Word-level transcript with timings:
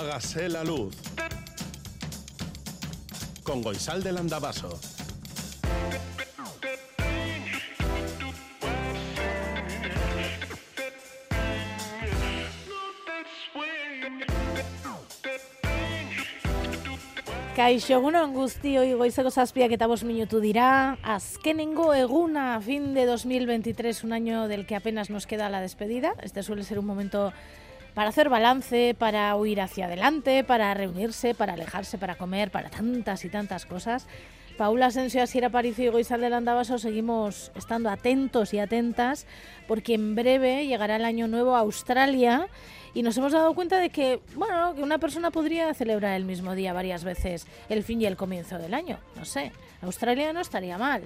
Hágase 0.00 0.48
la 0.48 0.64
luz. 0.64 0.96
Con 3.42 3.60
Goisal 3.60 4.02
del 4.02 4.16
Andabaso. 4.16 4.80
Kaixo, 17.54 17.92
egunon 17.92 18.32
guztioi 18.32 18.94
goizeko 18.96 19.28
zazpiak 19.28 19.74
eta 19.76 19.84
bost 19.84 20.08
minutu 20.08 20.40
dira. 20.40 20.96
Azkenengo 21.04 21.92
eguna, 21.92 22.54
fin 22.64 22.94
de 22.94 23.04
2023, 23.04 24.04
un 24.04 24.14
año 24.14 24.48
del 24.48 24.64
que 24.64 24.76
apenas 24.76 25.10
nos 25.10 25.26
queda 25.26 25.50
la 25.50 25.60
despedida. 25.60 26.14
Este 26.22 26.42
suele 26.42 26.64
ser 26.64 26.78
un 26.78 26.86
momento 26.86 27.34
para 27.94 28.10
hacer 28.10 28.28
balance, 28.28 28.94
para 28.98 29.34
huir 29.36 29.60
hacia 29.60 29.86
adelante, 29.86 30.44
para 30.44 30.72
reunirse, 30.74 31.34
para 31.34 31.54
alejarse, 31.54 31.98
para 31.98 32.16
comer, 32.16 32.50
para 32.50 32.70
tantas 32.70 33.24
y 33.24 33.28
tantas 33.28 33.66
cosas. 33.66 34.06
Paula 34.60 34.86
Asensio, 34.86 35.22
Asiera 35.22 35.48
Paricio 35.48 35.86
y 35.86 35.88
Goizal 35.88 36.20
del 36.20 36.34
Andabaso 36.34 36.78
seguimos 36.78 37.50
estando 37.56 37.88
atentos 37.88 38.52
y 38.52 38.58
atentas 38.58 39.26
porque 39.66 39.94
en 39.94 40.14
breve 40.14 40.66
llegará 40.66 40.96
el 40.96 41.06
año 41.06 41.28
nuevo 41.28 41.56
a 41.56 41.60
Australia 41.60 42.46
y 42.92 43.02
nos 43.02 43.16
hemos 43.16 43.32
dado 43.32 43.54
cuenta 43.54 43.78
de 43.78 43.88
que, 43.88 44.20
bueno, 44.34 44.74
que 44.74 44.82
una 44.82 44.98
persona 44.98 45.30
podría 45.30 45.72
celebrar 45.72 46.14
el 46.14 46.26
mismo 46.26 46.54
día 46.54 46.72
varias 46.72 47.04
veces 47.04 47.46
el 47.68 47.82
fin 47.84 48.02
y 48.02 48.06
el 48.06 48.18
comienzo 48.18 48.58
del 48.58 48.74
año. 48.74 48.98
No 49.16 49.24
sé, 49.24 49.52
Australia 49.80 50.32
no 50.32 50.40
estaría 50.40 50.76
mal. 50.76 51.04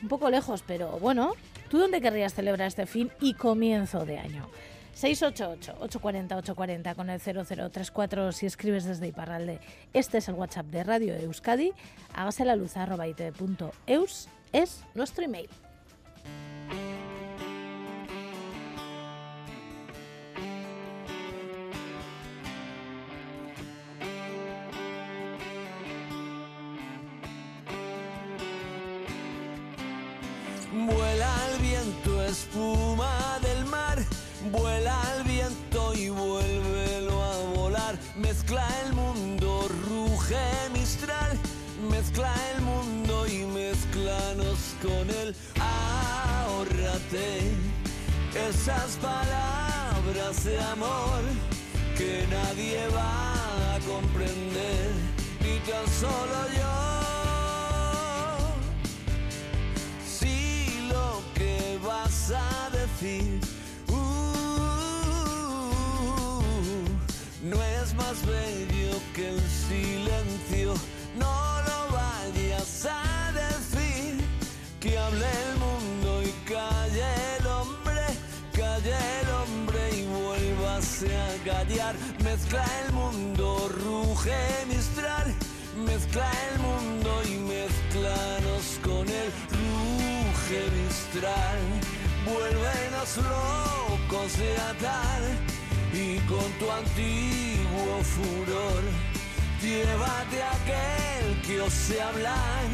Un 0.00 0.08
poco 0.08 0.30
lejos, 0.30 0.62
pero 0.66 0.98
bueno, 0.98 1.32
¿tú 1.68 1.78
dónde 1.78 2.00
querrías 2.00 2.32
celebrar 2.32 2.68
este 2.68 2.86
fin 2.86 3.10
y 3.20 3.34
comienzo 3.34 4.06
de 4.06 4.18
año? 4.18 4.48
688-840-840 4.96 6.94
con 6.94 7.10
el 7.10 7.20
0034 7.20 8.32
si 8.32 8.46
escribes 8.46 8.84
desde 8.84 9.08
Iparralde. 9.08 9.60
Este 9.92 10.18
es 10.18 10.28
el 10.28 10.34
WhatsApp 10.34 10.66
de 10.66 10.84
Radio 10.84 11.14
Euskadi. 11.14 11.72
Hágase 12.14 12.44
la 12.44 12.56
luz 12.56 12.76
arroba 12.76 13.06
itv.eus 13.06 14.28
es 14.52 14.84
nuestro 14.94 15.24
email. 15.24 15.48
Vuela 30.72 31.34
el 31.52 31.62
viento, 31.62 32.22
espuma 32.24 32.85
con 44.86 45.10
él. 45.10 45.34
Ahórrate 45.60 47.26
esas 48.48 48.96
palabras 48.96 50.44
de 50.44 50.60
amor 50.60 51.22
que 51.96 52.26
nadie 52.30 52.86
va 52.88 53.74
a 53.74 53.78
comprender, 53.80 54.90
ni 55.40 55.58
tan 55.70 55.86
solo 56.02 56.48
yo. 56.60 56.76
Si 60.06 60.88
lo 60.88 61.22
que 61.34 61.78
vas 61.82 62.30
a 62.30 62.70
decir 62.70 63.40
uh, 63.88 63.94
no 67.42 67.62
es 67.62 67.94
más 67.94 68.24
bello 68.26 69.00
que 69.14 69.28
el 69.30 69.40
silencio, 69.68 70.74
Mezcla 81.46 82.66
el 82.84 82.92
mundo, 82.92 83.68
ruge 83.68 84.34
mistral, 84.66 85.32
mezcla 85.76 86.28
el 86.50 86.58
mundo 86.58 87.22
y 87.24 87.38
mezclanos 87.38 88.80
con 88.82 89.08
el 89.08 89.30
ruge 89.54 90.68
mistral. 90.82 91.58
Vuélvenos 92.24 93.18
locos 93.18 94.36
de 94.38 94.56
atar 94.56 95.22
y 95.92 96.18
con 96.26 96.50
tu 96.58 96.68
antiguo 96.68 98.02
furor, 98.02 98.82
llévate 99.62 100.42
a 100.42 100.50
aquel 100.50 101.42
que 101.42 101.60
ose 101.60 102.02
hablar 102.02 102.66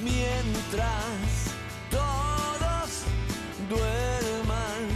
mientras 0.00 1.52
todos 1.90 3.04
duerman. 3.68 4.88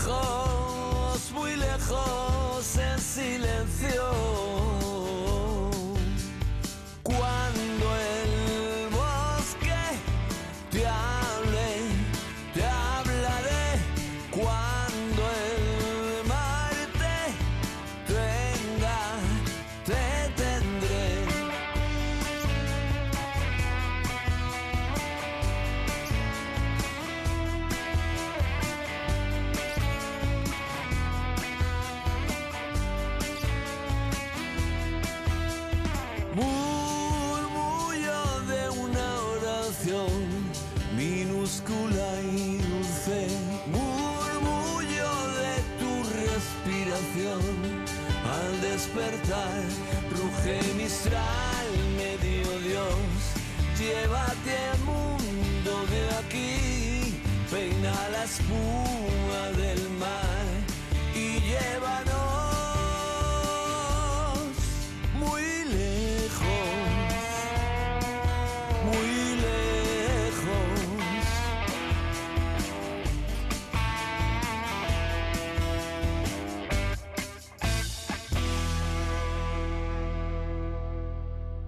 Lejos, 0.00 1.30
muy 1.32 1.56
lejos, 1.56 2.76
en. 2.78 3.59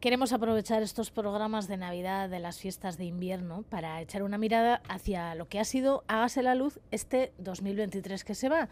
Queremos 0.00 0.32
aprovechar 0.32 0.82
estos 0.82 1.12
programas 1.12 1.68
de 1.68 1.76
Navidad, 1.76 2.28
de 2.28 2.40
las 2.40 2.58
fiestas 2.58 2.98
de 2.98 3.04
invierno, 3.04 3.62
para 3.62 4.02
echar 4.02 4.24
una 4.24 4.38
mirada 4.38 4.82
hacia 4.88 5.36
lo 5.36 5.46
que 5.46 5.60
ha 5.60 5.64
sido 5.64 6.02
Hágase 6.08 6.42
la 6.42 6.56
luz 6.56 6.80
este 6.90 7.32
2023 7.38 8.24
que 8.24 8.34
se 8.34 8.48
va. 8.48 8.68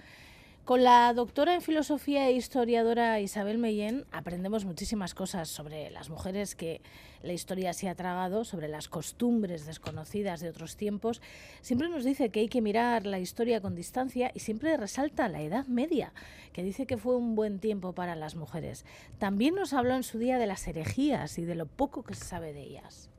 Con 0.69 0.85
la 0.85 1.11
doctora 1.15 1.55
en 1.55 1.63
filosofía 1.63 2.29
e 2.29 2.33
historiadora 2.33 3.21
Isabel 3.21 3.57
Mellén 3.57 4.05
aprendemos 4.13 4.67
muchísimas 4.67 5.15
cosas 5.15 5.49
sobre 5.49 5.89
las 5.89 6.11
mujeres 6.11 6.55
que 6.55 6.83
la 7.23 7.33
historia 7.33 7.73
se 7.73 7.89
ha 7.89 7.95
tragado, 7.95 8.45
sobre 8.45 8.69
las 8.69 8.87
costumbres 8.87 9.65
desconocidas 9.65 10.41
de 10.41 10.51
otros 10.51 10.77
tiempos. 10.77 11.23
Siempre 11.63 11.89
nos 11.89 12.05
dice 12.05 12.29
que 12.29 12.41
hay 12.41 12.51
que 12.51 12.61
mirar 12.61 13.07
la 13.07 13.19
historia 13.19 13.63
con 13.63 13.75
distancia 13.75 14.31
y 14.35 14.41
siempre 14.41 14.77
resalta 14.77 15.27
la 15.31 15.41
Edad 15.41 15.67
Media, 15.69 16.13
que 16.53 16.63
dice 16.63 16.85
que 16.85 16.99
fue 16.99 17.17
un 17.17 17.35
buen 17.35 17.61
tiempo 17.61 17.95
para 17.95 18.15
las 18.15 18.37
mujeres. 18.37 18.85
También 19.19 19.55
nos 19.55 19.73
habló 19.73 19.95
en 19.95 20.03
su 20.03 20.19
día 20.19 20.37
de 20.37 20.47
las 20.47 20.69
herejías 20.69 21.39
y 21.39 21.47
de 21.47 21.55
lo 21.55 21.65
poco 21.65 22.03
que 22.03 22.13
se 22.13 22.27
sabe 22.27 22.53
de 22.53 22.61
ellas. 22.61 23.11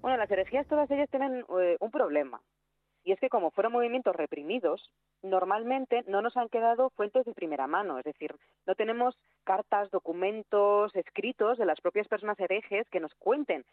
Bueno, 0.00 0.16
las 0.16 0.30
herejías 0.30 0.66
todas 0.68 0.90
ellas 0.90 1.10
tienen 1.10 1.44
eh, 1.60 1.76
un 1.80 1.90
problema. 1.90 2.40
Y 3.04 3.12
es 3.12 3.20
que 3.20 3.28
como 3.28 3.50
fueron 3.50 3.74
movimientos 3.74 4.16
reprimidos, 4.16 4.90
normalmente 5.22 6.02
no 6.06 6.22
nos 6.22 6.36
han 6.36 6.48
quedado 6.48 6.90
fuentes 6.90 7.26
de 7.26 7.34
primera 7.34 7.66
mano, 7.66 7.98
es 7.98 8.04
decir, 8.04 8.34
no 8.66 8.74
tenemos 8.74 9.16
cartas, 9.44 9.90
documentos, 9.90 10.94
escritos 10.96 11.58
de 11.58 11.66
las 11.66 11.80
propias 11.80 12.08
personas 12.08 12.38
herejes 12.40 12.88
que 12.88 13.00
nos 13.00 13.14
cuenten 13.14 13.64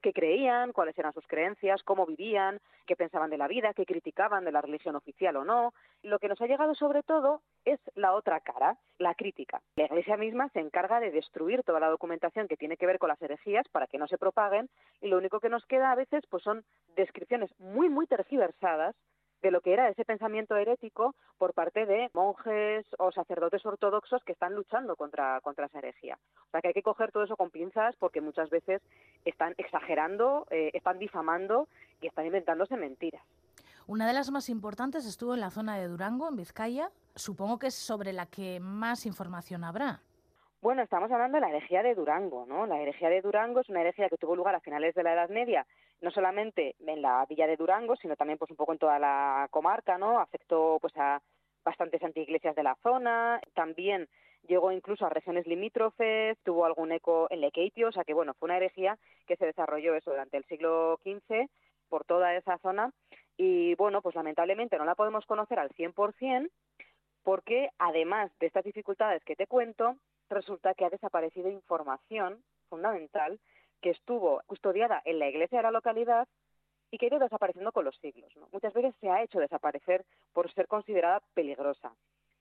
qué 0.00 0.12
creían, 0.12 0.72
cuáles 0.72 0.98
eran 0.98 1.12
sus 1.12 1.26
creencias, 1.26 1.82
cómo 1.82 2.06
vivían, 2.06 2.60
qué 2.86 2.96
pensaban 2.96 3.30
de 3.30 3.38
la 3.38 3.48
vida, 3.48 3.74
qué 3.74 3.84
criticaban 3.84 4.44
de 4.44 4.52
la 4.52 4.62
religión 4.62 4.96
oficial 4.96 5.36
o 5.36 5.44
no. 5.44 5.74
Lo 6.02 6.18
que 6.18 6.28
nos 6.28 6.40
ha 6.40 6.46
llegado 6.46 6.74
sobre 6.74 7.02
todo 7.02 7.42
es 7.64 7.80
la 7.94 8.14
otra 8.14 8.40
cara, 8.40 8.78
la 8.98 9.14
crítica. 9.14 9.60
La 9.76 9.84
Iglesia 9.84 10.16
misma 10.16 10.48
se 10.50 10.60
encarga 10.60 11.00
de 11.00 11.10
destruir 11.10 11.62
toda 11.62 11.80
la 11.80 11.88
documentación 11.90 12.48
que 12.48 12.56
tiene 12.56 12.76
que 12.76 12.86
ver 12.86 12.98
con 12.98 13.08
las 13.08 13.20
herejías 13.20 13.68
para 13.68 13.86
que 13.86 13.98
no 13.98 14.06
se 14.06 14.18
propaguen 14.18 14.68
y 15.00 15.08
lo 15.08 15.18
único 15.18 15.40
que 15.40 15.48
nos 15.48 15.66
queda 15.66 15.92
a 15.92 15.96
veces 15.96 16.24
pues 16.30 16.42
son 16.42 16.64
descripciones 16.96 17.50
muy 17.58 17.88
muy 17.88 18.06
tergiversadas 18.06 18.96
de 19.46 19.52
lo 19.52 19.60
que 19.60 19.72
era 19.72 19.88
ese 19.88 20.04
pensamiento 20.04 20.56
herético 20.56 21.14
por 21.38 21.54
parte 21.54 21.86
de 21.86 22.10
monjes 22.14 22.84
o 22.98 23.12
sacerdotes 23.12 23.64
ortodoxos 23.64 24.22
que 24.24 24.32
están 24.32 24.54
luchando 24.54 24.96
contra, 24.96 25.40
contra 25.40 25.66
esa 25.66 25.78
herejía. 25.78 26.18
O 26.48 26.50
sea 26.50 26.60
que 26.60 26.68
hay 26.68 26.74
que 26.74 26.82
coger 26.82 27.12
todo 27.12 27.22
eso 27.22 27.36
con 27.36 27.50
pinzas 27.50 27.94
porque 27.96 28.20
muchas 28.20 28.50
veces 28.50 28.82
están 29.24 29.54
exagerando, 29.56 30.46
eh, 30.50 30.70
están 30.74 30.98
difamando 30.98 31.68
y 32.00 32.08
están 32.08 32.26
inventándose 32.26 32.76
mentiras. 32.76 33.22
Una 33.86 34.08
de 34.08 34.14
las 34.14 34.32
más 34.32 34.48
importantes 34.48 35.06
estuvo 35.06 35.34
en 35.34 35.40
la 35.40 35.50
zona 35.50 35.78
de 35.78 35.86
Durango, 35.86 36.28
en 36.28 36.34
Vizcaya. 36.34 36.90
Supongo 37.14 37.60
que 37.60 37.68
es 37.68 37.74
sobre 37.74 38.12
la 38.12 38.26
que 38.26 38.58
más 38.58 39.06
información 39.06 39.62
habrá. 39.62 40.00
Bueno, 40.60 40.82
estamos 40.82 41.12
hablando 41.12 41.36
de 41.36 41.42
la 41.42 41.50
herejía 41.50 41.84
de 41.84 41.94
Durango, 41.94 42.46
¿no? 42.46 42.66
La 42.66 42.80
herejía 42.80 43.08
de 43.08 43.20
Durango 43.20 43.60
es 43.60 43.68
una 43.68 43.82
herejía 43.82 44.08
que 44.08 44.16
tuvo 44.16 44.34
lugar 44.34 44.56
a 44.56 44.60
finales 44.60 44.96
de 44.96 45.04
la 45.04 45.12
Edad 45.12 45.28
Media, 45.28 45.64
no 46.06 46.12
solamente 46.12 46.76
en 46.86 47.02
la 47.02 47.26
villa 47.28 47.48
de 47.48 47.56
Durango, 47.56 47.96
sino 47.96 48.14
también 48.14 48.38
pues 48.38 48.52
un 48.52 48.56
poco 48.56 48.70
en 48.70 48.78
toda 48.78 48.96
la 49.00 49.48
comarca, 49.50 49.98
¿no? 49.98 50.20
Afectó 50.20 50.78
pues 50.80 50.96
a 50.96 51.20
bastantes 51.64 52.00
antiiglesias 52.00 52.54
de 52.54 52.62
la 52.62 52.76
zona, 52.80 53.40
también 53.54 54.08
llegó 54.46 54.70
incluso 54.70 55.04
a 55.04 55.08
regiones 55.08 55.48
limítrofes, 55.48 56.38
tuvo 56.44 56.64
algún 56.64 56.92
eco 56.92 57.26
en 57.30 57.40
Lequeitio, 57.40 57.88
o 57.88 57.92
sea 57.92 58.04
que 58.04 58.14
bueno, 58.14 58.34
fue 58.34 58.46
una 58.46 58.58
herejía 58.58 58.96
que 59.26 59.34
se 59.34 59.46
desarrolló 59.46 59.96
eso 59.96 60.12
durante 60.12 60.36
el 60.36 60.44
siglo 60.44 61.00
XV 61.02 61.48
por 61.88 62.04
toda 62.04 62.36
esa 62.36 62.56
zona 62.58 62.92
y 63.36 63.74
bueno, 63.74 64.00
pues 64.00 64.14
lamentablemente 64.14 64.78
no 64.78 64.84
la 64.84 64.94
podemos 64.94 65.26
conocer 65.26 65.58
al 65.58 65.70
100% 65.70 66.48
porque 67.24 67.70
además 67.78 68.30
de 68.38 68.46
estas 68.46 68.62
dificultades 68.62 69.24
que 69.24 69.34
te 69.34 69.48
cuento, 69.48 69.96
resulta 70.30 70.72
que 70.74 70.84
ha 70.84 70.90
desaparecido 70.90 71.50
información 71.50 72.44
fundamental 72.68 73.40
que 73.80 73.90
estuvo 73.90 74.40
custodiada 74.46 75.02
en 75.04 75.18
la 75.18 75.28
iglesia 75.28 75.58
de 75.58 75.62
la 75.64 75.70
localidad 75.70 76.28
y 76.90 76.98
que 76.98 77.06
ha 77.06 77.08
ido 77.08 77.18
desapareciendo 77.18 77.72
con 77.72 77.84
los 77.84 77.96
siglos. 77.98 78.32
Muchas 78.52 78.72
veces 78.72 78.94
se 79.00 79.10
ha 79.10 79.22
hecho 79.22 79.38
desaparecer 79.38 80.04
por 80.32 80.52
ser 80.54 80.66
considerada 80.66 81.22
peligrosa. 81.34 81.92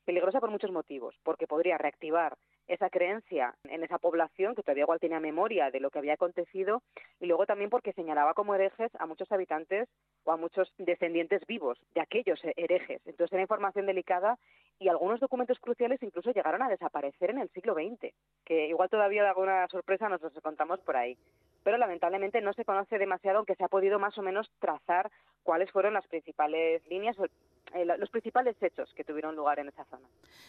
Peligrosa 0.06 0.40
por 0.40 0.52
muchos 0.52 0.72
motivos, 0.72 1.16
porque 1.24 1.48
podría 1.48 1.80
reactivar 1.80 2.38
esa 2.68 2.90
creencia 2.90 3.56
en 3.64 3.84
esa 3.84 3.98
población 3.98 4.56
que 4.56 4.62
todavía 4.62 4.84
igual 4.84 5.00
tenía 5.00 5.20
memoria 5.20 5.72
de 5.72 5.80
lo 5.80 5.90
que 5.90 6.00
había 6.00 6.14
acontecido 6.14 6.84
y 7.20 7.26
luego 7.26 7.46
también 7.46 7.70
porque 7.70 7.94
señalaba 7.94 8.34
como 8.34 8.56
herejes 8.56 8.92
a 9.00 9.06
muchos 9.06 9.32
habitantes 9.32 9.90
o 10.24 10.32
a 10.32 10.38
muchos 10.38 10.72
descendientes 10.78 11.46
vivos 11.48 11.80
de 11.94 12.02
aquellos 12.02 12.40
herejes. 12.56 13.02
Entonces 13.06 13.34
era 13.34 13.42
información 13.42 13.86
delicada 13.86 14.38
y 14.80 14.90
algunos 14.90 15.20
documentos 15.20 15.60
cruciales 15.60 16.02
incluso 16.04 16.32
llegaron 16.32 16.62
a 16.62 16.70
desaparecer 16.70 17.30
en 17.30 17.40
el 17.40 17.50
siglo 17.50 17.74
XX, 17.74 18.14
que 18.44 18.68
igual 18.68 18.90
todavía 18.90 19.24
de 19.24 19.30
alguna 19.30 19.68
sorpresa 19.70 20.10
nos 20.10 20.22
los 20.22 20.34
contamos 20.42 20.80
por 20.82 20.98
ahí. 20.98 21.18
Pero 21.64 21.78
lamentablemente 21.78 22.42
no 22.42 22.54
se 22.54 22.66
conoce 22.66 22.98
demasiado, 22.98 23.38
aunque 23.38 23.56
se 23.56 23.64
ha 23.64 23.70
podido 23.70 24.00
más 24.00 24.18
o 24.18 24.22
menos 24.22 24.52
trazar 24.60 25.10
cuáles 25.44 25.72
fueron 25.72 25.94
las 25.94 26.06
principales 26.08 26.86
líneas 26.88 27.18
o 27.20 27.26
eh, 27.26 27.86
los 27.98 28.10
principales 28.10 28.56
hechos 28.62 28.94
que 28.94 29.04
tuvieron 29.04 29.36
lugar 29.36 29.60
en 29.60 29.70
esa 29.70 29.86
zona. 29.86 30.08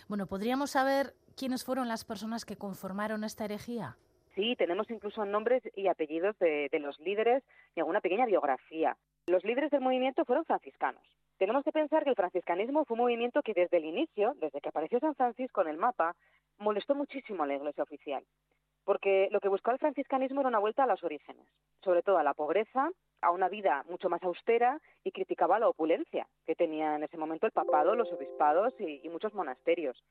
Bueno, 0.08 0.26
¿podríamos 0.26 0.72
saber 0.72 1.14
quiénes 1.36 1.64
fueron 1.64 1.88
las 1.88 2.04
personas 2.04 2.44
que 2.44 2.56
conformaron 2.56 3.24
esta 3.24 3.44
herejía? 3.44 3.96
Sí, 4.34 4.54
tenemos 4.56 4.90
incluso 4.90 5.24
nombres 5.24 5.62
y 5.74 5.86
apellidos 5.86 6.38
de, 6.38 6.68
de 6.70 6.78
los 6.78 7.00
líderes 7.00 7.42
y 7.74 7.80
alguna 7.80 8.00
pequeña 8.00 8.26
biografía. 8.26 8.96
Los 9.26 9.44
líderes 9.44 9.70
del 9.70 9.80
movimiento 9.80 10.24
fueron 10.26 10.44
franciscanos. 10.44 11.02
Tenemos 11.38 11.64
que 11.64 11.72
pensar 11.72 12.02
que 12.02 12.10
el 12.10 12.16
franciscanismo 12.16 12.84
fue 12.86 12.94
un 12.94 13.02
movimiento 13.02 13.42
que 13.42 13.52
desde 13.52 13.76
el 13.76 13.84
inicio, 13.84 14.32
desde 14.40 14.60
que 14.60 14.70
apareció 14.70 14.98
San 15.00 15.14
Francisco 15.14 15.60
en 15.60 15.68
el 15.68 15.76
mapa, 15.76 16.16
molestó 16.56 16.94
muchísimo 16.94 17.42
a 17.42 17.46
la 17.46 17.56
Iglesia 17.56 17.82
oficial, 17.82 18.24
porque 18.84 19.28
lo 19.30 19.40
que 19.40 19.50
buscaba 19.50 19.74
el 19.74 19.80
franciscanismo 19.80 20.40
era 20.40 20.48
una 20.48 20.60
vuelta 20.60 20.84
a 20.84 20.86
los 20.86 21.04
orígenes, 21.04 21.46
sobre 21.82 22.02
todo 22.02 22.16
a 22.16 22.22
la 22.22 22.32
pobreza, 22.32 22.88
a 23.20 23.30
una 23.32 23.50
vida 23.50 23.84
mucho 23.86 24.08
más 24.08 24.22
austera 24.22 24.80
y 25.04 25.12
criticaba 25.12 25.58
la 25.58 25.68
opulencia 25.68 26.26
que 26.46 26.54
tenía 26.54 26.96
en 26.96 27.02
ese 27.02 27.18
momento 27.18 27.44
el 27.44 27.52
papado, 27.52 27.94
los 27.94 28.10
obispados 28.12 28.72
y, 28.80 29.06
muchos 29.10 29.34
monasterios. 29.34 30.02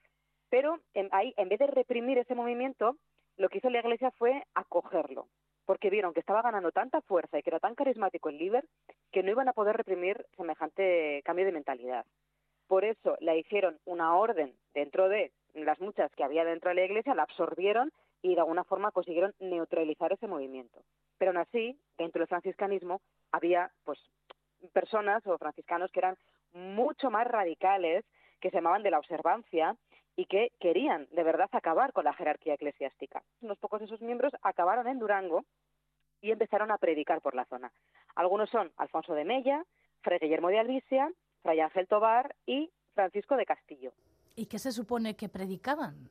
Pero 0.50 0.80
en, 0.94 1.10
ahí, 1.12 1.34
en 1.38 1.50
vez 1.50 1.58
de 1.58 1.68
reprimir 1.68 2.20
ese 2.20 2.36
movimiento, 2.36 2.98
lo 3.38 3.50
que 3.50 3.58
hizo 3.58 3.72
la 3.72 3.80
Iglesia 3.80 4.12
fue 4.12 4.44
acogerlo, 4.54 5.28
porque 5.66 5.90
vieron 5.90 6.14
que 6.14 6.20
estaba 6.20 6.42
ganando 6.42 6.72
tanta 6.72 7.02
fuerza 7.02 7.38
y 7.40 7.44
que 7.44 7.50
era 7.50 7.60
tan 7.60 7.76
carismático 7.76 8.30
el 8.30 8.38
líder 8.38 8.66
que 9.12 9.24
no 9.24 9.32
iban 9.32 9.50
a 9.50 9.54
poder 9.54 9.76
reprimir 9.76 10.26
semejante 10.38 11.22
cambio 11.26 11.46
de 11.46 11.52
mentalidad. 11.52 12.06
Por 12.68 12.84
eso 12.84 13.18
la 13.20 13.36
hicieron 13.36 13.78
una 13.86 14.16
orden 14.16 14.54
dentro 14.74 15.10
de 15.10 15.32
las 15.54 15.80
muchas 15.80 16.12
que 16.16 16.24
había 16.24 16.44
dentro 16.44 16.70
de 16.70 16.76
la 16.76 16.86
iglesia, 16.86 17.16
la 17.16 17.24
absorbieron 17.24 17.92
y 18.22 18.34
de 18.34 18.42
alguna 18.42 18.64
forma 18.64 18.92
consiguieron 18.92 19.34
neutralizar 19.40 20.12
ese 20.12 20.28
movimiento. 20.28 20.82
Pero 21.18 21.32
aún 21.32 21.38
así, 21.38 21.78
dentro 21.98 22.20
del 22.20 22.28
franciscanismo 22.28 23.02
había 23.32 23.72
pues 23.84 24.00
personas 24.74 25.26
o 25.28 25.38
franciscanos 25.38 25.92
que 25.92 26.00
eran 26.00 26.18
mucho 26.54 27.12
más 27.12 27.28
radicales, 27.28 28.04
que 28.40 28.50
se 28.50 28.58
llamaban 28.58 28.84
de 28.84 28.92
la 28.92 29.00
observancia 29.00 29.76
y 30.16 30.26
que 30.26 30.52
querían 30.60 31.08
de 31.12 31.24
verdad 31.24 31.50
acabar 31.52 31.92
con 31.94 32.06
la 32.06 32.14
jerarquía 32.14 32.54
eclesiástica. 32.54 33.24
Unos 33.42 33.58
pocos 33.58 33.80
de 33.80 33.86
esos 33.86 34.02
miembros 34.02 34.34
acabaron 34.42 34.88
en 34.88 35.00
Durango 35.00 35.44
y 36.22 36.32
empezaron 36.32 36.72
a 36.72 36.78
predicar 36.78 37.22
por 37.22 37.36
la 37.36 37.46
zona. 37.46 37.72
Algunos 38.16 38.50
son 38.50 38.72
Alfonso 38.78 39.14
de 39.14 39.26
Mella, 39.26 39.64
Fray 40.02 40.20
Guillermo 40.20 40.50
de 40.50 40.60
Albisia, 40.60 41.12
Fray 41.42 41.60
Ángel 41.60 41.88
Tobar 41.88 42.36
y 42.46 42.72
Francisco 42.94 43.36
de 43.36 43.46
Castillo. 43.46 43.92
¿Y 44.36 44.48
qué 44.48 44.60
se 44.60 44.72
supone 44.72 45.16
que 45.16 45.30
predicaban? 45.30 46.10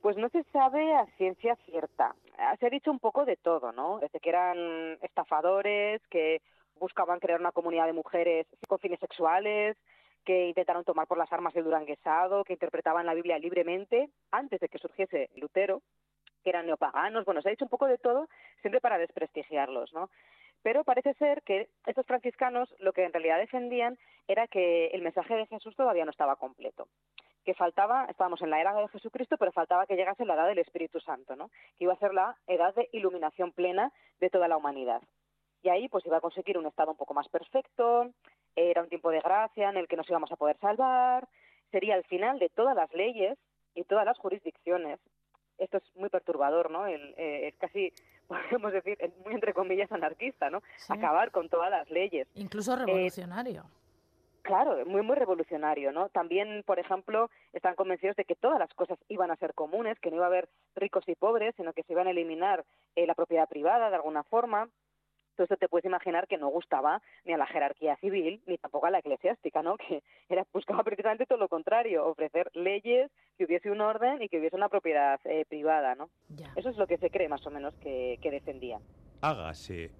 Pues 0.00 0.16
no 0.16 0.28
se 0.28 0.42
sabe 0.44 0.94
a 0.94 1.06
ciencia 1.16 1.56
cierta. 1.64 2.14
Se 2.60 2.66
ha 2.66 2.70
dicho 2.70 2.90
un 2.90 2.98
poco 2.98 3.24
de 3.24 3.36
todo, 3.36 3.72
¿no? 3.72 3.98
Desde 4.00 4.20
que 4.20 4.28
eran 4.28 4.98
estafadores, 5.02 6.02
que 6.08 6.42
buscaban 6.78 7.20
crear 7.20 7.40
una 7.40 7.52
comunidad 7.52 7.86
de 7.86 7.92
mujeres 7.92 8.46
con 8.68 8.78
fines 8.78 9.00
sexuales, 9.00 9.76
que 10.24 10.48
intentaron 10.48 10.84
tomar 10.84 11.06
por 11.06 11.18
las 11.18 11.32
armas 11.32 11.54
el 11.56 11.64
duranguesado, 11.64 12.44
que 12.44 12.54
interpretaban 12.54 13.06
la 13.06 13.14
Biblia 13.14 13.38
libremente 13.38 14.10
antes 14.30 14.60
de 14.60 14.68
que 14.68 14.78
surgiese 14.78 15.30
Lutero, 15.36 15.82
que 16.42 16.50
eran 16.50 16.66
neopaganos. 16.66 17.24
Bueno, 17.24 17.42
se 17.42 17.48
ha 17.48 17.50
dicho 17.50 17.64
un 17.64 17.70
poco 17.70 17.86
de 17.86 17.98
todo, 17.98 18.28
siempre 18.60 18.80
para 18.80 18.98
desprestigiarlos, 18.98 19.92
¿no? 19.92 20.10
Pero 20.62 20.84
parece 20.84 21.14
ser 21.14 21.42
que 21.42 21.68
estos 21.86 22.06
franciscanos 22.06 22.74
lo 22.78 22.92
que 22.92 23.04
en 23.04 23.12
realidad 23.12 23.38
defendían 23.38 23.98
era 24.28 24.46
que 24.46 24.86
el 24.88 25.02
mensaje 25.02 25.34
de 25.34 25.46
Jesús 25.46 25.76
todavía 25.76 26.04
no 26.04 26.10
estaba 26.10 26.36
completo 26.36 26.88
que 27.44 27.54
faltaba, 27.54 28.06
estábamos 28.06 28.40
en 28.42 28.50
la 28.50 28.60
era 28.60 28.74
de 28.74 28.88
Jesucristo, 28.88 29.36
pero 29.36 29.52
faltaba 29.52 29.86
que 29.86 29.96
llegase 29.96 30.24
la 30.24 30.34
edad 30.34 30.46
del 30.46 30.58
Espíritu 30.58 30.98
Santo, 31.00 31.36
¿no? 31.36 31.50
que 31.76 31.84
iba 31.84 31.92
a 31.92 31.98
ser 31.98 32.14
la 32.14 32.36
edad 32.46 32.74
de 32.74 32.88
iluminación 32.92 33.52
plena 33.52 33.92
de 34.18 34.30
toda 34.30 34.48
la 34.48 34.56
humanidad. 34.56 35.02
Y 35.64 35.70
ahí 35.70 35.88
pues 35.88 36.04
iba 36.04 36.18
a 36.18 36.20
conseguir 36.20 36.58
un 36.58 36.66
estado 36.66 36.90
un 36.90 36.96
poco 36.98 37.14
más 37.14 37.26
perfecto, 37.28 38.10
era 38.54 38.82
un 38.82 38.88
tiempo 38.90 39.10
de 39.10 39.20
gracia 39.20 39.70
en 39.70 39.78
el 39.78 39.88
que 39.88 39.96
nos 39.96 40.08
íbamos 40.10 40.30
a 40.30 40.36
poder 40.36 40.58
salvar, 40.58 41.26
sería 41.72 41.96
el 41.96 42.04
final 42.04 42.38
de 42.38 42.50
todas 42.50 42.76
las 42.76 42.92
leyes 42.92 43.38
y 43.74 43.84
todas 43.84 44.04
las 44.04 44.18
jurisdicciones. 44.18 45.00
Esto 45.56 45.78
es 45.78 45.96
muy 45.96 46.10
perturbador, 46.10 46.70
¿no? 46.70 46.86
Eh, 46.86 47.48
es 47.48 47.56
casi, 47.56 47.94
podemos 48.28 48.74
decir, 48.74 48.98
muy 49.24 49.32
entre 49.32 49.54
comillas 49.54 49.90
anarquista, 49.90 50.50
¿no? 50.50 50.62
Acabar 50.90 51.30
con 51.30 51.48
todas 51.48 51.70
las 51.70 51.90
leyes. 51.90 52.28
Incluso 52.34 52.74
eh, 52.74 52.84
revolucionario. 52.84 53.64
Claro, 54.42 54.84
muy, 54.84 55.00
muy 55.00 55.16
revolucionario, 55.16 55.92
¿no? 55.92 56.10
También, 56.10 56.62
por 56.66 56.78
ejemplo, 56.78 57.30
están 57.54 57.74
convencidos 57.74 58.16
de 58.16 58.26
que 58.26 58.34
todas 58.34 58.58
las 58.58 58.74
cosas 58.74 58.98
iban 59.08 59.30
a 59.30 59.36
ser 59.36 59.54
comunes, 59.54 59.98
que 59.98 60.10
no 60.10 60.16
iba 60.16 60.26
a 60.26 60.28
haber 60.28 60.50
ricos 60.76 61.08
y 61.08 61.14
pobres, 61.14 61.54
sino 61.56 61.72
que 61.72 61.84
se 61.84 61.94
iban 61.94 62.06
a 62.06 62.10
eliminar 62.10 62.66
eh, 62.94 63.06
la 63.06 63.14
propiedad 63.14 63.48
privada 63.48 63.88
de 63.88 63.96
alguna 63.96 64.22
forma, 64.24 64.68
Todo 65.34 65.44
esto 65.44 65.56
te 65.56 65.68
puedes 65.68 65.84
imaginar 65.84 66.26
que 66.26 66.38
no 66.38 66.48
gustaba 66.48 67.02
ni 67.24 67.32
a 67.32 67.38
la 67.38 67.46
jerarquía 67.46 67.96
civil 67.96 68.42
ni 68.46 68.58
tampoco 68.58 68.86
a 68.86 68.90
la 68.90 68.98
eclesiástica, 68.98 69.62
¿no? 69.62 69.76
Que 69.84 70.02
era 70.28 70.46
buscaba 70.52 70.82
precisamente 70.82 71.26
todo 71.26 71.38
lo 71.38 71.48
contrario, 71.48 72.06
ofrecer 72.06 72.50
leyes, 72.54 73.10
que 73.36 73.44
hubiese 73.44 73.70
un 73.70 73.80
orden 73.80 74.22
y 74.22 74.28
que 74.28 74.38
hubiese 74.38 74.56
una 74.56 74.68
propiedad 74.68 75.20
eh, 75.24 75.44
privada, 75.48 75.94
¿no? 75.94 76.08
Ya. 76.28 76.52
Eso 76.56 76.70
es 76.70 76.76
lo 76.76 76.86
que 76.86 76.98
se 76.98 77.10
cree 77.10 77.28
más 77.28 77.46
o 77.46 77.50
menos 77.50 77.74
que, 77.76 78.18
que 78.22 78.30
defendía. 78.30 78.80
Hágase 79.20 79.90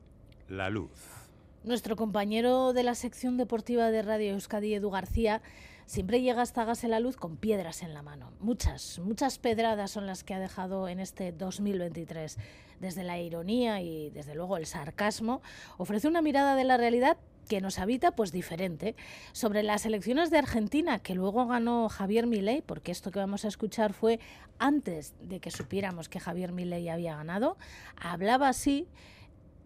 la 0.49 0.71
luz. 0.71 1.25
Nuestro 1.65 1.97
compañero 1.97 2.73
de 2.75 2.83
la 2.83 2.95
sección 2.95 3.37
deportiva 3.37 3.91
de 3.91 4.03
Radio 4.03 4.33
Euskadi, 4.33 4.75
Edu 4.75 4.91
García, 4.91 5.41
siempre 5.87 6.21
llega 6.21 6.43
hasta 6.43 6.63
Hágase 6.63 6.89
la 6.89 7.01
Luz 7.01 7.17
con 7.17 7.37
piedras 7.37 7.83
en 7.83 7.95
la 7.95 8.03
mano. 8.03 8.33
Muchas, 8.41 8.99
muchas 8.99 9.39
pedradas 9.39 9.91
son 9.91 10.07
las 10.07 10.25
que 10.25 10.35
ha 10.35 10.39
dejado 10.39 10.89
en 10.89 11.01
este 11.01 11.33
2023. 11.33 12.39
Desde 12.81 13.05
la 13.05 13.19
ironía 13.19 13.81
y 13.81 14.11
desde 14.11 14.35
luego 14.35 14.57
el 14.57 14.67
sarcasmo, 14.67 15.43
ofrece 15.79 16.09
una 16.09 16.23
mirada 16.23 16.57
de 16.57 16.65
la 16.65 16.77
realidad 16.77 17.17
que 17.49 17.61
nos 17.61 17.79
habita 17.79 18.13
pues 18.13 18.33
diferente 18.33 18.97
sobre 19.33 19.63
las 19.63 19.87
elecciones 19.87 20.31
de 20.31 20.39
Argentina 20.39 20.99
que 20.99 21.15
luego 21.15 21.47
ganó 21.47 21.89
Javier 21.89 22.27
Milei 22.27 22.63
porque 22.63 22.91
esto 22.91 23.11
que 23.11 23.19
vamos 23.19 23.45
a 23.45 23.49
escuchar 23.49 23.93
fue 23.93 24.19
antes 24.59 25.15
de 25.21 25.41
que 25.41 25.51
supiéramos 25.51 26.09
que 26.09 26.21
Javier 26.21 26.53
Milei 26.53 26.89
había 26.89 27.17
ganado 27.17 27.57
hablaba 27.97 28.49
así 28.49 28.89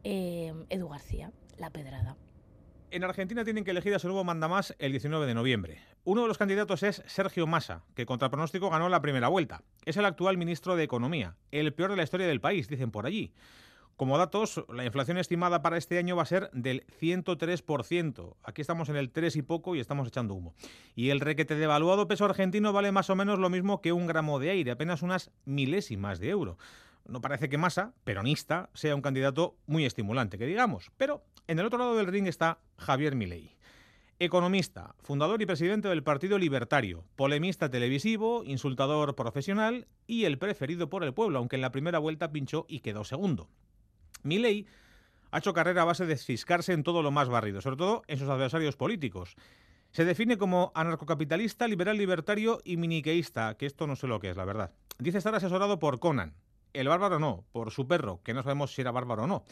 eh, 0.02 0.52
Edu 0.70 0.88
García 0.88 1.30
la 1.56 1.70
pedrada 1.70 2.16
En 2.90 3.04
Argentina 3.04 3.44
tienen 3.44 3.64
que 3.64 3.70
elegir 3.70 3.94
a 3.94 3.98
su 3.98 4.08
nuevo 4.08 4.25
mandamás 4.25 4.75
el 4.78 4.92
19 4.92 5.26
de 5.26 5.34
noviembre. 5.34 5.78
Uno 6.10 6.22
de 6.22 6.28
los 6.28 6.38
candidatos 6.38 6.82
es 6.84 7.02
Sergio 7.04 7.46
Massa, 7.46 7.82
que 7.94 8.06
contra 8.06 8.30
pronóstico 8.30 8.70
ganó 8.70 8.88
la 8.88 9.02
primera 9.02 9.28
vuelta. 9.28 9.62
Es 9.84 9.98
el 9.98 10.06
actual 10.06 10.38
ministro 10.38 10.74
de 10.74 10.82
Economía, 10.82 11.36
el 11.50 11.74
peor 11.74 11.90
de 11.90 11.98
la 11.98 12.02
historia 12.02 12.26
del 12.26 12.40
país, 12.40 12.66
dicen 12.66 12.90
por 12.90 13.04
allí. 13.04 13.34
Como 13.98 14.16
datos, 14.16 14.64
la 14.72 14.86
inflación 14.86 15.18
estimada 15.18 15.60
para 15.60 15.76
este 15.76 15.98
año 15.98 16.16
va 16.16 16.22
a 16.22 16.24
ser 16.24 16.48
del 16.54 16.86
103%. 16.98 18.36
Aquí 18.42 18.62
estamos 18.62 18.88
en 18.88 18.96
el 18.96 19.10
3 19.10 19.36
y 19.36 19.42
poco 19.42 19.76
y 19.76 19.80
estamos 19.80 20.08
echando 20.08 20.32
humo. 20.32 20.54
Y 20.94 21.10
el 21.10 21.20
requete 21.20 21.56
devaluado 21.56 22.08
peso 22.08 22.24
argentino 22.24 22.72
vale 22.72 22.90
más 22.90 23.10
o 23.10 23.14
menos 23.14 23.38
lo 23.38 23.50
mismo 23.50 23.82
que 23.82 23.92
un 23.92 24.06
gramo 24.06 24.38
de 24.38 24.48
aire, 24.48 24.70
apenas 24.70 25.02
unas 25.02 25.30
milésimas 25.44 26.20
de 26.20 26.30
euro. 26.30 26.56
No 27.06 27.20
parece 27.20 27.50
que 27.50 27.58
Massa, 27.58 27.92
peronista, 28.04 28.70
sea 28.72 28.94
un 28.94 29.02
candidato 29.02 29.58
muy 29.66 29.84
estimulante, 29.84 30.38
que 30.38 30.46
digamos. 30.46 30.90
Pero 30.96 31.22
en 31.48 31.58
el 31.58 31.66
otro 31.66 31.78
lado 31.78 31.96
del 31.96 32.06
ring 32.06 32.28
está 32.28 32.60
Javier 32.78 33.14
Milei. 33.14 33.57
Economista, 34.20 34.96
fundador 34.98 35.40
y 35.42 35.46
presidente 35.46 35.87
del 35.87 36.02
Partido 36.02 36.38
Libertario, 36.38 37.04
polemista 37.14 37.70
televisivo, 37.70 38.42
insultador 38.42 39.14
profesional 39.14 39.87
y 40.08 40.25
el 40.25 40.38
preferido 40.38 40.90
por 40.90 41.04
el 41.04 41.14
pueblo, 41.14 41.38
aunque 41.38 41.54
en 41.54 41.62
la 41.62 41.70
primera 41.70 42.00
vuelta 42.00 42.32
pinchó 42.32 42.66
y 42.68 42.80
quedó 42.80 43.04
segundo. 43.04 43.48
Milei 44.25 44.66
ha 45.30 45.38
hecho 45.38 45.54
carrera 45.54 45.82
a 45.82 45.84
base 45.84 46.04
de 46.04 46.16
ciscarse 46.16 46.72
en 46.72 46.82
todo 46.82 47.04
lo 47.04 47.12
más 47.12 47.28
barrido, 47.28 47.60
sobre 47.60 47.76
todo 47.76 48.02
en 48.08 48.18
sus 48.18 48.28
adversarios 48.28 48.75
políticos. 48.75 49.37
Se 49.92 50.04
define 50.04 50.37
como 50.37 50.72
anarcocapitalista, 50.75 51.68
liberal 51.68 51.96
libertario 51.96 52.60
y 52.64 52.76
miniqueísta, 52.76 53.56
que 53.56 53.66
esto 53.66 53.87
no 53.87 53.94
sé 53.94 54.08
lo 54.08 54.18
que 54.18 54.30
es, 54.30 54.37
la 54.37 54.44
verdad. 54.44 54.72
Dice 54.98 55.18
estar 55.18 55.37
asesorado 55.37 55.78
por 55.78 56.00
Conan. 56.00 56.34
El 56.72 56.88
bárbaro 56.88 57.20
no, 57.20 57.44
por 57.52 57.70
su 57.70 57.87
perro, 57.87 58.20
que 58.25 58.34
no 58.34 58.42
sabemos 58.42 58.75
si 58.75 58.80
era 58.80 58.90
bárbaro 58.90 59.22
o 59.22 59.26
no. 59.28 59.44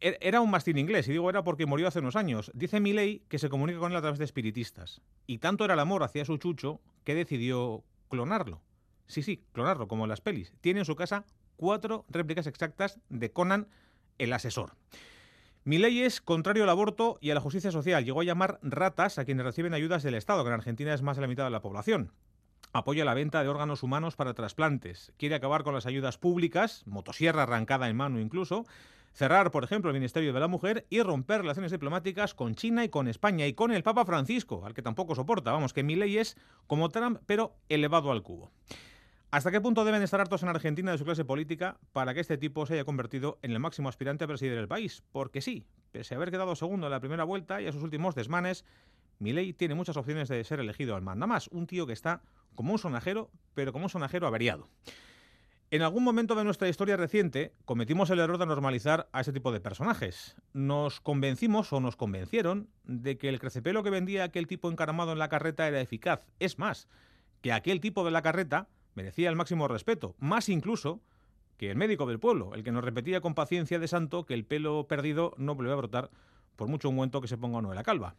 Er- 0.00 0.18
Era 0.20 0.40
un 0.40 0.50
mastín 0.50 0.78
inglés, 0.78 1.08
y 1.08 1.12
digo 1.12 1.28
era 1.30 1.42
porque 1.44 1.66
murió 1.66 1.88
hace 1.88 1.98
unos 2.00 2.16
años. 2.16 2.50
Dice 2.54 2.80
Milei 2.80 3.22
que 3.28 3.38
se 3.38 3.48
comunica 3.48 3.78
con 3.80 3.90
él 3.92 3.98
a 3.98 4.00
través 4.00 4.18
de 4.18 4.24
espiritistas. 4.24 5.00
Y 5.26 5.38
tanto 5.38 5.64
era 5.64 5.74
el 5.74 5.80
amor 5.80 6.02
hacia 6.04 6.24
su 6.24 6.36
chucho 6.38 6.80
que 7.04 7.14
decidió 7.14 7.84
clonarlo. 8.08 8.62
Sí, 9.06 9.22
sí, 9.22 9.42
clonarlo, 9.52 9.88
como 9.88 10.06
las 10.06 10.20
pelis. 10.20 10.52
Tiene 10.60 10.80
en 10.80 10.86
su 10.86 10.94
casa 10.96 11.24
cuatro 11.56 12.04
réplicas 12.08 12.46
exactas 12.46 13.00
de 13.08 13.32
Conan, 13.32 13.68
el 14.18 14.32
asesor. 14.32 14.74
Milei 15.64 16.00
es 16.02 16.20
contrario 16.20 16.62
al 16.62 16.70
aborto 16.70 17.18
y 17.20 17.30
a 17.30 17.34
la 17.34 17.40
justicia 17.40 17.70
social. 17.70 18.04
Llegó 18.04 18.20
a 18.20 18.24
llamar 18.24 18.58
ratas 18.62 19.18
a 19.18 19.24
quienes 19.24 19.44
reciben 19.44 19.74
ayudas 19.74 20.02
del 20.02 20.14
Estado, 20.14 20.42
que 20.42 20.48
en 20.48 20.54
Argentina 20.54 20.94
es 20.94 21.02
más 21.02 21.16
de 21.16 21.22
la 21.22 21.28
mitad 21.28 21.44
de 21.44 21.50
la 21.50 21.60
población. 21.60 22.12
Apoya 22.72 23.04
la 23.04 23.14
venta 23.14 23.42
de 23.42 23.48
órganos 23.48 23.82
humanos 23.82 24.14
para 24.16 24.34
trasplantes. 24.34 25.12
Quiere 25.16 25.34
acabar 25.34 25.64
con 25.64 25.74
las 25.74 25.86
ayudas 25.86 26.18
públicas, 26.18 26.82
motosierra 26.86 27.42
arrancada 27.44 27.88
en 27.88 27.96
mano 27.96 28.20
incluso. 28.20 28.66
Cerrar, 29.12 29.50
por 29.50 29.64
ejemplo, 29.64 29.90
el 29.90 29.94
Ministerio 29.94 30.32
de 30.32 30.40
la 30.40 30.48
Mujer 30.48 30.86
y 30.90 31.02
romper 31.02 31.40
relaciones 31.40 31.72
diplomáticas 31.72 32.34
con 32.34 32.54
China 32.54 32.84
y 32.84 32.88
con 32.88 33.08
España 33.08 33.46
y 33.46 33.54
con 33.54 33.72
el 33.72 33.82
Papa 33.82 34.04
Francisco, 34.04 34.64
al 34.64 34.74
que 34.74 34.82
tampoco 34.82 35.14
soporta. 35.14 35.52
Vamos, 35.52 35.72
que 35.72 35.82
Milei 35.82 36.18
es 36.18 36.36
como 36.66 36.88
Trump, 36.88 37.20
pero 37.26 37.56
elevado 37.68 38.12
al 38.12 38.22
cubo. 38.22 38.50
¿Hasta 39.30 39.50
qué 39.50 39.60
punto 39.60 39.84
deben 39.84 40.02
estar 40.02 40.22
hartos 40.22 40.42
en 40.42 40.48
Argentina 40.48 40.90
de 40.90 40.96
su 40.96 41.04
clase 41.04 41.24
política 41.24 41.76
para 41.92 42.14
que 42.14 42.20
este 42.20 42.38
tipo 42.38 42.64
se 42.64 42.74
haya 42.74 42.84
convertido 42.84 43.38
en 43.42 43.50
el 43.50 43.58
máximo 43.58 43.90
aspirante 43.90 44.24
a 44.24 44.26
presidir 44.26 44.52
el 44.52 44.68
país? 44.68 45.02
Porque 45.12 45.42
sí, 45.42 45.66
pese 45.92 46.14
a 46.14 46.16
haber 46.16 46.30
quedado 46.30 46.56
segundo 46.56 46.86
en 46.86 46.92
la 46.92 47.00
primera 47.00 47.24
vuelta 47.24 47.60
y 47.60 47.66
a 47.66 47.72
sus 47.72 47.82
últimos 47.82 48.14
desmanes, 48.14 48.64
Milei 49.18 49.52
tiene 49.52 49.74
muchas 49.74 49.98
opciones 49.98 50.28
de 50.28 50.42
ser 50.44 50.60
elegido 50.60 50.96
al 50.96 51.02
mandamás. 51.02 51.48
Un 51.48 51.66
tío 51.66 51.86
que 51.86 51.92
está 51.92 52.22
como 52.54 52.72
un 52.72 52.78
sonajero, 52.78 53.30
pero 53.52 53.72
como 53.72 53.84
un 53.84 53.90
sonajero 53.90 54.26
averiado. 54.26 54.68
En 55.70 55.82
algún 55.82 56.02
momento 56.02 56.34
de 56.34 56.44
nuestra 56.44 56.70
historia 56.70 56.96
reciente 56.96 57.52
cometimos 57.66 58.08
el 58.08 58.20
error 58.20 58.38
de 58.38 58.46
normalizar 58.46 59.10
a 59.12 59.20
ese 59.20 59.34
tipo 59.34 59.52
de 59.52 59.60
personajes. 59.60 60.34
Nos 60.54 60.98
convencimos 61.02 61.70
o 61.74 61.80
nos 61.80 61.94
convencieron 61.94 62.70
de 62.84 63.18
que 63.18 63.28
el 63.28 63.38
crecepelo 63.38 63.82
que 63.82 63.90
vendía 63.90 64.24
aquel 64.24 64.46
tipo 64.46 64.70
encaramado 64.70 65.12
en 65.12 65.18
la 65.18 65.28
carreta 65.28 65.68
era 65.68 65.82
eficaz. 65.82 66.26
Es 66.38 66.58
más, 66.58 66.88
que 67.42 67.52
aquel 67.52 67.80
tipo 67.80 68.02
de 68.02 68.10
la 68.10 68.22
carreta 68.22 68.68
merecía 68.94 69.28
el 69.28 69.36
máximo 69.36 69.68
respeto, 69.68 70.14
más 70.18 70.48
incluso 70.48 71.02
que 71.58 71.70
el 71.70 71.76
médico 71.76 72.06
del 72.06 72.18
pueblo, 72.18 72.54
el 72.54 72.64
que 72.64 72.72
nos 72.72 72.82
repetía 72.82 73.20
con 73.20 73.34
paciencia 73.34 73.78
de 73.78 73.88
santo 73.88 74.24
que 74.24 74.32
el 74.32 74.46
pelo 74.46 74.86
perdido 74.88 75.34
no 75.36 75.54
vuelve 75.54 75.72
a 75.72 75.76
brotar 75.76 76.10
por 76.56 76.68
mucho 76.68 76.88
ungüento 76.88 77.20
que 77.20 77.28
se 77.28 77.36
ponga 77.36 77.58
uno 77.58 77.68
en 77.68 77.76
la 77.76 77.82
calva. 77.82 78.16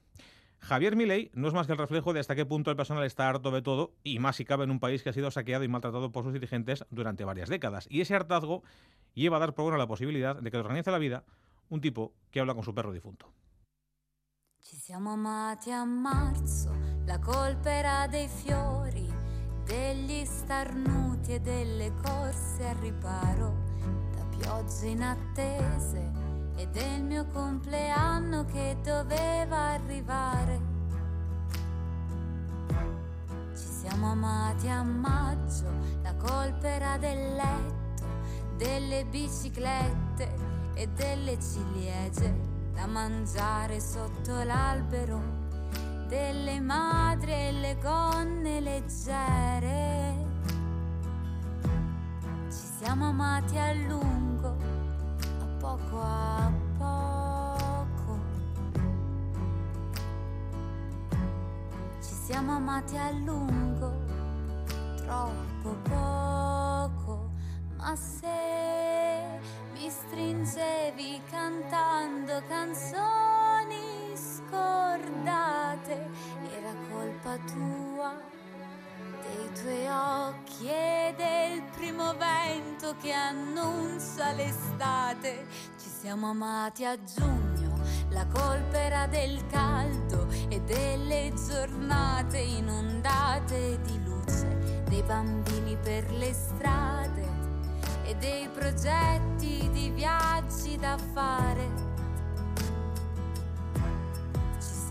Javier 0.61 0.95
Milei 0.95 1.31
no 1.33 1.47
es 1.47 1.53
más 1.53 1.67
que 1.67 1.73
el 1.73 1.79
reflejo 1.79 2.13
de 2.13 2.19
hasta 2.19 2.35
qué 2.35 2.45
punto 2.45 2.69
el 2.69 2.77
personal 2.77 3.03
está 3.05 3.29
harto 3.29 3.51
de 3.51 3.61
todo 3.61 3.93
y 4.03 4.19
más 4.19 4.35
si 4.35 4.45
cabe 4.45 4.65
en 4.65 4.71
un 4.71 4.79
país 4.79 5.03
que 5.03 5.09
ha 5.09 5.13
sido 5.13 5.31
saqueado 5.31 5.63
y 5.63 5.67
maltratado 5.67 6.11
por 6.11 6.23
sus 6.23 6.33
dirigentes 6.33 6.85
durante 6.89 7.23
varias 7.23 7.49
décadas. 7.49 7.87
Y 7.89 8.01
ese 8.01 8.15
hartazgo 8.15 8.63
lleva 9.13 9.37
a 9.37 9.39
dar 9.39 9.53
por 9.53 9.63
buena 9.63 9.77
la 9.77 9.87
posibilidad 9.87 10.35
de 10.35 10.51
que 10.51 10.57
organice 10.57 10.91
la 10.91 10.97
vida 10.97 11.23
un 11.69 11.81
tipo 11.81 12.13
que 12.31 12.39
habla 12.39 12.53
con 12.53 12.63
su 12.63 12.73
perro 12.73 12.91
difunto. 12.91 13.31
E 26.59 26.67
del 26.73 27.01
mio 27.03 27.25
compleanno 27.27 28.43
che 28.43 28.75
doveva 28.83 29.69
arrivare. 29.69 30.59
Ci 33.55 33.65
siamo 33.65 34.11
amati 34.11 34.67
a 34.67 34.83
maggio, 34.83 35.71
la 36.03 36.13
colpa 36.15 36.67
era 36.67 36.97
del 36.97 37.35
letto, 37.35 38.03
delle 38.57 39.05
biciclette 39.05 40.35
e 40.73 40.89
delle 40.95 41.37
ciliegie 41.39 42.35
da 42.73 42.85
mangiare 42.87 43.79
sotto 43.79 44.43
l'albero, 44.43 45.21
delle 46.07 46.59
madri 46.59 47.31
e 47.31 47.51
le 47.53 47.77
gonne 47.81 48.59
leggere. 48.59 50.27
Ci 52.49 52.67
siamo 52.79 53.07
amati 53.07 53.57
a 53.57 53.71
lungo, 53.71 54.57
poco 55.59 56.01
a 56.01 56.51
poco. 56.77 58.17
Ci 62.01 62.13
siamo 62.13 62.53
amati 62.55 62.97
a 62.97 63.11
lungo, 63.11 63.91
troppo 64.95 65.75
poco, 65.83 67.29
ma 67.77 67.95
se 67.95 69.37
mi 69.73 69.89
stringevi 69.89 71.21
cantando 71.29 72.41
canzoni 72.47 74.15
scordate, 74.15 76.09
era 76.55 76.73
colpa 76.89 77.37
tua 77.45 78.28
dei 79.49 79.61
tuoi 79.61 79.87
occhi 79.87 80.67
e 80.67 81.13
del 81.17 81.63
primo 81.75 82.13
vento 82.15 82.95
che 83.01 83.11
annuncia 83.11 84.31
l'estate. 84.31 85.45
Ci 85.77 85.89
siamo 85.89 86.29
amati 86.29 86.85
a 86.85 86.97
giugno, 87.01 87.79
la 88.09 88.25
colpa 88.27 88.77
era 88.77 89.07
del 89.07 89.45
caldo 89.47 90.27
e 90.49 90.61
delle 90.61 91.33
giornate 91.47 92.37
inondate 92.37 93.79
di 93.81 94.03
luce, 94.03 94.83
dei 94.87 95.03
bambini 95.03 95.77
per 95.77 96.11
le 96.11 96.33
strade 96.33 97.27
e 98.03 98.15
dei 98.15 98.47
progetti 98.49 99.69
di 99.71 99.89
viaggi 99.89 100.77
da 100.77 100.97
fare. 101.13 101.88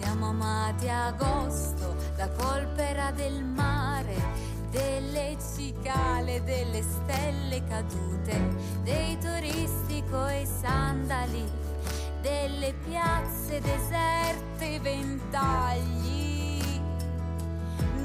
Siamo 0.08 0.28
amati 0.28 0.88
agosto, 0.88 1.94
la 2.16 2.30
colpa 2.30 2.80
era 2.80 3.10
del 3.10 3.44
mare, 3.44 4.16
delle 4.70 5.36
cicale, 5.54 6.42
delle 6.44 6.82
stelle 6.82 7.62
cadute, 7.64 8.40
dei 8.84 9.18
turisti 9.18 10.02
coi 10.10 10.46
sandali, 10.46 11.44
del 12.22 12.58
le 12.58 12.72
piazze 12.86 13.60
deserte, 13.60 14.80
ventagli. 14.80 16.80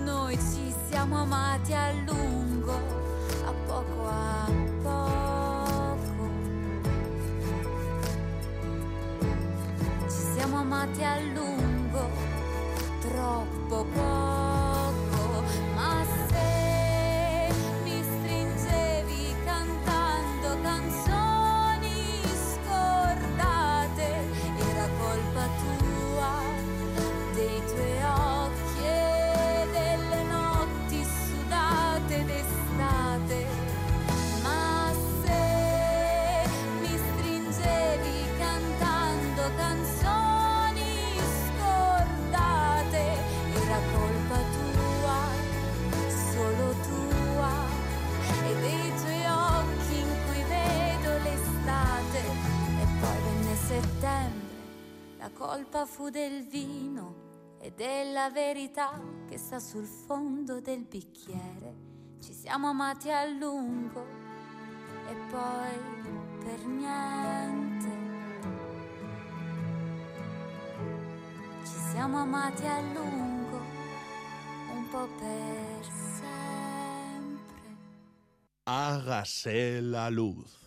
Noi 0.03 0.35
ci 0.35 0.75
siamo 0.89 1.21
amati 1.21 1.73
a 1.73 1.89
lungo, 2.05 2.73
a 3.45 3.53
poco 3.65 4.07
a 4.09 4.51
poco. 4.81 6.01
Ci 10.09 10.21
siamo 10.35 10.59
amati 10.59 11.01
a 11.03 11.17
lungo, 11.19 11.72
troppo 11.93 13.85
poco, 13.93 14.52
fu 55.85 56.09
del 56.09 56.45
vino 56.47 57.57
e 57.59 57.71
della 57.71 58.29
verità 58.29 58.99
che 59.27 59.37
sta 59.37 59.59
sul 59.59 59.85
fondo 59.85 60.59
del 60.59 60.83
bicchiere. 60.83 61.75
Ci 62.21 62.33
siamo 62.33 62.69
amati 62.69 63.09
a 63.09 63.25
lungo 63.25 64.05
e 65.07 65.13
poi 65.29 65.77
per 66.43 66.65
niente. 66.65 67.89
Ci 71.63 71.79
siamo 71.91 72.19
amati 72.19 72.65
a 72.65 72.81
lungo, 72.81 73.61
un 74.73 74.87
po' 74.89 75.07
per 75.17 75.85
sempre. 76.19 77.77
Hágase 78.63 79.81
la 79.81 80.09
luz. 80.09 80.62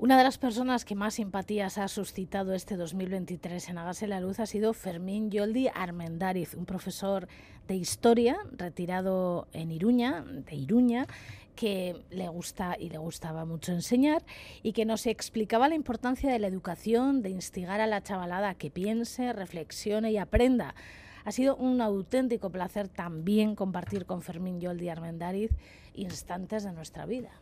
Una 0.00 0.16
de 0.16 0.22
las 0.22 0.38
personas 0.38 0.84
que 0.84 0.94
más 0.94 1.14
simpatías 1.14 1.76
ha 1.76 1.88
suscitado 1.88 2.54
este 2.54 2.76
2023 2.76 3.68
en 3.68 3.78
Hágase 3.78 4.06
la 4.06 4.20
Luz 4.20 4.38
ha 4.38 4.46
sido 4.46 4.72
Fermín 4.72 5.28
Yoldi 5.28 5.66
Armendáriz, 5.74 6.54
un 6.54 6.66
profesor 6.66 7.26
de 7.66 7.74
historia 7.74 8.36
retirado 8.52 9.48
en 9.52 9.72
Iruña, 9.72 10.22
de 10.22 10.54
Iruña, 10.54 11.08
que 11.56 12.00
le 12.10 12.28
gusta 12.28 12.76
y 12.78 12.90
le 12.90 12.98
gustaba 12.98 13.44
mucho 13.44 13.72
enseñar 13.72 14.24
y 14.62 14.72
que 14.72 14.84
nos 14.84 15.04
explicaba 15.04 15.68
la 15.68 15.74
importancia 15.74 16.30
de 16.30 16.38
la 16.38 16.46
educación, 16.46 17.20
de 17.20 17.30
instigar 17.30 17.80
a 17.80 17.88
la 17.88 18.00
chavalada 18.00 18.50
a 18.50 18.54
que 18.54 18.70
piense, 18.70 19.32
reflexione 19.32 20.12
y 20.12 20.18
aprenda. 20.18 20.76
Ha 21.24 21.32
sido 21.32 21.56
un 21.56 21.80
auténtico 21.80 22.50
placer 22.50 22.86
también 22.86 23.56
compartir 23.56 24.06
con 24.06 24.22
Fermín 24.22 24.60
Yoldi 24.60 24.90
Armendáriz 24.90 25.50
instantes 25.92 26.62
de 26.62 26.70
nuestra 26.70 27.04
vida. 27.04 27.32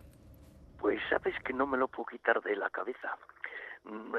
Pues 0.87 1.01
sabes 1.11 1.35
que 1.43 1.53
no 1.53 1.67
me 1.67 1.77
lo 1.77 1.89
puedo 1.89 2.07
quitar 2.07 2.41
de 2.43 2.55
la 2.55 2.71
cabeza. 2.71 3.17
Mm, 3.83 4.15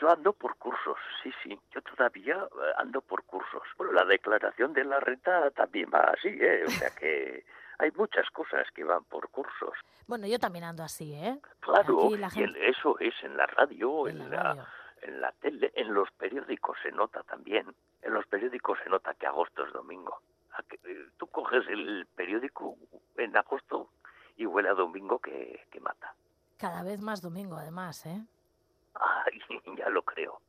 Yo 0.00 0.10
ando 0.10 0.32
por 0.32 0.56
cursos, 0.56 0.96
sí, 1.22 1.32
sí. 1.44 1.56
Yo 1.72 1.80
todavía 1.82 2.34
eh, 2.34 2.72
ando 2.78 3.00
por 3.02 3.22
cursos. 3.22 3.62
Bueno, 3.76 3.92
la 3.92 4.04
declaración 4.04 4.72
de 4.72 4.82
la 4.82 4.98
renta 4.98 5.48
también 5.52 5.88
va 5.94 6.00
así, 6.12 6.26
¿eh? 6.28 6.64
O 6.66 6.70
sea 6.70 6.90
que 6.90 7.44
hay 7.78 7.92
muchas 7.92 8.28
cosas 8.30 8.66
que 8.74 8.82
van 8.82 9.04
por 9.04 9.28
cursos. 9.28 9.74
Bueno, 10.08 10.26
yo 10.26 10.40
también 10.40 10.64
ando 10.64 10.82
así, 10.82 11.14
¿eh? 11.14 11.38
Claro, 11.60 12.08
y 12.10 12.20
eso 12.66 12.98
es 12.98 13.14
en 13.22 13.36
la 13.36 13.46
radio, 13.46 14.08
En 14.08 14.22
en, 14.22 14.30
la 14.30 14.36
la, 14.36 14.42
radio. 14.42 14.66
en 15.02 15.20
la 15.20 15.30
tele, 15.40 15.70
en 15.76 15.94
los 15.94 16.10
periódicos 16.18 16.78
se 16.82 16.90
nota 16.90 17.22
también. 17.22 17.72
En 18.02 18.12
los 18.12 18.26
periódicos 18.26 18.76
se 18.82 18.90
nota 18.90 19.14
que 19.14 19.28
agosto 19.28 19.64
es 19.64 19.72
domingo. 19.72 20.20
Eh, 20.82 21.06
Tú 21.16 21.28
coges 21.28 21.64
el 21.68 22.08
periódico 22.16 22.74
en 23.16 23.36
agosto 23.36 23.88
y 24.36 24.46
huele 24.46 24.68
a 24.68 24.74
domingo 24.74 25.18
que, 25.18 25.66
que 25.70 25.80
mata. 25.80 26.14
Cada 26.58 26.82
vez 26.82 27.00
más 27.00 27.20
domingo, 27.22 27.56
además, 27.56 28.06
¿eh? 28.06 28.22
Ay, 28.94 29.40
ya 29.76 29.88
lo 29.88 30.02
creo. 30.02 30.40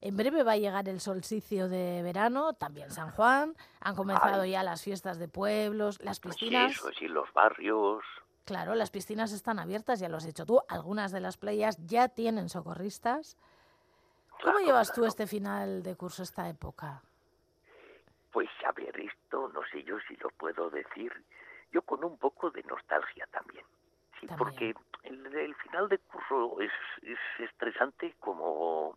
En 0.00 0.16
breve 0.16 0.42
va 0.42 0.52
a 0.52 0.56
llegar 0.56 0.88
el 0.88 1.00
solsticio 1.00 1.68
de 1.68 2.02
verano, 2.02 2.54
también 2.54 2.90
San 2.90 3.10
Juan. 3.12 3.54
Han 3.80 3.94
comenzado 3.94 4.42
Ay. 4.42 4.50
ya 4.50 4.64
las 4.64 4.82
fiestas 4.82 5.18
de 5.18 5.28
pueblos, 5.28 6.00
las 6.02 6.18
Pues 6.18 6.34
sí, 6.34 6.46
piscinas. 6.46 6.72
eso, 6.72 6.90
sí, 6.98 7.06
los 7.06 7.32
barrios. 7.32 8.02
Claro, 8.44 8.74
las 8.74 8.90
piscinas 8.90 9.30
están 9.32 9.60
abiertas, 9.60 10.00
ya 10.00 10.08
lo 10.08 10.16
has 10.16 10.26
dicho 10.26 10.44
tú. 10.44 10.60
Algunas 10.68 11.12
de 11.12 11.20
las 11.20 11.36
playas 11.36 11.78
ya 11.86 12.08
tienen 12.08 12.48
socorristas. 12.48 13.36
¿Cómo 14.30 14.54
Claro, 14.54 14.58
llevas 14.66 14.88
tú 14.88 15.02
claro. 15.02 15.06
este 15.08 15.28
final 15.28 15.84
de 15.84 15.94
curso, 15.94 16.24
esta 16.24 16.48
época? 16.48 17.00
Pues 18.32 18.48
a 18.66 18.72
ver, 18.72 18.98
esto 18.98 19.48
no 19.54 19.60
sé 19.70 19.84
yo 19.84 19.98
si 20.08 20.16
lo 20.16 20.30
puedo 20.30 20.68
decir. 20.70 21.12
Yo 21.72 21.82
con 21.82 22.04
un 22.04 22.18
poco 22.18 22.50
de 22.50 22.62
nostalgia 22.64 23.26
también. 23.32 23.64
Sí, 24.20 24.26
También. 24.26 24.38
porque 24.38 24.74
el, 25.04 25.34
el 25.34 25.54
final 25.56 25.88
de 25.88 25.98
curso 25.98 26.60
es, 26.60 26.70
es 27.02 27.18
estresante 27.40 28.14
como, 28.20 28.96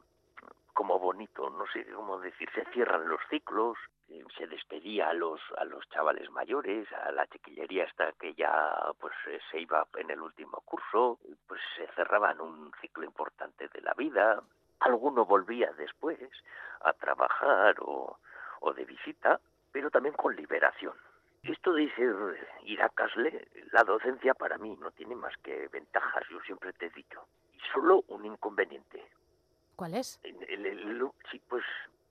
como 0.74 1.00
bonito, 1.00 1.50
no 1.50 1.66
sé 1.74 1.86
cómo 1.94 2.20
decir. 2.20 2.50
Se 2.54 2.66
cierran 2.74 3.08
los 3.08 3.20
ciclos, 3.30 3.78
eh, 4.10 4.24
se 4.38 4.46
despedía 4.46 5.10
a 5.10 5.14
los, 5.14 5.40
a 5.58 5.66
los 5.66 5.88
chavales 5.90 6.30
mayores, 6.32 6.88
a 6.92 7.12
la 7.12 7.26
chiquillería 7.28 7.86
hasta 7.86 8.12
que 8.14 8.34
ya 8.36 8.76
pues 9.00 9.14
eh, 9.28 9.40
se 9.50 9.62
iba 9.62 9.88
en 9.96 10.12
el 10.12 10.22
último 10.22 10.62
curso, 10.66 11.18
pues 11.48 11.62
se 11.76 11.88
cerraban 11.96 12.40
un 12.42 12.72
ciclo 12.82 13.04
importante 13.06 13.68
de 13.70 13.82
la 13.82 13.94
vida. 13.94 14.44
Alguno 14.82 15.26
volvía 15.26 15.72
después 15.74 16.20
a 16.82 16.94
trabajar 16.94 17.78
o, 17.80 18.20
o 18.60 18.74
de 18.74 18.86
visita, 18.86 19.40
pero 19.72 19.90
también 19.90 20.14
con 20.14 20.36
liberación. 20.36 20.94
Esto 21.46 21.74
de 21.74 21.94
ser 21.96 22.14
ir 22.64 22.82
a 22.82 22.90
Casle, 22.90 23.48
la 23.72 23.84
docencia 23.84 24.34
para 24.34 24.58
mí 24.58 24.76
no 24.80 24.92
tiene 24.92 25.16
más 25.16 25.36
que 25.38 25.68
ventajas, 25.70 26.24
yo 26.30 26.40
siempre 26.42 26.74
te 26.74 26.88
he 26.88 26.90
dicho. 26.90 27.22
Y 27.54 27.60
solo 27.74 28.04
un 28.08 28.26
inconveniente. 28.26 29.04
¿Cuál 29.76 29.94
es? 29.96 30.20
El- 30.24 30.44
el- 30.50 30.66
el- 30.66 31.12
sí, 31.32 31.40
pues 31.48 31.64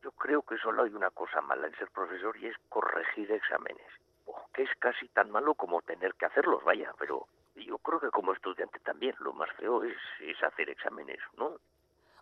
yo 0.02 0.12
creo 0.12 0.42
que 0.42 0.56
solo 0.58 0.82
hay 0.84 0.92
una 0.94 1.10
cosa 1.10 1.40
mala 1.40 1.66
en 1.66 1.74
ser 1.76 1.90
profesor 1.90 2.36
y 2.36 2.46
es 2.46 2.56
corregir 2.68 3.30
exámenes. 3.32 3.86
Oh, 4.26 4.46
que 4.52 4.62
es 4.62 4.70
casi 4.78 5.08
tan 5.08 5.30
malo 5.30 5.54
como 5.54 5.82
tener 5.82 6.14
que 6.14 6.26
hacerlos, 6.26 6.62
vaya, 6.64 6.92
pero 6.98 7.26
yo 7.56 7.78
creo 7.78 8.00
que 8.00 8.10
como 8.10 8.32
estudiante 8.32 8.78
también 8.80 9.14
lo 9.18 9.32
más 9.32 9.50
feo 9.56 9.82
es, 9.82 9.96
es 10.20 10.40
hacer 10.42 10.70
exámenes, 10.70 11.18
¿no? 11.36 11.56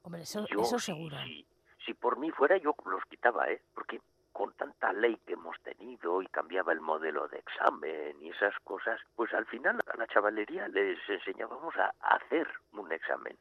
Hombre, 0.02 0.22
eso, 0.22 0.46
Yo, 0.48 0.60
eso 0.62 0.78
si- 0.78 0.86
seguro. 0.92 1.16
Si, 1.24 1.46
si 1.84 1.94
por 1.94 2.18
mí 2.18 2.30
fuera, 2.30 2.56
yo 2.56 2.74
los 2.86 3.04
quitaba, 3.04 3.48
¿eh? 3.50 3.60
Porque 3.74 4.00
con 4.32 4.52
tanta 4.54 4.92
ley 4.92 5.16
que 5.26 5.34
hemos 5.34 5.60
tenido 5.62 6.22
y 6.22 6.26
cambiaba 6.28 6.72
el 6.72 6.80
modelo 6.80 7.28
de 7.28 7.38
examen 7.38 8.20
y 8.22 8.30
esas 8.30 8.54
cosas, 8.64 9.00
pues 9.14 9.32
al 9.34 9.46
final 9.46 9.78
a 9.86 9.96
la 9.96 10.06
chavalería 10.06 10.68
les 10.68 10.98
enseñábamos 11.08 11.76
a 11.76 11.92
hacer 12.00 12.48
un 12.72 12.90
examen. 12.92 13.36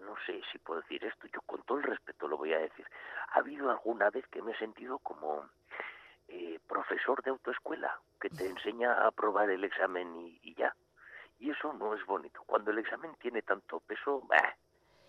No 0.00 0.14
sé 0.26 0.40
si 0.52 0.58
puedo 0.58 0.80
decir 0.82 1.04
esto, 1.04 1.26
yo 1.28 1.40
con 1.42 1.62
todo 1.62 1.78
el 1.78 1.84
respeto 1.84 2.28
lo 2.28 2.36
voy 2.36 2.52
a 2.52 2.58
decir. 2.58 2.86
Ha 3.28 3.38
habido 3.38 3.70
alguna 3.70 4.10
vez 4.10 4.26
que 4.28 4.42
me 4.42 4.52
he 4.52 4.58
sentido 4.58 4.98
como 4.98 5.48
eh, 6.28 6.58
profesor 6.66 7.22
de 7.22 7.30
autoescuela, 7.30 7.98
que 8.20 8.28
te 8.28 8.46
enseña 8.46 8.92
a 8.92 9.08
aprobar 9.08 9.48
el 9.50 9.64
examen 9.64 10.14
y, 10.42 10.54
ya. 10.54 10.74
Y 11.38 11.50
eso 11.50 11.72
no 11.72 11.94
es 11.94 12.04
bonito. 12.04 12.42
Cuando 12.46 12.70
el 12.70 12.78
examen 12.78 13.14
tiene 13.20 13.42
tanto 13.42 13.80
peso, 13.80 14.22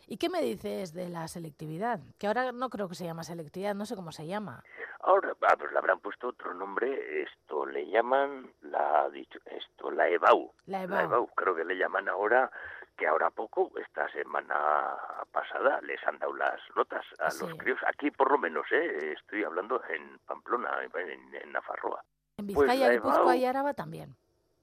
¿Y 0.10 0.18
qué 0.18 0.30
me 0.30 0.42
dices 0.42 0.94
de 0.94 1.10
la 1.10 1.28
selectividad? 1.28 2.00
Que 2.18 2.28
ahora 2.28 2.54
no 2.54 2.70
creo 2.70 2.88
que 2.88 2.96
se 2.96 3.04
llama 3.06 3.24
selectividad, 3.24 3.76
no 3.76 3.86
sé 3.86 3.96
cómo 3.96 4.12
se 4.14 4.26
llama. 4.26 4.64
Ahora, 5.02 5.34
ah, 5.42 5.56
pues 5.60 5.72
le 5.72 5.78
habrán 5.78 6.00
puesto 6.00 6.30
otro 6.30 6.54
nombre, 6.54 7.24
esto 7.24 7.66
le 7.66 7.90
llaman 7.90 8.50
la 8.62 9.10
esto 9.46 9.92
la 9.92 10.08
EBAU. 10.08 10.54
La 10.66 10.80
La 10.80 10.84
EBAU. 10.86 11.04
EBAU, 11.06 11.28
creo 11.36 11.56
que 11.56 11.66
le 11.66 11.78
llaman 11.78 12.08
ahora, 12.08 12.50
que 12.96 13.06
ahora 13.06 13.30
poco, 13.30 13.70
esta 13.80 14.10
semana 14.12 14.96
pasada, 15.32 15.82
les 15.82 16.02
han 16.08 16.18
dado 16.20 16.34
las 16.36 16.60
notas 16.76 17.06
a 17.20 17.30
Sí. 17.30 17.46
los 17.46 17.58
críos. 17.58 17.80
Aquí 17.86 18.10
por 18.10 18.32
lo 18.32 18.38
menos, 18.38 18.66
¿eh? 18.72 19.14
estoy 19.14 19.44
hablando 19.44 19.82
en 19.90 20.20
Pamplona, 20.26 20.70
en, 20.84 21.36
en 21.36 21.52
Nafarroa. 21.52 22.02
En 22.38 22.48
Pues 22.48 22.58
Vizcaya, 22.70 22.88
la 22.88 22.94
Guipúzcoa 22.94 23.36
EBAU- 23.36 23.40
y 23.40 23.46
Araba 23.46 23.74
también. 23.74 24.16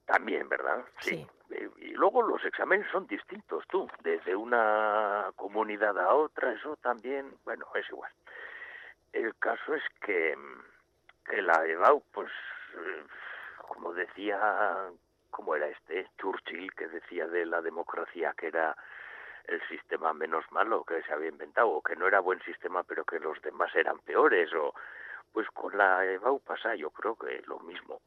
También, 0.06 0.48
¿verdad? 0.48 0.84
Sí. 1.00 1.26
Y 1.50 1.90
luego 1.92 2.22
los 2.22 2.44
exámenes 2.44 2.90
son 2.90 3.06
distintos, 3.06 3.64
tú, 3.68 3.88
desde 4.02 4.34
una 4.34 5.30
comunidad 5.36 5.98
a 5.98 6.14
otra, 6.14 6.52
eso 6.52 6.76
también, 6.76 7.32
bueno, 7.44 7.66
es 7.74 7.88
igual. 7.90 8.10
El 9.12 9.34
caso 9.36 9.74
es 9.74 9.82
que, 10.00 10.36
que 11.24 11.42
la 11.42 11.64
EBAU, 11.66 12.02
pues, 12.12 12.30
eh, 12.74 13.04
como 13.68 13.92
decía, 13.92 14.88
como 15.30 15.54
era 15.54 15.68
este, 15.68 16.08
Churchill, 16.18 16.72
que 16.74 16.88
decía 16.88 17.26
de 17.26 17.46
la 17.46 17.60
democracia 17.60 18.34
que 18.36 18.48
era 18.48 18.76
el 19.46 19.60
sistema 19.68 20.14
menos 20.14 20.44
malo 20.50 20.84
que 20.84 21.02
se 21.02 21.12
había 21.12 21.28
inventado, 21.28 21.68
o 21.68 21.82
que 21.82 21.96
no 21.96 22.06
era 22.08 22.20
buen 22.20 22.40
sistema, 22.42 22.82
pero 22.82 23.04
que 23.04 23.20
los 23.20 23.40
demás 23.42 23.74
eran 23.74 23.98
peores, 24.00 24.52
o 24.54 24.74
pues 25.32 25.48
con 25.50 25.76
la 25.76 26.04
EBAU 26.04 26.40
pasa 26.40 26.74
yo 26.74 26.90
creo 26.90 27.16
que 27.16 27.42
lo 27.46 27.58
mismo. 27.60 28.00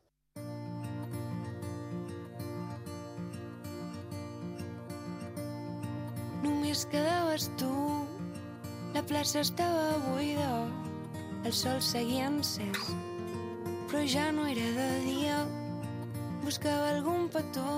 Només 6.67 6.83
quedaves 6.91 7.45
tu, 7.55 7.73
la 8.91 8.99
plaça 9.07 9.39
estava 9.39 9.85
buida, 10.03 10.47
el 11.47 11.53
sol 11.55 11.77
seguia 11.79 12.25
encès, 12.27 12.89
però 13.87 14.01
ja 14.03 14.25
no 14.35 14.43
era 14.51 14.65
de 14.75 14.87
dia. 15.05 15.37
Buscava 16.43 16.89
algun 16.89 17.29
petó 17.31 17.77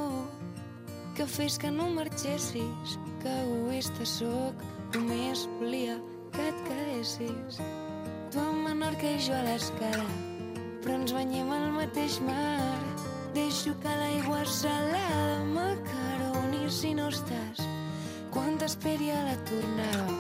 que 1.14 1.30
fes 1.30 1.60
que 1.62 1.70
no 1.70 1.86
marxessis, 2.00 2.98
que 3.22 3.38
egoista 3.44 4.10
sóc, 4.10 4.66
només 4.98 5.46
volia 5.60 6.02
que 6.34 6.50
et 6.50 6.66
quedessis. 6.66 7.62
Tu 8.34 8.42
en 8.42 8.64
Menorca 8.66 9.14
i 9.20 9.22
jo 9.22 9.38
a 9.38 9.46
l'escala, 9.52 10.08
però 10.82 10.98
ens 10.98 11.14
banyem 11.14 11.54
al 11.60 11.70
mateix 11.78 12.18
mar. 12.26 12.74
Deixo 13.38 13.78
que 13.86 14.00
l'aigua 14.02 14.42
salada 14.50 15.44
m'acaroni 15.54 16.66
si 16.74 16.98
no 16.98 17.14
estàs. 17.14 17.70
Quan 18.30 18.60
t'esperi 18.62 19.10
a 19.10 19.22
la 19.26 19.36
tornada, 19.50 20.18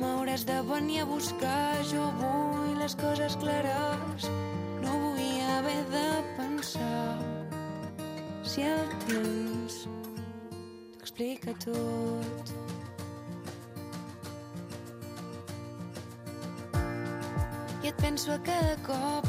m'hauràs 0.00 0.46
de 0.48 0.56
venir 0.64 1.02
a 1.02 1.08
buscar. 1.08 1.82
Jo 1.90 2.06
vull 2.20 2.78
les 2.80 2.94
coses 2.96 3.36
clares, 3.42 4.28
no 4.80 4.94
vull 5.02 5.40
haver 5.52 5.82
de 5.92 6.06
pensar. 6.38 7.18
Si 8.48 8.64
el 8.64 8.88
temps 9.04 9.82
t'explica 10.96 11.52
tot. 11.66 12.54
I 17.84 17.92
et 17.92 17.98
penso 18.00 18.32
a 18.32 18.38
cada 18.40 18.78
cop 18.88 19.28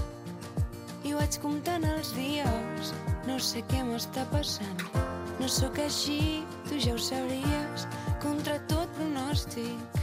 i 1.03 1.11
vaig 1.11 1.35
comptant 1.43 1.83
els 1.91 2.15
dies. 2.15 2.95
No 3.27 3.35
sé 3.43 3.65
què 3.67 3.83
m'està 3.83 4.23
passant. 4.31 4.87
No 5.35 5.49
sóc 5.51 5.81
així, 5.83 6.45
tu 6.69 6.79
ja 6.79 6.93
ho 6.95 7.01
sabries, 7.01 7.83
contra 8.25 8.57
tot 8.69 8.89
pronòstic. 8.97 9.99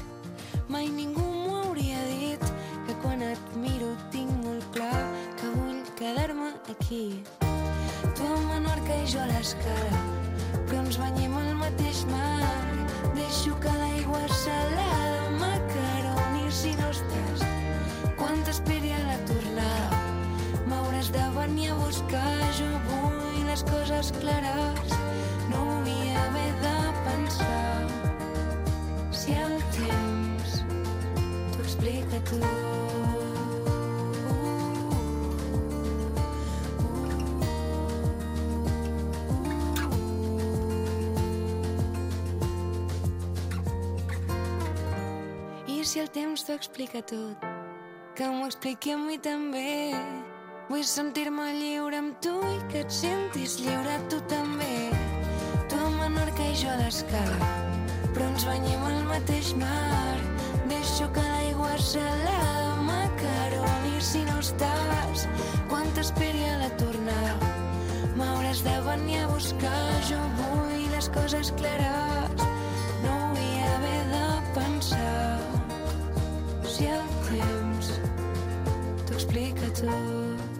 Mai 0.70 0.86
ningú 0.94 1.24
m'ho 1.26 1.56
hauria 1.64 1.98
dit, 2.06 2.44
que 2.86 2.94
quan 3.02 3.22
et 3.26 3.56
miro 3.58 3.90
tinc 4.14 4.30
molt 4.44 4.66
clar 4.76 5.02
que 5.40 5.50
vull 5.56 5.80
quedar-me 5.98 6.52
aquí. 6.70 7.06
Tu 8.14 8.28
a 8.28 8.38
Menorca 8.46 8.98
i 9.02 9.08
jo 9.10 9.22
a 9.22 9.26
l'escala, 9.32 10.02
però 10.54 10.84
ens 10.84 11.00
banyem 11.02 11.34
al 11.40 11.50
mateix 11.64 12.04
mar. 12.12 12.46
Deixo 13.18 13.58
que 13.64 13.74
l'aigua 13.80 14.22
salada 14.44 15.34
m'acaroni 15.40 16.46
si 16.62 16.76
no 16.78 16.92
estàs. 16.94 17.42
Quan 18.20 18.46
t'esperi 18.46 18.94
a 18.94 19.02
la 19.08 19.18
tornada, 19.32 20.02
m'hauràs 20.70 21.10
de 21.16 21.26
venir 21.40 21.72
a 21.74 21.78
buscar. 21.82 22.38
Jo 22.60 22.70
vull 22.86 23.46
les 23.50 23.66
coses 23.66 24.14
clares, 24.20 24.91
si 45.92 46.00
el 46.00 46.08
temps 46.08 46.40
t'ho 46.40 46.54
explica 46.56 47.02
tot, 47.04 47.42
que 48.16 48.24
m'ho 48.24 48.46
expliqui 48.48 48.94
a 48.94 48.96
mi 48.96 49.18
també. 49.20 49.92
Vull 50.70 50.86
sentir-me 50.88 51.50
lliure 51.58 51.98
amb 52.00 52.14
tu 52.24 52.32
i 52.48 52.54
que 52.72 52.80
et 52.86 52.94
sentis 52.96 53.58
lliure 53.60 53.98
tu 54.08 54.22
també. 54.30 54.88
Tu 55.68 55.76
a 55.76 55.90
Menorca 55.98 56.48
i 56.48 56.56
jo 56.56 56.72
a 56.72 56.78
l'escala, 56.80 57.50
però 58.14 58.24
ens 58.30 58.48
banyem 58.48 58.88
al 58.88 59.04
mateix 59.10 59.52
mar. 59.60 60.16
Deixo 60.72 61.12
que 61.12 61.26
l'aigua 61.28 61.51
salada 61.82 62.76
m'acaroni 62.86 63.98
si 64.00 64.22
no 64.28 64.38
estàs. 64.38 65.26
Quan 65.70 65.88
t'esperi 65.96 66.44
a 66.46 66.56
la 66.62 66.70
tornada, 66.80 67.50
m'hauràs 68.18 68.62
de 68.66 68.76
venir 68.86 69.18
a 69.24 69.28
buscar. 69.32 69.82
Jo 70.08 70.20
vull 70.38 70.86
les 70.94 71.08
coses 71.16 71.52
clares, 71.58 72.46
no 73.04 73.16
vull 73.34 73.58
haver 73.72 74.02
de 74.14 74.24
pensar. 74.58 75.38
Si 76.72 76.86
el 76.86 77.06
temps 77.28 77.92
t'ho 79.06 79.18
explica 79.18 79.72
tot. 79.82 80.50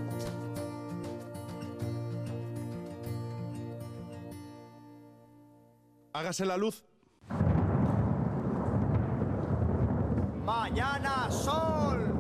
Hágase 6.13 6.45
la 6.45 6.59
luz. 6.59 6.83
Mañana 10.45 11.31
sol. 11.31 12.13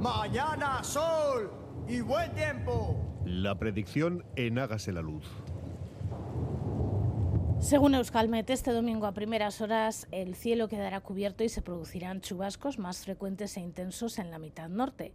Mañana 0.00 0.82
sol. 0.82 1.50
Y 1.86 2.00
buen 2.00 2.32
tiempo. 2.32 3.20
La 3.26 3.58
predicción 3.58 4.24
en 4.34 4.58
Hágase 4.58 4.90
la 4.90 5.02
Luz. 5.02 5.26
Según 7.58 7.94
Euskalmet, 7.94 8.48
este 8.48 8.72
domingo 8.72 9.06
a 9.06 9.12
primeras 9.12 9.60
horas 9.60 10.08
el 10.10 10.34
cielo 10.34 10.68
quedará 10.68 11.02
cubierto 11.02 11.44
y 11.44 11.50
se 11.50 11.60
producirán 11.60 12.22
chubascos 12.22 12.78
más 12.78 13.04
frecuentes 13.04 13.58
e 13.58 13.60
intensos 13.60 14.18
en 14.18 14.30
la 14.30 14.38
mitad 14.38 14.70
norte. 14.70 15.12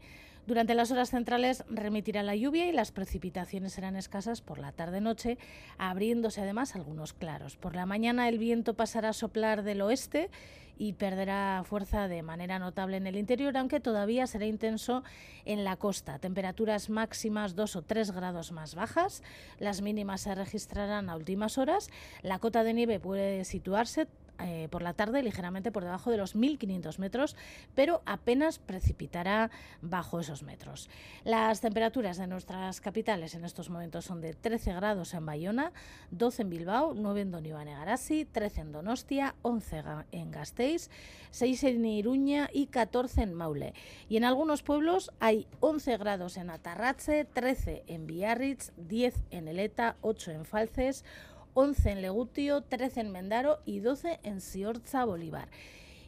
Durante 0.47 0.75
las 0.75 0.91
horas 0.91 1.10
centrales 1.10 1.63
remitirá 1.69 2.21
la 2.21 2.36
lluvia 2.36 2.67
y 2.67 2.71
las 2.71 2.91
precipitaciones 2.91 3.73
serán 3.73 3.95
escasas 3.95 4.41
por 4.41 4.60
la 4.60 4.71
tarde-noche, 4.71 5.39
abriéndose 5.79 6.41
además 6.41 6.75
algunos 6.75 7.13
claros. 7.13 7.55
Por 7.58 7.75
la 7.75 7.88
mañana 7.88 8.29
el 8.29 8.38
viento 8.38 8.75
pasará 8.75 9.10
a 9.10 9.13
soplar 9.13 9.63
del 9.63 9.81
oeste 9.81 10.29
y 10.77 10.93
perderá 10.93 11.63
fuerza 11.65 12.08
de 12.08 12.21
manera 12.21 12.60
notable 12.60 12.97
en 12.97 13.08
el 13.08 13.15
interior, 13.15 13.58
aunque 13.58 13.79
todavía 13.79 14.27
será 14.27 14.45
intenso 14.45 15.03
en 15.45 15.63
la 15.63 15.77
costa. 15.77 16.19
Temperaturas 16.19 16.91
máximas 16.91 17.55
2 17.55 17.75
o 17.77 17.81
3 17.81 18.12
grados 18.12 18.51
más 18.51 18.75
bajas, 18.75 19.23
las 19.58 19.81
mínimas 19.81 20.21
se 20.21 20.36
registrarán 20.36 21.10
a 21.10 21.15
últimas 21.15 21.58
horas, 21.58 21.89
la 22.21 22.38
cota 22.38 22.63
de 22.63 22.73
nieve 22.73 22.99
puede 22.99 23.45
situarse 23.45 24.08
eh, 24.39 24.67
por 24.69 24.82
la 24.82 24.93
tarde 24.93 25.24
ligeramente 25.24 25.71
por 25.71 25.84
debajo 25.84 26.12
de 26.12 26.17
los 26.17 26.36
1.500 26.36 27.00
metros, 27.00 27.36
pero 27.74 28.02
apenas 28.06 28.60
precipitará 28.60 29.52
bajo 29.82 30.19
esos 30.19 30.43
metros. 30.43 30.89
Las 31.24 31.62
temperaturas 31.62 32.17
de 32.17 32.28
nuestras 32.28 32.82
capitales 32.82 33.36
en 33.36 33.45
estos 33.45 33.69
momentos 33.69 34.06
son 34.06 34.21
de 34.21 34.34
13 34.34 34.74
grados 34.74 35.13
en 35.13 35.26
Bayona, 35.26 35.71
12 36.12 36.43
en 36.43 36.50
Bilbao, 36.50 36.93
9 36.95 37.21
en 37.21 37.32
Donibane 37.32 37.76
Garasi, 37.76 38.26
13 38.26 38.62
en 38.62 38.71
Donostia, 38.71 39.36
11 39.41 39.84
en 40.12 40.32
Gasteiz, 40.32 40.89
6 41.32 41.63
en 41.63 41.86
Iruña 41.86 42.50
y 42.52 42.67
14 42.67 43.24
en 43.24 43.34
Maule. 43.34 43.74
Y 44.10 44.17
en 44.17 44.24
algunos 44.24 44.63
pueblos 44.63 45.12
hay 45.19 45.48
11 45.60 45.98
grados 45.98 46.38
en 46.38 46.50
Atarratze, 46.50 47.26
13 47.26 47.84
en 47.88 48.08
Biarritz, 48.08 48.71
10 48.78 49.15
en 49.32 49.48
Eleta, 49.48 49.98
8 50.02 50.32
en 50.32 50.45
Falces, 50.45 51.04
11 51.56 51.89
en 51.89 52.02
Legutio, 52.02 52.62
13 52.63 53.00
en 53.00 53.12
Mendaro 53.12 53.60
y 53.65 53.80
12 53.80 54.20
en 54.24 54.41
Siorza, 54.41 55.06
Bolívar. 55.06 55.48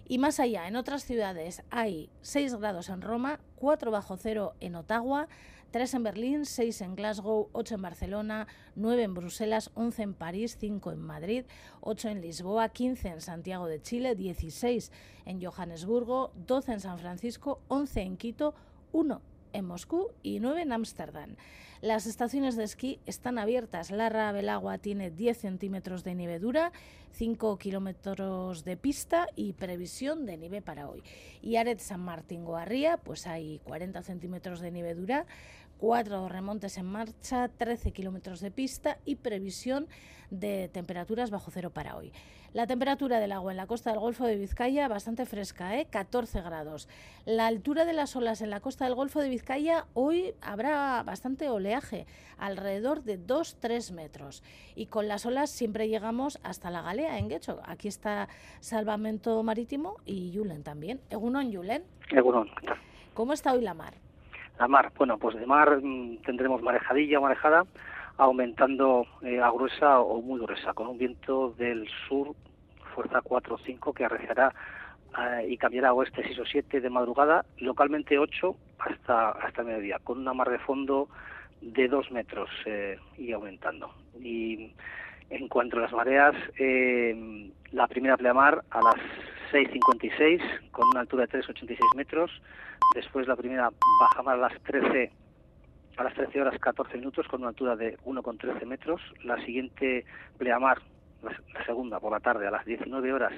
Y 0.06 0.18
más 0.18 0.42
allá, 0.42 0.68
en 0.68 0.76
otras 0.76 1.06
ciudades 1.06 1.64
hay 1.70 2.10
6 2.22 2.56
grados 2.56 2.90
en 2.90 3.02
Roma, 3.02 3.40
4 3.56 3.90
bajo 3.90 4.18
cero 4.18 4.56
en 4.60 4.76
Ottawa, 4.76 5.30
3 5.72 5.94
en 5.94 6.04
Berlín, 6.04 6.46
6 6.46 6.82
en 6.82 6.96
Glasgow, 6.96 7.48
8 7.54 7.76
en 7.76 7.82
Barcelona, 7.82 8.48
9 8.76 9.04
en 9.04 9.14
Bruselas, 9.14 9.72
11 9.76 10.04
en 10.04 10.14
París, 10.16 10.58
5 10.60 10.92
en 10.92 11.00
Madrid, 11.00 11.46
8 11.80 12.10
en 12.10 12.22
Lisboa, 12.22 12.68
15 12.68 13.08
en 13.08 13.22
Santiago 13.22 13.68
de 13.68 13.82
Chile, 13.82 14.16
16 14.16 14.92
en 15.26 15.42
Johannesburgo, 15.42 16.34
12 16.46 16.74
en 16.74 16.80
San 16.82 17.00
Francisco, 17.00 17.62
11 17.70 18.02
en 18.02 18.18
Quito, 18.18 18.54
1 18.92 19.22
en 19.54 19.66
Moscú 19.66 20.10
y 20.24 20.42
9 20.42 20.62
en 20.62 20.74
Ámsterdam. 20.74 21.36
Las 21.82 22.08
estaciones 22.08 22.56
de 22.56 22.64
esquí 22.64 23.00
están 23.06 23.38
abiertas. 23.38 23.92
Larra 23.92 24.32
Belagua 24.32 24.80
tiene 24.80 25.12
10 25.12 25.38
centímetros 25.38 26.04
de 26.04 26.16
nieve 26.16 26.40
dura, 26.40 26.72
5 27.12 27.58
kilómetros 27.58 28.64
de 28.64 28.78
pista 28.78 29.28
y 29.36 29.54
previsión 29.54 30.26
de 30.26 30.38
nieve 30.38 30.64
para 30.64 30.90
hoy. 30.90 31.04
Y 31.42 31.58
Aret 31.58 31.80
San 31.80 32.00
Martín 32.00 32.46
Goarría, 32.46 32.98
pues 32.98 33.28
hay 33.28 33.60
40 33.66 34.02
centímetros 34.02 34.60
de 34.60 34.72
nieve 34.72 34.96
dura, 34.96 35.28
cuatro 35.78 36.28
remontes 36.30 36.78
en 36.78 36.86
marcha, 36.86 37.50
13 37.50 37.92
kilómetros 37.92 38.40
de 38.40 38.52
pista 38.52 38.98
y 39.06 39.16
previsión 39.16 39.88
de 40.30 40.70
temperaturas 40.70 41.32
bajo 41.32 41.52
cero 41.52 41.70
para 41.70 41.96
hoy. 41.96 42.12
La 42.54 42.66
temperatura 42.66 43.20
del 43.20 43.34
agua 43.34 43.52
en 43.52 43.58
la 43.58 43.68
costa 43.68 43.92
del 43.92 44.00
Golfo 44.00 44.26
de 44.26 44.38
Vizcaya 44.38 44.88
bastante 44.88 45.26
fresca, 45.26 45.78
¿eh? 45.78 45.86
14 45.90 46.42
grados. 46.42 46.88
La 47.26 47.46
altura 47.46 47.86
de 47.86 47.94
las 47.94 48.16
olas 48.16 48.42
en 48.42 48.50
la 48.50 48.62
costa 48.62 48.86
del 48.86 48.96
Golfo 48.96 49.20
de 49.20 49.30
Vizcaya 49.30 49.86
hoy 49.94 50.34
habrá 50.42 51.04
bastante 51.04 51.50
oleaje, 51.50 52.08
alrededor 52.38 53.04
de 53.04 53.20
2-3 53.20 53.92
metros. 53.94 54.44
Y 54.76 54.88
con 54.88 55.08
las 55.08 55.26
olas 55.26 55.50
siempre 55.50 55.88
llegamos 55.88 56.40
hasta 56.42 56.72
la 56.72 56.82
Galea, 56.82 57.20
en 57.20 57.28
Guecho. 57.28 57.62
Aquí 57.66 57.88
está 57.88 58.28
Salvamento 58.60 59.44
Marítimo 59.44 59.98
y 60.06 60.32
Yulen 60.32 60.64
también. 60.64 61.02
Egunon, 61.10 61.52
Yulen. 61.52 61.84
Egunon. 62.10 62.50
¿Cómo 63.14 63.34
está 63.34 63.54
hoy 63.54 63.62
la 63.62 63.74
mar? 63.74 64.07
La 64.60 64.68
mar, 64.68 64.92
bueno, 64.98 65.18
pues 65.18 65.36
de 65.36 65.46
mar 65.46 65.80
mm, 65.82 66.18
tendremos 66.26 66.62
marejadilla, 66.62 67.20
marejada, 67.20 67.64
aumentando 68.18 69.06
eh, 69.22 69.40
a 69.40 69.52
gruesa 69.52 70.00
o 70.00 70.22
muy 70.22 70.40
gruesa, 70.40 70.74
con 70.74 70.88
un 70.88 70.98
viento 70.98 71.54
del 71.58 71.88
sur, 72.08 72.36
fuerza 72.96 73.22
4 73.22 73.56
o 73.56 73.58
5, 73.60 73.94
que 73.94 74.06
arreciará 74.06 74.54
eh, 75.18 75.48
y 75.50 75.58
cambiará 75.58 75.90
a 75.90 75.94
oeste 75.94 76.24
6 76.24 76.40
o 76.40 76.46
7 76.46 76.82
de 76.82 76.90
madrugada, 76.90 77.46
localmente 77.60 78.18
8 78.18 78.56
hasta, 78.80 79.30
hasta 79.32 79.64
mediodía, 79.64 80.00
con 80.04 80.20
una 80.20 80.34
mar 80.34 80.50
de 80.50 80.60
fondo 80.60 81.08
de 81.62 81.88
2 81.88 82.12
metros 82.12 82.50
eh, 82.66 82.98
y 83.18 83.32
aumentando. 83.32 83.94
Y 84.20 84.74
en 85.30 85.48
cuanto 85.48 85.78
a 85.78 85.82
las 85.82 85.92
mareas, 85.92 86.36
eh, 86.58 87.52
la 87.72 87.88
primera 87.88 88.18
pleamar 88.18 88.64
a 88.72 88.82
las 88.82 88.96
6.56 89.52 90.70
con 90.72 90.88
una 90.90 91.02
altura 91.02 91.26
de 91.26 91.40
3,86 91.40 91.78
metros. 91.96 92.32
Después 92.96 93.28
la 93.28 93.36
primera 93.36 93.70
bajamar 94.00 94.36
a 94.36 94.50
las 94.50 94.62
13 94.64 95.12
a 95.98 96.04
las 96.04 96.14
13 96.14 96.42
horas 96.42 96.60
14 96.60 96.98
minutos 96.98 97.28
con 97.28 97.42
una 97.42 97.50
altura 97.50 97.76
de 97.76 97.98
1,13 98.00 98.66
metros. 98.66 99.02
La 99.24 99.44
siguiente 99.44 100.06
pleamar, 100.38 100.80
la, 101.24 101.32
la 101.54 101.66
segunda 101.66 102.00
por 102.00 102.12
la 102.12 102.20
tarde 102.20 102.48
a 102.48 102.52
las 102.52 102.66
19 102.66 103.14
horas 103.14 103.34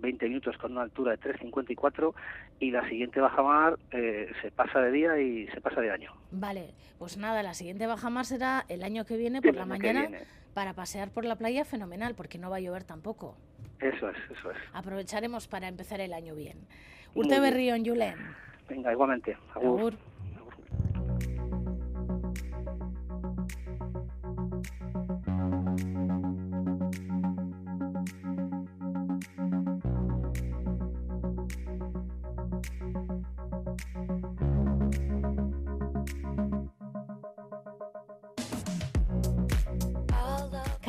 20 0.00 0.28
minutos 0.28 0.56
con 0.58 0.72
una 0.72 0.82
altura 0.82 1.16
de 1.16 1.20
3,54 1.20 2.14
y 2.58 2.70
la 2.70 2.88
siguiente 2.88 3.20
bajamar 3.20 3.78
eh, 3.92 4.30
se 4.42 4.50
pasa 4.50 4.80
de 4.80 4.90
día 4.90 5.20
y 5.20 5.46
se 5.48 5.60
pasa 5.60 5.80
de 5.80 5.90
año. 5.90 6.12
Vale, 6.30 6.70
pues 6.98 7.16
nada, 7.16 7.42
la 7.42 7.54
siguiente 7.54 7.86
bajamar 7.86 8.26
será 8.26 8.64
el 8.68 8.82
año 8.82 9.04
que 9.04 9.16
viene 9.16 9.42
por 9.42 9.54
la 9.54 9.66
mañana 9.66 10.08
para 10.54 10.74
pasear 10.74 11.10
por 11.10 11.24
la 11.24 11.36
playa 11.36 11.64
fenomenal, 11.64 12.14
porque 12.14 12.38
no 12.38 12.50
va 12.50 12.56
a 12.56 12.60
llover 12.60 12.84
tampoco. 12.84 13.36
Eso 13.80 14.10
es, 14.10 14.16
eso 14.30 14.50
es. 14.50 14.56
Aprovecharemos 14.72 15.48
para 15.48 15.68
empezar 15.68 16.00
el 16.00 16.12
año 16.12 16.34
bien. 16.34 16.58
Urte. 17.14 17.40
Berrión, 17.40 17.84
Julen. 17.84 18.14
Venga, 18.68 18.92
igualmente. 18.92 19.36
Agur. 19.54 19.80
Agur. 19.80 20.09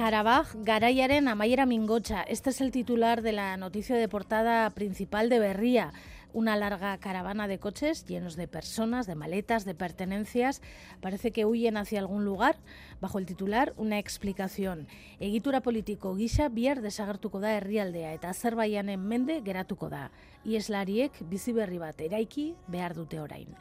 Karabaj, 0.01 0.55
garaiaren 0.65 1.27
amaiera 1.27 1.67
mingocha. 1.67 2.23
Este 2.23 2.49
es 2.49 2.59
el 2.59 2.71
titular 2.71 3.21
de 3.21 3.33
la 3.33 3.55
noticia 3.55 3.95
de 3.95 4.07
portada 4.07 4.67
principal 4.71 5.29
de 5.29 5.37
Berría. 5.37 5.93
Una 6.33 6.55
larga 6.55 6.97
caravana 6.97 7.47
de 7.47 7.59
coches 7.59 8.07
llenos 8.07 8.35
de 8.35 8.47
personas, 8.47 9.05
de 9.05 9.13
maletas, 9.13 9.63
de 9.63 9.75
pertenencias. 9.75 10.63
Parece 11.01 11.29
que 11.29 11.45
huyen 11.45 11.77
hacia 11.77 11.99
algún 11.99 12.25
lugar. 12.25 12.55
Bajo 12.99 13.19
el 13.19 13.27
titular, 13.27 13.75
una 13.77 13.99
explicación. 13.99 14.87
Egitura 15.19 15.61
politiko 15.61 16.15
gisa 16.15 16.49
bihar 16.49 16.81
desagertuko 16.81 17.39
da 17.39 17.53
herrialdea 17.53 18.15
eta 18.17 18.33
Azerbaijanen 18.33 19.05
mende 19.05 19.43
geratuko 19.45 19.93
da. 19.93 20.09
Ieslariek 20.43 21.13
bizi 21.29 21.53
berri 21.53 21.77
bat 21.77 22.01
eraiki 22.01 22.55
behar 22.65 22.97
dute 22.97 23.21
orain. 23.21 23.53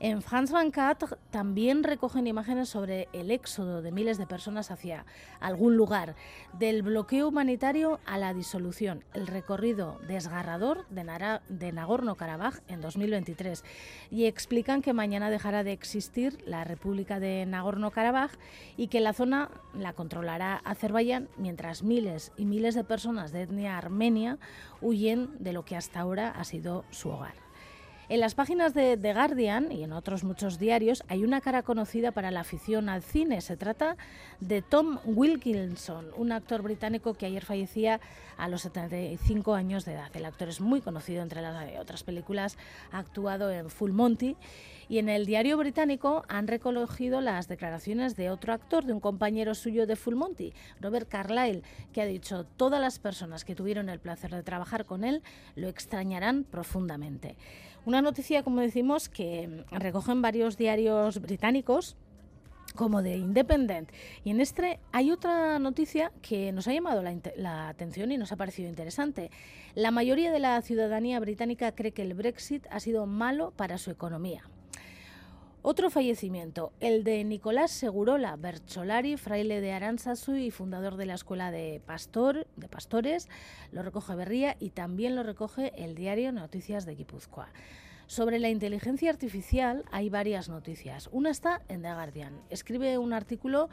En 0.00 0.22
France 0.22 0.52
24 0.52 1.18
también 1.30 1.84
recogen 1.84 2.26
imágenes 2.26 2.68
sobre 2.68 3.08
el 3.12 3.30
éxodo 3.30 3.80
de 3.80 3.92
miles 3.92 4.18
de 4.18 4.26
personas 4.26 4.70
hacia 4.70 5.06
algún 5.40 5.76
lugar, 5.76 6.16
del 6.58 6.82
bloqueo 6.82 7.28
humanitario 7.28 8.00
a 8.04 8.18
la 8.18 8.34
disolución, 8.34 9.04
el 9.14 9.26
recorrido 9.26 10.00
desgarrador 10.06 10.86
de, 10.88 11.04
de 11.48 11.72
Nagorno-Karabaj 11.72 12.60
en 12.68 12.80
2023. 12.80 13.64
Y 14.10 14.24
explican 14.26 14.82
que 14.82 14.92
mañana 14.92 15.30
dejará 15.30 15.62
de 15.62 15.72
existir 15.72 16.42
la 16.44 16.64
República 16.64 17.20
de 17.20 17.46
Nagorno-Karabaj 17.46 18.32
y 18.76 18.88
que 18.88 19.00
la 19.00 19.12
zona 19.12 19.50
la 19.74 19.92
controlará 19.92 20.56
Azerbaiyán 20.64 21.28
mientras 21.36 21.82
miles 21.82 22.32
y 22.36 22.46
miles 22.46 22.74
de 22.74 22.84
personas 22.84 23.32
de 23.32 23.42
etnia 23.42 23.78
armenia 23.78 24.38
huyen 24.80 25.30
de 25.38 25.52
lo 25.52 25.64
que 25.64 25.76
hasta 25.76 26.00
ahora 26.00 26.30
ha 26.30 26.44
sido 26.44 26.84
su 26.90 27.10
hogar. 27.10 27.43
En 28.10 28.20
las 28.20 28.34
páginas 28.34 28.74
de 28.74 28.98
The 28.98 29.14
Guardian 29.14 29.72
y 29.72 29.82
en 29.82 29.94
otros 29.94 30.24
muchos 30.24 30.58
diarios 30.58 31.02
hay 31.08 31.24
una 31.24 31.40
cara 31.40 31.62
conocida 31.62 32.12
para 32.12 32.30
la 32.30 32.40
afición 32.40 32.90
al 32.90 33.02
cine. 33.02 33.40
Se 33.40 33.56
trata 33.56 33.96
de 34.40 34.60
Tom 34.60 34.98
Wilkinson, 35.06 36.08
un 36.14 36.30
actor 36.30 36.60
británico 36.60 37.14
que 37.14 37.24
ayer 37.24 37.46
fallecía 37.46 38.00
a 38.36 38.48
los 38.48 38.60
75 38.60 39.54
años 39.54 39.86
de 39.86 39.94
edad. 39.94 40.14
El 40.14 40.26
actor 40.26 40.50
es 40.50 40.60
muy 40.60 40.82
conocido 40.82 41.22
entre 41.22 41.40
las 41.40 41.66
eh, 41.66 41.78
otras 41.80 42.02
películas, 42.02 42.58
ha 42.92 42.98
actuado 42.98 43.50
en 43.50 43.70
Full 43.70 43.92
Monty 43.92 44.36
y 44.86 44.98
en 44.98 45.08
el 45.08 45.24
diario 45.24 45.56
británico 45.56 46.24
han 46.28 46.46
recogido 46.46 47.22
las 47.22 47.48
declaraciones 47.48 48.16
de 48.16 48.28
otro 48.28 48.52
actor, 48.52 48.84
de 48.84 48.92
un 48.92 49.00
compañero 49.00 49.54
suyo 49.54 49.86
de 49.86 49.96
Full 49.96 50.14
Monty, 50.14 50.52
Robert 50.78 51.08
Carlyle, 51.08 51.62
que 51.94 52.02
ha 52.02 52.06
dicho 52.06 52.44
todas 52.44 52.82
las 52.82 52.98
personas 52.98 53.46
que 53.46 53.54
tuvieron 53.54 53.88
el 53.88 53.98
placer 53.98 54.30
de 54.30 54.42
trabajar 54.42 54.84
con 54.84 55.04
él 55.04 55.22
lo 55.54 55.68
extrañarán 55.68 56.44
profundamente. 56.44 57.36
Una 57.86 58.00
noticia, 58.00 58.42
como 58.42 58.60
decimos, 58.60 59.08
que 59.08 59.64
recogen 59.70 60.22
varios 60.22 60.56
diarios 60.56 61.20
británicos 61.20 61.96
como 62.74 63.02
de 63.02 63.16
Independent. 63.16 63.90
Y 64.24 64.30
en 64.30 64.40
este 64.40 64.80
hay 64.92 65.10
otra 65.10 65.58
noticia 65.58 66.10
que 66.22 66.52
nos 66.52 66.66
ha 66.66 66.72
llamado 66.72 67.02
la, 67.02 67.14
la 67.36 67.68
atención 67.68 68.10
y 68.10 68.16
nos 68.16 68.32
ha 68.32 68.36
parecido 68.36 68.68
interesante. 68.68 69.30
La 69.74 69.90
mayoría 69.90 70.32
de 70.32 70.40
la 70.40 70.60
ciudadanía 70.62 71.20
británica 71.20 71.72
cree 71.72 71.92
que 71.92 72.02
el 72.02 72.14
Brexit 72.14 72.66
ha 72.70 72.80
sido 72.80 73.06
malo 73.06 73.52
para 73.56 73.78
su 73.78 73.90
economía. 73.90 74.44
Otro 75.66 75.88
fallecimiento, 75.88 76.74
el 76.80 77.04
de 77.04 77.24
Nicolás 77.24 77.70
Segurola 77.70 78.36
Bercholari, 78.36 79.16
fraile 79.16 79.62
de 79.62 79.72
Aránzazu 79.72 80.34
y 80.34 80.50
fundador 80.50 80.98
de 80.98 81.06
la 81.06 81.14
Escuela 81.14 81.50
de, 81.50 81.80
Pastor, 81.86 82.46
de 82.56 82.68
Pastores, 82.68 83.30
lo 83.72 83.82
recoge 83.82 84.14
Berría 84.14 84.58
y 84.60 84.68
también 84.68 85.16
lo 85.16 85.22
recoge 85.22 85.72
el 85.82 85.94
diario 85.94 86.32
Noticias 86.32 86.84
de 86.84 86.96
Guipúzcoa. 86.96 87.48
Sobre 88.06 88.40
la 88.40 88.50
inteligencia 88.50 89.08
artificial 89.08 89.86
hay 89.90 90.10
varias 90.10 90.50
noticias. 90.50 91.08
Una 91.12 91.30
está 91.30 91.62
en 91.68 91.80
The 91.80 91.94
Guardian. 91.94 92.38
Escribe 92.50 92.98
un 92.98 93.14
artículo 93.14 93.70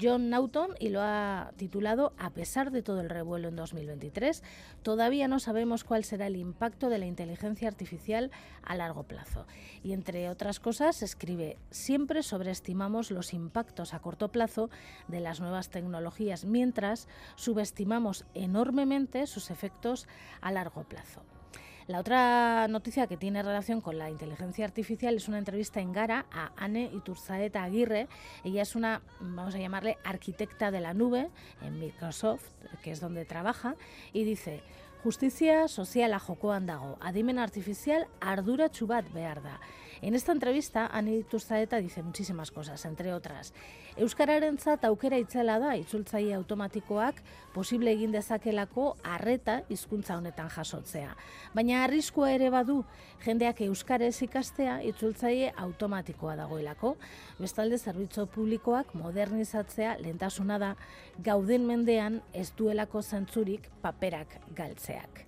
John 0.00 0.30
Naughton 0.30 0.74
y 0.78 0.90
lo 0.90 1.00
ha 1.02 1.52
titulado 1.56 2.12
A 2.18 2.30
pesar 2.30 2.70
de 2.70 2.82
todo 2.82 3.00
el 3.00 3.08
revuelo 3.08 3.48
en 3.48 3.56
2023, 3.56 4.42
todavía 4.82 5.28
no 5.28 5.38
sabemos 5.38 5.84
cuál 5.84 6.04
será 6.04 6.26
el 6.26 6.36
impacto 6.36 6.88
de 6.88 6.98
la 6.98 7.06
inteligencia 7.06 7.68
artificial 7.68 8.30
a 8.62 8.74
largo 8.76 9.04
plazo. 9.04 9.46
Y 9.82 9.92
entre 9.92 10.28
otras 10.28 10.60
cosas 10.60 11.02
escribe, 11.02 11.58
siempre 11.70 12.22
sobreestimamos 12.22 13.10
los 13.10 13.32
impactos 13.32 13.94
a 13.94 14.00
corto 14.00 14.28
plazo 14.28 14.70
de 15.08 15.20
las 15.20 15.40
nuevas 15.40 15.70
tecnologías, 15.70 16.44
mientras 16.44 17.08
subestimamos 17.36 18.26
enormemente 18.34 19.26
sus 19.26 19.50
efectos 19.50 20.06
a 20.40 20.52
largo 20.52 20.84
plazo. 20.84 21.22
La 21.88 22.00
otra 22.00 22.66
noticia 22.66 23.06
que 23.06 23.16
tiene 23.16 23.44
relación 23.44 23.80
con 23.80 23.96
la 23.96 24.10
inteligencia 24.10 24.64
artificial 24.64 25.14
es 25.14 25.28
una 25.28 25.38
entrevista 25.38 25.80
en 25.80 25.92
Gara 25.92 26.26
a 26.32 26.50
Anne 26.56 26.90
Iturzaeta 26.92 27.62
Aguirre. 27.62 28.08
Ella 28.42 28.62
es 28.62 28.74
una, 28.74 29.02
vamos 29.20 29.54
a 29.54 29.58
llamarle, 29.58 29.96
arquitecta 30.02 30.72
de 30.72 30.80
la 30.80 30.94
nube 30.94 31.28
en 31.62 31.78
Microsoft, 31.78 32.42
que 32.82 32.90
es 32.90 32.98
donde 32.98 33.24
trabaja, 33.24 33.76
y 34.12 34.24
dice, 34.24 34.64
justizia 35.04 35.68
soziala 35.68 36.18
jokoan 36.18 36.66
dago, 36.66 36.98
adimen 37.00 37.38
artificial 37.38 38.08
arduratsu 38.20 38.88
bat 38.88 39.06
behar 39.12 39.40
da. 39.44 39.60
En 40.02 40.14
esta 40.14 40.32
entrevista, 40.32 40.86
Anne 40.92 41.16
Iturzaeta 41.16 41.78
dice 41.78 42.02
muchísimas 42.02 42.50
cosas, 42.50 42.84
entre 42.84 43.14
otras. 43.14 43.54
Euskararentzat 43.96 44.84
aukera 44.84 45.16
itzela 45.16 45.56
da 45.58 45.72
itzultzaile 45.80 46.34
automatikoak 46.36 47.22
posible 47.54 47.94
egin 47.96 48.12
dezakelako 48.12 48.90
arreta 49.02 49.62
hizkuntza 49.72 50.18
honetan 50.18 50.50
jasotzea. 50.52 51.14
Baina 51.54 51.82
arriskua 51.84 52.30
ere 52.34 52.50
badu 52.52 52.82
jendeak 53.24 53.62
euskarez 53.64 54.20
ikastea 54.28 54.82
itzultzaile 54.84 55.54
automatikoa 55.56 56.36
dagoelako. 56.36 56.96
Bestalde 57.40 57.78
zerbitzu 57.78 58.26
publikoak 58.26 58.92
modernizatzea 58.94 59.96
lehentasuna 60.02 60.58
da 60.60 60.74
gauden 61.24 61.64
mendean 61.64 62.20
ez 62.34 62.50
duelako 62.58 63.02
zentzurik 63.02 63.70
paperak 63.80 64.36
galtzeak. 64.54 65.25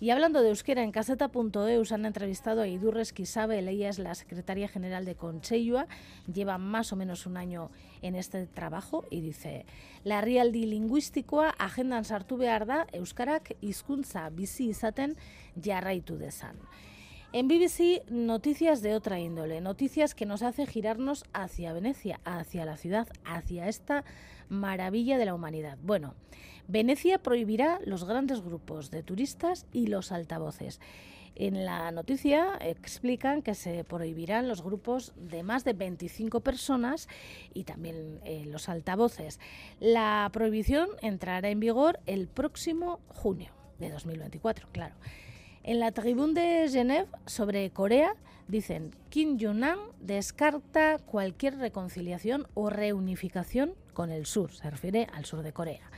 Y 0.00 0.10
hablando 0.10 0.42
de 0.42 0.50
euskera, 0.50 0.84
en 0.84 0.92
caseta.eus 0.92 1.90
han 1.90 2.06
entrevistado 2.06 2.62
a 2.62 2.68
Idurres 2.68 3.12
Quisabe, 3.12 3.58
ella 3.58 3.88
es 3.88 3.98
la 3.98 4.14
secretaria 4.14 4.68
general 4.68 5.04
de 5.04 5.16
Concheyua, 5.16 5.88
lleva 6.32 6.56
más 6.56 6.92
o 6.92 6.96
menos 6.96 7.26
un 7.26 7.36
año 7.36 7.72
en 8.00 8.14
este 8.14 8.46
trabajo 8.46 9.04
y 9.10 9.20
dice, 9.20 9.66
la 10.04 10.20
realdi 10.20 10.66
lingüistikoa 10.66 11.50
agendan 11.58 12.04
sartu 12.04 12.36
behar 12.36 12.64
da 12.66 12.86
euskarak 12.92 13.56
hizkuntza 13.60 14.30
bizi 14.30 14.70
izaten 14.70 15.16
jarraitu 15.58 16.14
dezan. 16.16 16.54
En 17.30 17.46
BBC, 17.46 18.10
noticias 18.10 18.80
de 18.80 18.94
otra 18.94 19.20
índole, 19.20 19.60
noticias 19.60 20.14
que 20.14 20.24
nos 20.24 20.42
hace 20.42 20.64
girarnos 20.64 21.26
hacia 21.34 21.74
Venecia, 21.74 22.20
hacia 22.24 22.64
la 22.64 22.78
ciudad, 22.78 23.06
hacia 23.26 23.68
esta 23.68 24.02
maravilla 24.48 25.18
de 25.18 25.26
la 25.26 25.34
humanidad. 25.34 25.76
Bueno, 25.82 26.14
Venecia 26.68 27.18
prohibirá 27.18 27.80
los 27.84 28.04
grandes 28.04 28.40
grupos 28.40 28.90
de 28.90 29.02
turistas 29.02 29.66
y 29.72 29.88
los 29.88 30.10
altavoces. 30.10 30.80
En 31.34 31.66
la 31.66 31.90
noticia 31.90 32.56
explican 32.62 33.42
que 33.42 33.54
se 33.54 33.84
prohibirán 33.84 34.48
los 34.48 34.62
grupos 34.62 35.12
de 35.16 35.42
más 35.42 35.64
de 35.64 35.74
25 35.74 36.40
personas 36.40 37.08
y 37.52 37.64
también 37.64 38.20
eh, 38.24 38.46
los 38.46 38.70
altavoces. 38.70 39.38
La 39.80 40.30
prohibición 40.32 40.88
entrará 41.02 41.50
en 41.50 41.60
vigor 41.60 42.00
el 42.06 42.26
próximo 42.26 43.00
junio 43.08 43.52
de 43.78 43.90
2024, 43.90 44.68
claro. 44.72 44.94
En 45.68 45.80
la 45.80 45.92
tribuna 45.92 46.40
de 46.40 46.70
Genève 46.70 47.08
sobre 47.26 47.68
Corea 47.68 48.14
dicen 48.46 48.96
Kim 49.10 49.36
Jong-un 49.38 49.92
descarta 50.00 50.96
cualquier 50.96 51.58
reconciliación 51.58 52.46
o 52.54 52.70
reunificación 52.70 53.74
con 53.92 54.10
el 54.10 54.24
sur, 54.24 54.50
se 54.50 54.70
refiere 54.70 55.08
al 55.12 55.26
sur 55.26 55.42
de 55.42 55.52
Corea. 55.52 55.90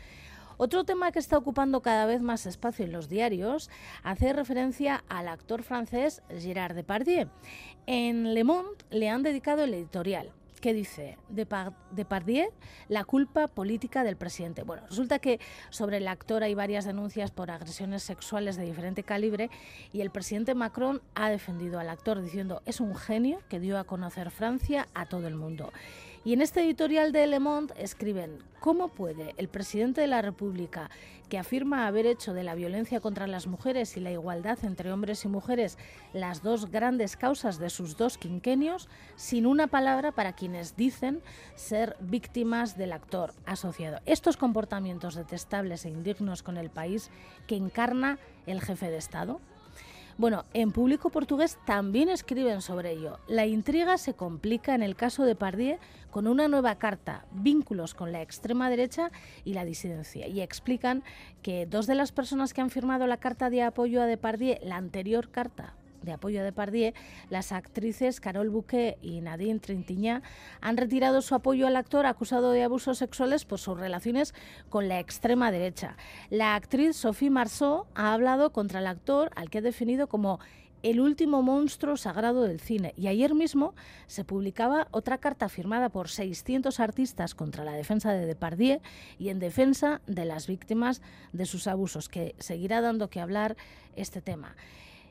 Otro 0.56 0.82
tema 0.82 1.12
que 1.12 1.20
está 1.20 1.38
ocupando 1.38 1.82
cada 1.82 2.04
vez 2.06 2.20
más 2.20 2.46
espacio 2.46 2.84
en 2.84 2.90
los 2.90 3.08
diarios 3.08 3.70
hace 4.02 4.32
referencia 4.32 5.04
al 5.08 5.28
actor 5.28 5.62
francés 5.62 6.20
Gérard 6.36 6.74
Depardieu. 6.74 7.28
En 7.86 8.34
Le 8.34 8.42
Monde 8.42 8.84
le 8.90 9.08
han 9.08 9.22
dedicado 9.22 9.62
el 9.62 9.74
editorial 9.74 10.32
que 10.60 10.74
dice 10.74 11.18
Depardieu, 11.28 12.50
la 12.88 13.04
culpa 13.04 13.48
política 13.48 14.04
del 14.04 14.16
presidente. 14.16 14.62
Bueno, 14.62 14.82
resulta 14.88 15.18
que 15.18 15.40
sobre 15.70 15.96
el 15.96 16.08
actor 16.08 16.42
hay 16.42 16.54
varias 16.54 16.84
denuncias 16.84 17.30
por 17.30 17.50
agresiones 17.50 18.02
sexuales 18.02 18.56
de 18.56 18.64
diferente 18.64 19.02
calibre 19.02 19.50
y 19.92 20.00
el 20.00 20.10
presidente 20.10 20.54
Macron 20.54 21.02
ha 21.14 21.30
defendido 21.30 21.80
al 21.80 21.88
actor 21.88 22.20
diciendo 22.22 22.62
es 22.66 22.80
un 22.80 22.94
genio 22.94 23.40
que 23.48 23.60
dio 23.60 23.78
a 23.78 23.84
conocer 23.84 24.30
Francia 24.30 24.86
a 24.94 25.06
todo 25.06 25.26
el 25.26 25.34
mundo. 25.34 25.72
Y 26.22 26.34
en 26.34 26.42
este 26.42 26.62
editorial 26.62 27.12
de 27.12 27.26
Le 27.26 27.40
Monde 27.40 27.72
escriben, 27.78 28.36
¿cómo 28.60 28.88
puede 28.88 29.34
el 29.38 29.48
presidente 29.48 30.02
de 30.02 30.06
la 30.06 30.20
República, 30.20 30.90
que 31.30 31.38
afirma 31.38 31.86
haber 31.86 32.04
hecho 32.04 32.34
de 32.34 32.44
la 32.44 32.54
violencia 32.54 33.00
contra 33.00 33.26
las 33.26 33.46
mujeres 33.46 33.96
y 33.96 34.00
la 34.00 34.10
igualdad 34.10 34.58
entre 34.62 34.92
hombres 34.92 35.24
y 35.24 35.28
mujeres 35.28 35.78
las 36.12 36.42
dos 36.42 36.70
grandes 36.70 37.16
causas 37.16 37.58
de 37.58 37.70
sus 37.70 37.96
dos 37.96 38.18
quinquenios, 38.18 38.90
sin 39.16 39.46
una 39.46 39.68
palabra 39.68 40.12
para 40.12 40.34
quienes 40.34 40.76
dicen 40.76 41.22
ser 41.54 41.96
víctimas 42.00 42.76
del 42.76 42.92
actor 42.92 43.32
asociado? 43.46 44.00
Estos 44.04 44.36
comportamientos 44.36 45.14
detestables 45.14 45.86
e 45.86 45.88
indignos 45.88 46.42
con 46.42 46.58
el 46.58 46.68
país 46.68 47.10
que 47.46 47.56
encarna 47.56 48.18
el 48.46 48.60
jefe 48.60 48.90
de 48.90 48.98
Estado. 48.98 49.40
Bueno, 50.20 50.44
en 50.52 50.70
público 50.70 51.08
portugués 51.08 51.56
también 51.64 52.10
escriben 52.10 52.60
sobre 52.60 52.90
ello. 52.90 53.20
La 53.26 53.46
intriga 53.46 53.96
se 53.96 54.12
complica 54.12 54.74
en 54.74 54.82
el 54.82 54.94
caso 54.94 55.24
de 55.24 55.34
Pardier 55.34 55.78
con 56.10 56.26
una 56.26 56.46
nueva 56.46 56.74
carta, 56.74 57.24
vínculos 57.32 57.94
con 57.94 58.12
la 58.12 58.20
extrema 58.20 58.68
derecha 58.68 59.10
y 59.46 59.54
la 59.54 59.64
disidencia. 59.64 60.26
Y 60.26 60.42
explican 60.42 61.04
que 61.40 61.64
dos 61.64 61.86
de 61.86 61.94
las 61.94 62.12
personas 62.12 62.52
que 62.52 62.60
han 62.60 62.68
firmado 62.68 63.06
la 63.06 63.16
carta 63.16 63.48
de 63.48 63.62
apoyo 63.62 64.02
a 64.02 64.04
Depardieu, 64.04 64.58
la 64.62 64.76
anterior 64.76 65.30
carta 65.30 65.74
de 66.02 66.12
apoyo 66.12 66.40
a 66.40 66.44
Depardieu, 66.44 66.92
las 67.28 67.52
actrices 67.52 68.20
Carol 68.20 68.50
Bouquet 68.50 68.98
y 69.02 69.20
Nadine 69.20 69.60
Trintiñá 69.60 70.22
han 70.60 70.76
retirado 70.76 71.22
su 71.22 71.34
apoyo 71.34 71.66
al 71.66 71.76
actor 71.76 72.06
acusado 72.06 72.52
de 72.52 72.62
abusos 72.62 72.98
sexuales 72.98 73.44
por 73.44 73.58
sus 73.58 73.78
relaciones 73.78 74.34
con 74.68 74.88
la 74.88 74.98
extrema 74.98 75.50
derecha. 75.50 75.96
La 76.30 76.54
actriz 76.54 76.96
Sophie 76.96 77.30
Marceau 77.30 77.86
ha 77.94 78.12
hablado 78.12 78.52
contra 78.52 78.80
el 78.80 78.86
actor 78.86 79.30
al 79.36 79.50
que 79.50 79.58
ha 79.58 79.62
definido 79.62 80.08
como 80.08 80.40
el 80.82 81.00
último 81.00 81.42
monstruo 81.42 81.96
sagrado 81.96 82.42
del 82.42 82.60
cine. 82.60 82.94
Y 82.96 83.08
ayer 83.08 83.34
mismo 83.34 83.74
se 84.06 84.24
publicaba 84.24 84.88
otra 84.90 85.18
carta 85.18 85.48
firmada 85.48 85.90
por 85.90 86.08
600 86.08 86.80
artistas 86.80 87.34
contra 87.34 87.64
la 87.64 87.72
defensa 87.72 88.12
de 88.12 88.26
Depardieu 88.26 88.80
y 89.18 89.28
en 89.28 89.38
defensa 89.38 90.00
de 90.06 90.24
las 90.24 90.46
víctimas 90.46 91.02
de 91.32 91.46
sus 91.46 91.66
abusos, 91.66 92.08
que 92.08 92.34
seguirá 92.38 92.80
dando 92.80 93.10
que 93.10 93.20
hablar 93.20 93.56
este 93.96 94.22
tema. 94.22 94.56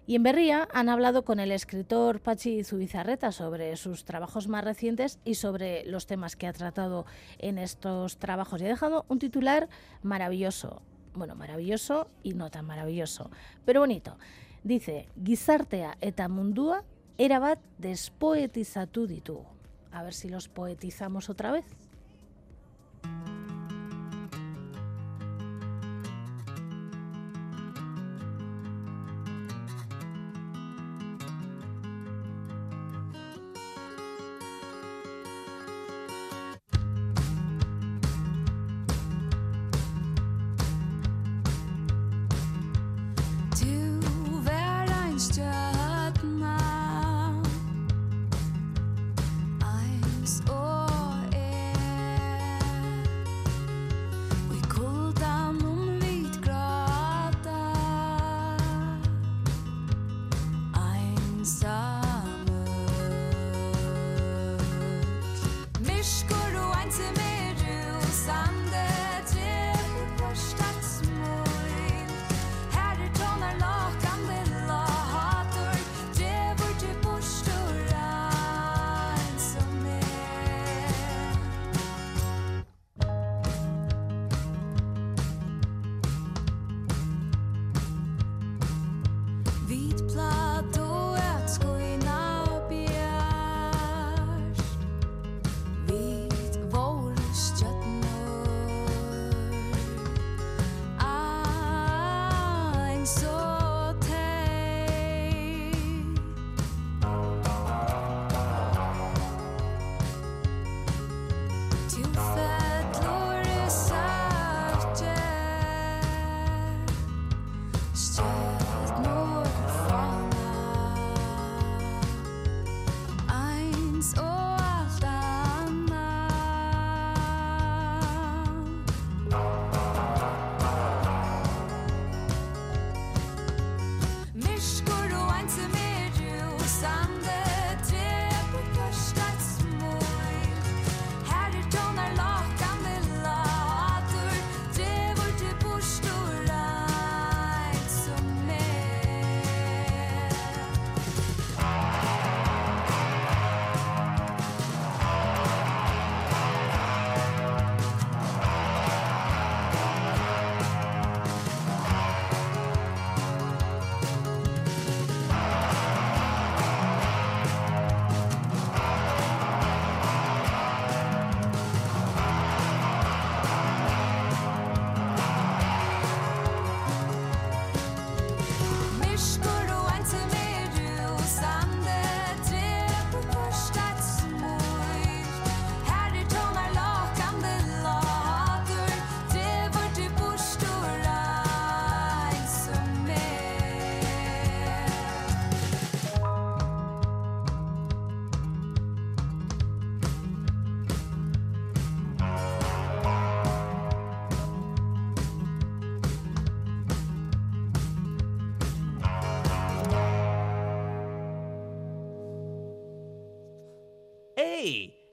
Y 0.10 0.15
en 0.15 0.24
Berría 0.24 0.67
han 0.74 0.89
hablado 0.89 1.24
con 1.24 1.39
el 1.39 1.52
escritor 1.52 2.19
Pachi 2.19 2.63
Zubizarreta 2.63 3.32
sobre 3.32 3.78
sus 3.78 4.06
trabajos 4.06 4.48
más 4.48 4.63
recientes 4.63 5.19
y 5.24 5.36
sobre 5.36 5.86
los 5.86 6.08
temas 6.08 6.36
que 6.36 6.48
ha 6.48 6.52
tratado 6.52 7.06
en 7.38 7.60
estos 7.60 8.17
trabajos. 8.17 8.60
Y 8.60 8.65
ha 8.65 8.69
dejado 8.69 9.06
un 9.08 9.19
titular 9.19 9.69
maravilloso. 10.02 10.82
Bueno, 11.13 11.36
maravilloso 11.36 12.08
y 12.24 12.34
no 12.34 12.50
tan 12.50 12.65
maravilloso, 12.65 13.30
pero 13.65 13.82
bonito. 13.82 14.17
Dice, 14.63 15.10
gizartea 15.24 15.95
eta 16.02 16.28
mundua 16.28 16.82
erabat 17.19 17.60
despoetizatu 17.78 19.06
ditu. 19.06 19.43
A 19.91 20.02
ver 20.02 20.15
si 20.15 20.28
los 20.28 20.50
poetizamos 20.50 21.30
otra 21.30 21.52
vez. 21.52 21.65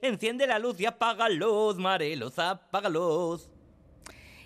Enciende 0.07 0.47
la 0.47 0.57
luz 0.57 0.79
y 0.79 0.85
apaga 0.85 1.27
luz, 1.27 1.77
Mariluz, 1.77 2.39
apaga 2.39 2.87
luz. 2.87 3.49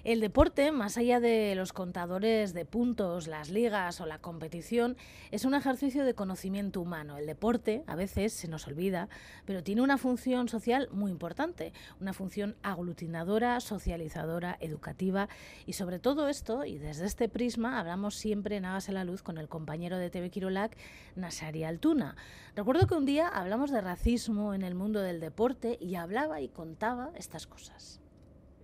El 0.03 0.19
deporte, 0.19 0.71
más 0.71 0.97
allá 0.97 1.19
de 1.19 1.53
los 1.53 1.73
contadores 1.73 2.55
de 2.55 2.65
puntos, 2.65 3.27
las 3.27 3.51
ligas 3.51 4.01
o 4.01 4.07
la 4.07 4.17
competición, 4.17 4.97
es 5.29 5.45
un 5.45 5.53
ejercicio 5.53 6.03
de 6.03 6.15
conocimiento 6.15 6.81
humano. 6.81 7.19
El 7.19 7.27
deporte 7.27 7.83
a 7.85 7.95
veces 7.95 8.33
se 8.33 8.47
nos 8.47 8.65
olvida, 8.67 9.09
pero 9.45 9.61
tiene 9.61 9.83
una 9.83 9.99
función 9.99 10.49
social 10.49 10.89
muy 10.91 11.11
importante, 11.11 11.71
una 11.99 12.13
función 12.13 12.55
aglutinadora, 12.63 13.59
socializadora, 13.59 14.57
educativa 14.59 15.29
y 15.67 15.73
sobre 15.73 15.99
todo 15.99 16.29
esto, 16.29 16.65
y 16.65 16.79
desde 16.79 17.05
este 17.05 17.29
prisma, 17.29 17.79
hablamos 17.79 18.15
siempre 18.15 18.55
en 18.55 18.65
Hágase 18.65 18.93
la 18.93 19.03
Luz 19.03 19.21
con 19.21 19.37
el 19.37 19.49
compañero 19.49 19.99
de 19.99 20.09
TV 20.09 20.31
Quirolac, 20.31 20.75
Nasari 21.15 21.63
Altuna. 21.63 22.15
Recuerdo 22.55 22.87
que 22.87 22.95
un 22.95 23.05
día 23.05 23.27
hablamos 23.27 23.69
de 23.69 23.81
racismo 23.81 24.55
en 24.55 24.63
el 24.63 24.73
mundo 24.73 24.99
del 25.01 25.19
deporte 25.19 25.77
y 25.79 25.93
hablaba 25.93 26.41
y 26.41 26.49
contaba 26.49 27.11
estas 27.15 27.45
cosas. 27.45 28.00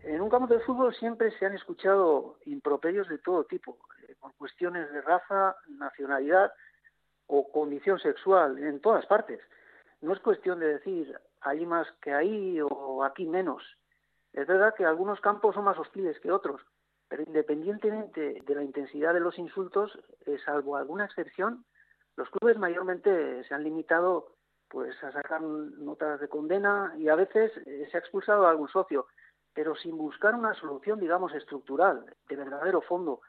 En 0.08 0.22
un 0.22 0.30
campo 0.30 0.47
de 0.47 0.62
fútbol 0.62 0.95
siempre 0.95 1.32
se 1.32 1.45
han 1.45 1.53
escuchado 1.53 2.38
improperios 2.45 3.10
de 3.10 3.18
todo 3.18 3.43
tipo, 3.43 3.78
eh, 4.08 4.16
por 4.18 4.34
cuestiones 4.36 4.89
de 4.93 5.01
raza, 5.01 5.58
nacionalidad 5.68 6.53
o 7.26 7.51
condición 7.51 7.99
sexual, 7.99 8.58
en 8.58 8.80
todas 8.80 9.05
partes. 9.05 9.41
No 9.99 10.14
es 10.14 10.22
cuestión 10.22 10.62
de 10.62 10.76
decir 10.76 11.14
ahí 11.41 11.66
más 11.66 11.91
que 12.01 12.14
ahí 12.14 12.58
o 12.62 13.03
aquí 13.03 13.26
menos. 13.26 13.62
Es 14.32 14.47
verdad 14.47 14.76
que 14.76 14.86
algunos 14.86 15.20
campos 15.20 15.55
son 15.55 15.66
más 15.66 15.78
hostiles 15.78 16.18
que 16.22 16.32
otros, 16.32 16.62
pero 17.10 17.24
independientemente 17.24 18.41
de 18.45 18.55
la 18.55 18.64
intensidad 18.64 19.14
de 19.14 19.20
los 19.20 19.38
insultos, 19.38 19.99
eh, 20.26 20.38
salvo 20.45 20.78
alguna 20.78 21.03
excepción, 21.03 21.66
los 22.16 22.30
clubes 22.30 22.58
mayormente 22.58 23.43
se 23.43 23.53
han 23.53 23.66
limitado 23.66 24.32
pues 24.70 24.95
a 25.03 25.12
sacar 25.12 25.41
notas 25.41 26.22
de 26.22 26.30
condena 26.30 26.93
y 26.97 27.10
a 27.10 27.16
veces 27.16 27.51
eh, 27.66 27.89
se 27.91 27.97
ha 27.97 27.99
expulsado 27.99 28.47
a 28.47 28.51
algún 28.51 28.70
socio 28.70 29.08
pero 29.58 29.76
sin 29.76 29.97
buscar 29.97 30.36
una 30.36 30.53
solución, 30.53 30.99
digamos, 30.99 31.34
estructural, 31.34 32.05
de 32.30 32.36
verdadero 32.36 32.80
fondo. 32.80 33.22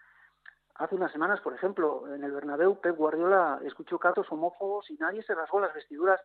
Hace 0.74 0.94
unas 0.94 1.10
semanas, 1.10 1.40
por 1.40 1.54
ejemplo, 1.54 2.04
en 2.14 2.22
el 2.22 2.32
Bernabéu, 2.32 2.78
Pep 2.82 2.94
Guardiola 2.94 3.58
escuchó 3.64 3.98
casos 3.98 4.30
homófobos 4.30 4.90
y 4.90 4.98
nadie 4.98 5.22
se 5.22 5.34
rasgó 5.34 5.58
las 5.58 5.72
vestiduras 5.72 6.20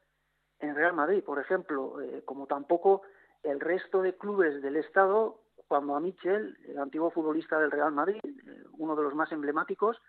en 0.60 0.76
Real 0.76 0.92
Madrid, 0.92 1.24
por 1.24 1.40
ejemplo, 1.40 2.02
eh, 2.02 2.22
como 2.26 2.48
tampoco 2.48 3.04
el 3.44 3.62
resto 3.62 4.02
de 4.02 4.18
clubes 4.18 4.62
del 4.62 4.76
Estado, 4.76 5.40
cuando 5.70 5.96
a 5.96 6.02
Michel, 6.02 6.58
el 6.68 6.80
antiguo 6.80 7.10
futbolista 7.10 7.58
del 7.58 7.72
Real 7.72 7.94
Madrid, 7.94 8.20
eh, 8.26 8.64
uno 8.74 8.98
de 8.98 9.04
los 9.04 9.16
más 9.16 9.32
emblemáticos, 9.32 10.02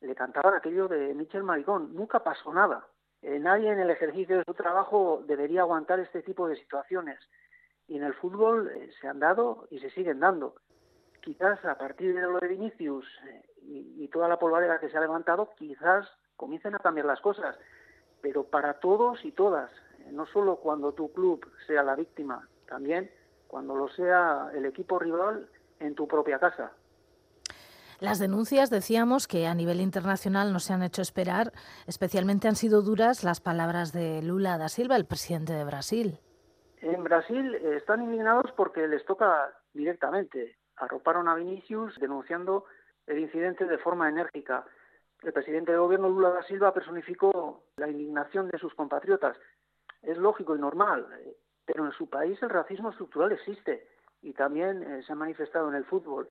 le 0.00 0.14
cantaban 0.14 0.54
aquello 0.54 0.86
de 0.86 1.12
Michel 1.12 1.42
Maricón. 1.42 1.92
Nunca 1.92 2.22
pasó 2.22 2.54
nada. 2.54 2.86
Eh, 3.20 3.40
nadie 3.40 3.72
en 3.72 3.80
el 3.80 3.90
ejercicio 3.90 4.38
de 4.38 4.44
su 4.44 4.54
trabajo 4.54 5.24
debería 5.26 5.62
aguantar 5.62 5.98
este 5.98 6.22
tipo 6.22 6.46
de 6.46 6.54
situaciones 6.54 7.18
y 7.90 7.96
en 7.96 8.04
el 8.04 8.14
fútbol 8.14 8.70
eh, 8.70 8.88
se 9.00 9.08
han 9.08 9.18
dado 9.18 9.66
y 9.68 9.80
se 9.80 9.90
siguen 9.90 10.20
dando. 10.20 10.54
Quizás 11.20 11.62
a 11.64 11.76
partir 11.76 12.14
de 12.14 12.20
lo 12.20 12.38
de 12.38 12.46
Vinicius 12.46 13.04
eh, 13.26 13.42
y, 13.62 14.08
toda 14.08 14.28
la 14.28 14.38
polvareda 14.38 14.78
que 14.78 14.88
se 14.88 14.96
ha 14.96 15.00
levantado, 15.00 15.50
quizás 15.58 16.06
comiencen 16.36 16.76
a 16.76 16.78
cambiar 16.78 17.06
las 17.06 17.20
cosas, 17.20 17.56
pero 18.22 18.44
para 18.44 18.74
todos 18.74 19.24
y 19.24 19.32
todas, 19.32 19.70
eh, 19.98 20.12
no 20.12 20.24
solo 20.26 20.56
cuando 20.56 20.92
tu 20.92 21.12
club 21.12 21.44
sea 21.66 21.82
la 21.82 21.96
víctima, 21.96 22.48
también 22.68 23.10
cuando 23.48 23.74
lo 23.74 23.88
sea 23.88 24.50
el 24.54 24.66
equipo 24.66 25.00
rival 25.00 25.48
en 25.80 25.96
tu 25.96 26.06
propia 26.06 26.38
casa. 26.38 26.70
Las 27.98 28.20
denuncias, 28.20 28.70
decíamos, 28.70 29.26
que 29.26 29.48
a 29.48 29.54
nivel 29.54 29.80
internacional 29.80 30.52
no 30.52 30.60
se 30.60 30.72
han 30.72 30.84
hecho 30.84 31.02
esperar, 31.02 31.52
especialmente 31.88 32.46
han 32.46 32.56
sido 32.56 32.82
duras 32.82 33.24
las 33.24 33.40
palabras 33.40 33.92
de 33.92 34.22
Lula 34.22 34.58
da 34.58 34.68
Silva, 34.68 34.94
el 34.94 35.06
presidente 35.06 35.52
de 35.52 35.64
Brasil. 35.64 36.20
En 36.82 37.04
Brasil 37.04 37.54
eh, 37.54 37.76
están 37.76 38.02
indignados 38.02 38.50
porque 38.56 38.88
les 38.88 39.04
toca 39.04 39.52
directamente. 39.74 40.56
Arroparon 40.76 41.28
a 41.28 41.34
Vinicius 41.34 41.94
denunciando 42.00 42.64
el 43.06 43.18
incidente 43.18 43.66
de 43.66 43.78
forma 43.78 44.08
enérgica. 44.08 44.64
El 45.22 45.32
presidente 45.34 45.72
de 45.72 45.78
gobierno 45.78 46.08
Lula 46.08 46.30
da 46.30 46.42
Silva 46.44 46.72
personificó 46.72 47.64
la 47.76 47.88
indignación 47.88 48.48
de 48.48 48.58
sus 48.58 48.74
compatriotas. 48.74 49.36
Es 50.00 50.16
lógico 50.16 50.56
y 50.56 50.58
normal, 50.58 51.06
eh, 51.20 51.36
pero 51.66 51.84
en 51.84 51.92
su 51.92 52.08
país 52.08 52.42
el 52.42 52.48
racismo 52.48 52.90
estructural 52.90 53.32
existe 53.32 53.86
y 54.22 54.32
también 54.32 54.82
eh, 54.82 55.02
se 55.02 55.12
ha 55.12 55.16
manifestado 55.16 55.68
en 55.68 55.74
el 55.74 55.84
fútbol. 55.84 56.30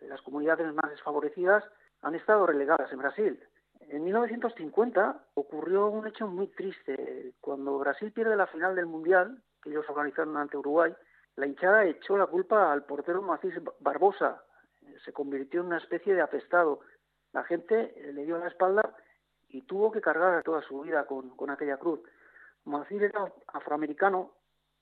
Las 0.00 0.20
comunidades 0.22 0.74
más 0.74 0.90
desfavorecidas 0.90 1.62
han 2.02 2.16
estado 2.16 2.46
relegadas 2.46 2.92
en 2.92 2.98
Brasil. 2.98 3.40
En 3.88 4.02
1950 4.02 5.24
ocurrió 5.34 5.86
un 5.86 6.08
hecho 6.08 6.26
muy 6.26 6.48
triste. 6.48 7.32
Cuando 7.40 7.78
Brasil 7.78 8.10
pierde 8.10 8.34
la 8.34 8.48
final 8.48 8.74
del 8.74 8.86
Mundial, 8.86 9.40
que 9.64 9.70
ellos 9.70 9.88
organizaron 9.88 10.36
ante 10.36 10.58
Uruguay, 10.58 10.94
la 11.36 11.46
hinchada 11.46 11.84
echó 11.86 12.16
la 12.16 12.26
culpa 12.26 12.70
al 12.70 12.84
portero 12.84 13.22
Macís 13.22 13.54
Barbosa. 13.80 14.44
Se 15.04 15.12
convirtió 15.12 15.60
en 15.60 15.66
una 15.66 15.78
especie 15.78 16.14
de 16.14 16.20
apestado. 16.20 16.80
La 17.32 17.42
gente 17.44 17.94
eh, 17.96 18.12
le 18.12 18.24
dio 18.24 18.38
la 18.38 18.48
espalda 18.48 18.94
y 19.48 19.62
tuvo 19.62 19.90
que 19.90 20.00
cargar 20.00 20.42
toda 20.44 20.62
su 20.62 20.82
vida 20.82 21.06
con, 21.06 21.50
aquella 21.50 21.78
cruz. 21.78 22.00
Macís 22.64 23.02
era 23.02 23.32
afroamericano 23.48 24.32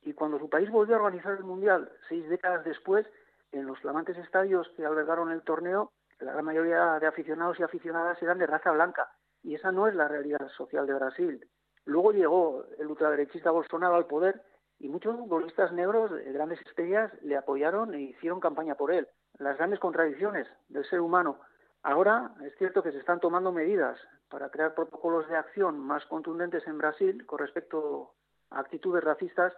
y 0.03 0.13
cuando 0.13 0.39
su 0.39 0.51
país 0.51 0.71
volvió 0.71 0.97
a 0.97 0.99
organizar 0.99 1.33
el 1.33 1.45
Mundial, 1.45 1.91
seis 2.09 2.29
décadas 2.29 2.65
después, 2.65 3.07
en 3.53 3.67
los 3.67 3.79
flamantes 3.79 4.17
estadios 4.19 4.69
que 4.77 4.85
albergaron 4.85 5.31
el 5.31 5.43
torneo, 5.43 5.93
la 6.19 6.33
gran 6.33 6.45
mayoría 6.45 6.99
de 6.99 7.07
aficionados 7.07 7.59
y 7.61 7.63
aficionadas 7.63 8.21
eran 8.23 8.39
de 8.39 8.47
raza 8.47 8.73
blanca. 8.73 9.11
Y 9.43 9.55
esa 9.55 9.73
no 9.73 9.87
es 9.87 9.95
la 9.95 10.09
realidad 10.09 10.49
social 10.57 10.87
de 10.87 10.95
Brasil. 10.95 11.49
Luego 11.85 12.13
llegó 12.13 12.65
el 12.79 12.87
ultraderechista 12.87 13.51
Bolsonaro 13.51 13.97
al 13.97 14.07
poder 14.07 14.43
y 14.83 14.89
muchos 14.89 15.17
futbolistas 15.17 15.73
negros 15.73 16.11
de 16.11 16.33
grandes 16.33 16.61
estrellas 16.67 17.13
le 17.23 17.37
apoyaron 17.37 17.95
e 17.95 18.01
hicieron 18.01 18.41
campaña 18.41 18.75
por 18.75 18.93
él. 18.93 19.07
Las 19.39 19.57
grandes 19.57 19.79
contradicciones 19.79 20.49
del 20.69 20.85
ser 20.91 21.01
humano. 21.01 21.39
Ahora 21.85 22.33
es 22.45 22.53
cierto 22.59 22.83
que 22.83 22.91
se 22.91 22.99
están 22.99 23.21
tomando 23.21 23.53
medidas 23.53 23.97
para 24.29 24.51
crear 24.51 24.75
protocolos 24.75 25.29
de 25.29 25.37
acción 25.37 25.79
más 25.79 26.05
contundentes 26.07 26.67
en 26.67 26.79
Brasil 26.79 27.25
con 27.27 27.39
respecto 27.39 28.13
a 28.51 28.59
actitudes 28.59 29.05
racistas, 29.05 29.53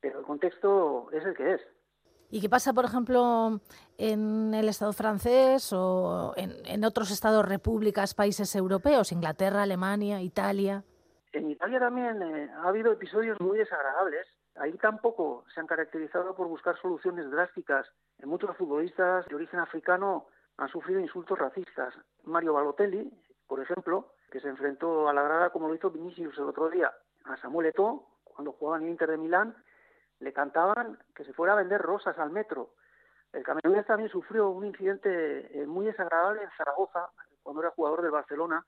pero 0.00 0.18
el 0.18 0.26
contexto 0.26 1.08
es 1.12 1.24
el 1.24 1.36
que 1.36 1.54
es. 1.54 1.60
¿Y 2.28 2.40
qué 2.40 2.48
pasa, 2.48 2.72
por 2.72 2.84
ejemplo, 2.84 3.60
en 3.96 4.52
el 4.54 4.68
Estado 4.68 4.92
francés 4.92 5.72
o 5.72 6.34
en, 6.36 6.84
otros 6.84 7.12
estados, 7.12 7.48
repúblicas, 7.48 8.12
países 8.12 8.54
europeos, 8.56 9.12
Inglaterra, 9.12 9.62
Alemania, 9.62 10.20
Italia? 10.20 10.82
En 11.32 11.48
Italia 11.48 11.78
también 11.78 12.20
eh, 12.22 12.50
ha 12.56 12.68
habido 12.68 12.90
episodios 12.92 13.40
muy 13.40 13.56
desagradables 13.58 14.26
Ahí 14.60 14.72
tampoco 14.78 15.44
se 15.54 15.60
han 15.60 15.66
caracterizado 15.66 16.34
por 16.34 16.48
buscar 16.48 16.76
soluciones 16.80 17.30
drásticas. 17.30 17.86
Muchos 18.24 18.56
futbolistas 18.56 19.26
de 19.26 19.34
origen 19.36 19.60
africano 19.60 20.26
han 20.56 20.68
sufrido 20.68 20.98
insultos 20.98 21.38
racistas. 21.38 21.94
Mario 22.24 22.54
Balotelli, 22.54 23.08
por 23.46 23.60
ejemplo, 23.60 24.12
que 24.30 24.40
se 24.40 24.48
enfrentó 24.48 25.08
a 25.08 25.12
la 25.12 25.22
grada 25.22 25.50
como 25.50 25.68
lo 25.68 25.74
hizo 25.74 25.90
Vinicius 25.90 26.36
el 26.38 26.44
otro 26.44 26.68
día. 26.70 26.92
A 27.24 27.36
Samuel 27.36 27.68
Eto'o, 27.68 28.08
cuando 28.24 28.52
jugaba 28.52 28.78
en 28.78 28.84
el 28.84 28.90
Inter 28.90 29.10
de 29.10 29.18
Milán, 29.18 29.54
le 30.18 30.32
cantaban 30.32 30.98
que 31.14 31.24
se 31.24 31.32
fuera 31.32 31.52
a 31.52 31.56
vender 31.56 31.80
rosas 31.80 32.18
al 32.18 32.30
metro. 32.30 32.70
El 33.32 33.44
camerunés 33.44 33.86
también 33.86 34.10
sufrió 34.10 34.50
un 34.50 34.64
incidente 34.64 35.60
eh, 35.62 35.66
muy 35.66 35.86
desagradable 35.86 36.42
en 36.42 36.50
Zaragoza, 36.56 37.10
cuando 37.44 37.62
era 37.62 37.70
jugador 37.70 38.02
del 38.02 38.10
Barcelona. 38.10 38.66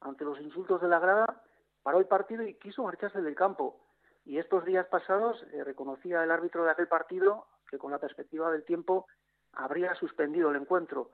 Ante 0.00 0.24
los 0.24 0.40
insultos 0.40 0.80
de 0.80 0.88
la 0.88 1.00
grada, 1.00 1.42
paró 1.82 1.98
el 1.98 2.06
partido 2.06 2.44
y 2.44 2.54
quiso 2.54 2.84
marcharse 2.84 3.20
del 3.20 3.34
campo. 3.34 3.80
Y 4.24 4.38
estos 4.38 4.64
días 4.64 4.86
pasados 4.86 5.44
eh, 5.52 5.64
reconocía 5.64 6.22
el 6.22 6.30
árbitro 6.30 6.64
de 6.64 6.70
aquel 6.70 6.88
partido 6.88 7.46
que 7.68 7.78
con 7.78 7.90
la 7.90 7.98
perspectiva 7.98 8.50
del 8.52 8.64
tiempo 8.64 9.06
habría 9.52 9.94
suspendido 9.94 10.50
el 10.50 10.56
encuentro. 10.56 11.10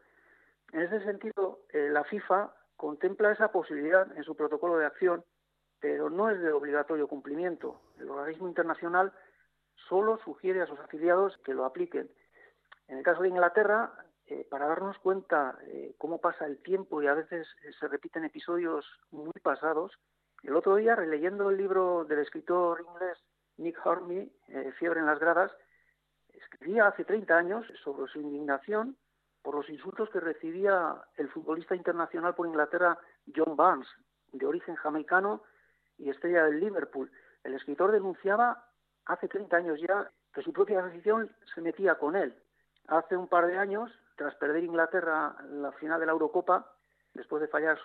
En 0.73 0.83
ese 0.83 1.03
sentido, 1.05 1.61
eh, 1.71 1.89
la 1.91 2.05
FIFA 2.05 2.53
contempla 2.77 3.33
esa 3.33 3.51
posibilidad 3.51 4.15
en 4.17 4.25
su 4.25 4.37
protocolo 4.37 4.77
de 4.77 4.87
acción, 4.87 5.25
pero 5.81 6.11
no 6.11 6.31
es 6.31 6.41
de 6.41 6.53
obligatorio 6.53 7.09
cumplimiento. 7.09 7.81
El 7.99 8.11
organismo 8.11 8.49
internacional 8.49 9.13
solo 9.89 10.19
sugiere 10.25 10.61
a 10.61 10.67
sus 10.67 10.79
afiliados 10.81 11.39
que 11.39 11.55
lo 11.55 11.65
apliquen. 11.65 12.11
En 12.89 12.99
el 12.99 13.05
caso 13.05 13.23
de 13.23 13.29
Inglaterra, 13.29 13.93
eh, 14.27 14.47
para 14.51 14.67
darnos 14.67 14.99
cuenta 14.99 15.59
cómo 15.97 16.21
pasa 16.21 16.45
el 16.47 16.59
tiempo 16.63 17.03
y 17.03 17.07
a 17.07 17.15
veces 17.15 17.47
se 17.81 17.89
repiten 17.89 18.25
episodios 18.25 18.85
muy 19.11 19.33
pasados, 19.43 19.99
el 20.43 20.57
otro 20.57 20.77
día, 20.77 20.95
releyendo 20.95 21.51
el 21.51 21.57
libro 21.57 22.05
del 22.05 22.21
escritor 22.21 22.85
inglés 22.89 23.19
Nick 23.57 23.85
Hornby, 23.85 24.33
eh, 24.49 24.73
Fiebre 24.79 25.01
en 25.01 25.07
las 25.07 25.19
gradas, 25.19 25.53
escribía 26.33 26.87
hace 26.87 27.05
30 27.05 27.37
años 27.37 27.67
sobre 27.83 28.11
su 28.11 28.21
indignación 28.21 28.97
por 29.43 29.55
los 29.55 29.69
insultos 29.69 30.11
que 30.11 30.21
recibía 30.21 30.97
el 31.17 31.29
futbolista 31.29 31.75
internacional 31.75 32.35
por 32.35 32.47
Inglaterra 32.47 32.99
John 33.35 33.57
Barnes, 33.57 33.89
de 34.33 34.47
origen 34.47 34.77
jamaicano 34.77 35.43
y 35.97 36.11
estrella 36.11 36.45
del 36.45 36.61
Liverpool. 36.61 37.11
El 37.43 37.55
escritor 37.55 37.93
denunciaba 37.93 38.65
hace 39.07 39.27
30 39.27 39.57
años 39.57 39.81
ya 39.81 40.11
que 40.35 40.43
su 40.43 40.53
propia 40.53 40.85
afición 40.85 41.31
se 41.55 41.61
metía 41.61 41.97
con 41.97 42.15
él. 42.15 42.35
Hace 42.87 43.17
un 43.17 43.29
par 43.29 43.47
de 43.47 43.59
años, 43.59 43.91
tras 44.17 44.35
perder 44.37 44.65
Inglaterra 44.65 45.37
la 45.51 45.73
final 45.73 45.99
de 45.99 46.07
la 46.07 46.13
Eurocopa, 46.13 46.73
después 47.15 47.41
de 47.41 47.49
fallar 47.49 47.79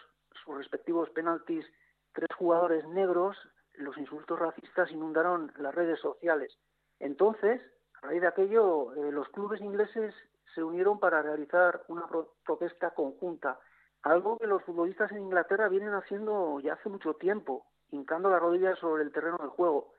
sus 0.43 0.57
respectivos 0.57 1.09
penaltis 1.11 1.65
tres 2.13 2.29
jugadores 2.37 2.87
negros 2.89 3.37
los 3.75 3.97
insultos 3.97 4.37
racistas 4.39 4.91
inundaron 4.91 5.51
las 5.57 5.73
redes 5.73 5.99
sociales. 5.99 6.55
Entonces, 6.99 7.61
a 8.01 8.07
raíz 8.07 8.21
de 8.21 8.27
aquello, 8.27 8.93
eh, 8.93 9.11
los 9.11 9.27
clubes 9.29 9.61
ingleses 9.61 10.13
se 10.53 10.63
unieron 10.63 10.99
para 10.99 11.21
realizar 11.23 11.83
una 11.87 12.07
pro- 12.07 12.35
protesta 12.45 12.91
conjunta, 12.91 13.59
algo 14.03 14.37
que 14.37 14.45
los 14.47 14.61
futbolistas 14.63 15.11
en 15.11 15.19
Inglaterra 15.23 15.69
vienen 15.69 15.93
haciendo 15.93 16.59
ya 16.59 16.73
hace 16.73 16.89
mucho 16.89 17.15
tiempo, 17.15 17.65
hincando 17.89 18.29
las 18.29 18.41
rodillas 18.41 18.77
sobre 18.79 19.03
el 19.03 19.11
terreno 19.11 19.37
del 19.39 19.49
juego. 19.49 19.93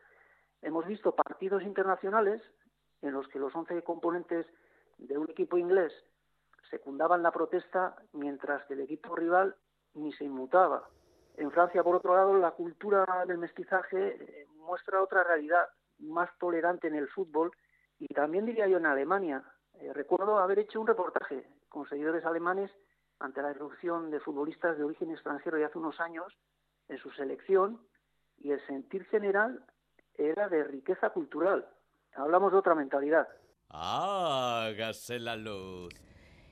Hemos 0.63 0.87
visto 0.87 1.15
partidos 1.15 1.63
internacionales 1.63 2.41
en 3.03 3.13
los 3.13 3.27
que 3.29 3.39
los 3.39 3.55
11 3.55 3.83
componentes 3.83 4.47
de 4.99 5.19
un 5.19 5.29
equipo 5.31 5.59
inglés 5.59 5.93
secundaban 6.71 7.23
la 7.23 7.33
protesta 7.33 7.97
mientras 8.13 8.65
que 8.67 8.75
el 8.75 8.81
equipo 8.83 9.17
rival 9.17 9.57
ni 9.95 10.13
se 10.13 10.25
inmutaba. 10.25 10.89
En 11.37 11.51
Francia, 11.51 11.83
por 11.83 11.97
otro 11.97 12.15
lado, 12.15 12.39
la 12.39 12.53
cultura 12.53 13.05
del 13.27 13.39
mestizaje 13.39 14.17
eh, 14.21 14.47
muestra 14.57 15.03
otra 15.03 15.25
realidad, 15.25 15.69
más 15.99 16.31
tolerante 16.39 16.89
en 16.89 16.95
el 16.95 17.09
fútbol 17.09 17.51
y 17.99 18.07
también 18.15 18.47
diría 18.47 18.67
yo 18.67 18.79
en 18.79 18.87
Alemania. 18.87 19.43
Eh, 19.75 19.93
recuerdo 19.93 20.39
haber 20.39 20.61
hecho 20.61 20.81
un 20.81 20.87
reportaje 20.87 21.47
con 21.69 21.89
seguidores 21.89 22.25
alemanes 22.25 22.71
ante 23.19 23.43
la 23.43 23.51
irrupción 23.51 24.11
de 24.11 24.21
futbolistas 24.21 24.77
de 24.77 24.85
origen 24.85 25.11
extranjero 25.11 25.59
ya 25.59 25.67
hace 25.67 25.79
unos 25.79 25.99
años 26.01 26.33
en 26.89 26.99
su 26.99 27.11
selección 27.13 27.81
y 28.39 28.51
el 28.51 28.65
sentir 28.67 29.05
general 29.07 29.65
era 30.17 30.49
de 30.49 30.65
riqueza 30.65 31.11
cultural. 31.11 31.67
Hablamos 32.15 32.53
de 32.53 32.59
otra 32.59 32.75
mentalidad. 32.75 33.27
Hágase 33.71 35.19
la 35.19 35.37
luz. 35.37 35.93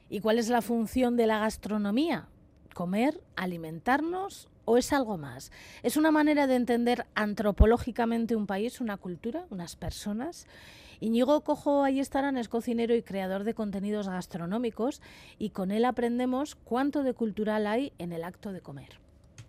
¿Y 0.08 0.20
cuál 0.20 0.38
es 0.38 0.48
la 0.48 0.60
función 0.60 1.16
de 1.16 1.26
la 1.26 1.38
gastronomía? 1.38 2.28
¿Comer? 2.74 3.20
¿Alimentarnos? 3.36 4.48
¿O 4.64 4.78
es 4.78 4.92
algo 4.92 5.18
más? 5.18 5.50
¿Es 5.82 5.96
una 5.96 6.12
manera 6.12 6.46
de 6.46 6.54
entender 6.54 7.06
antropológicamente 7.14 8.36
un 8.36 8.46
país, 8.46 8.80
una 8.80 8.96
cultura, 8.96 9.44
unas 9.50 9.74
personas? 9.74 10.46
Íñigo 11.00 11.40
Cojo 11.40 11.82
Ayestarán 11.82 12.36
es 12.36 12.48
cocinero 12.48 12.94
y 12.94 13.02
creador 13.02 13.42
de 13.42 13.54
contenidos 13.54 14.08
gastronómicos 14.08 15.02
y 15.36 15.50
con 15.50 15.72
él 15.72 15.84
aprendemos 15.84 16.54
cuánto 16.54 17.02
de 17.02 17.12
cultural 17.12 17.66
hay 17.66 17.92
en 17.98 18.12
el 18.12 18.22
acto 18.22 18.52
de 18.52 18.60
comer. 18.60 19.00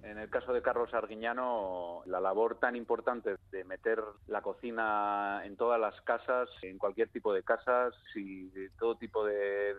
En 0.01 0.18
el 0.18 0.32
caso 0.32 0.51
de 0.51 0.64
Carlos 0.64 0.93
Arguiñano, 0.95 2.01
la 2.07 2.20
labor 2.20 2.57
tan 2.59 2.76
importante 2.76 3.36
de 3.51 3.64
meter 3.66 4.01
la 4.28 4.41
cocina 4.41 5.41
en 5.45 5.55
todas 5.55 5.80
las 5.80 6.01
casas, 6.01 6.49
en 6.64 6.80
cualquier 6.80 7.09
tipo 7.09 7.32
de 7.32 7.43
casas 7.43 7.93
y 8.16 8.49
de 8.49 8.72
todo 8.72 8.95
tipo 8.95 9.24
de, 9.24 9.76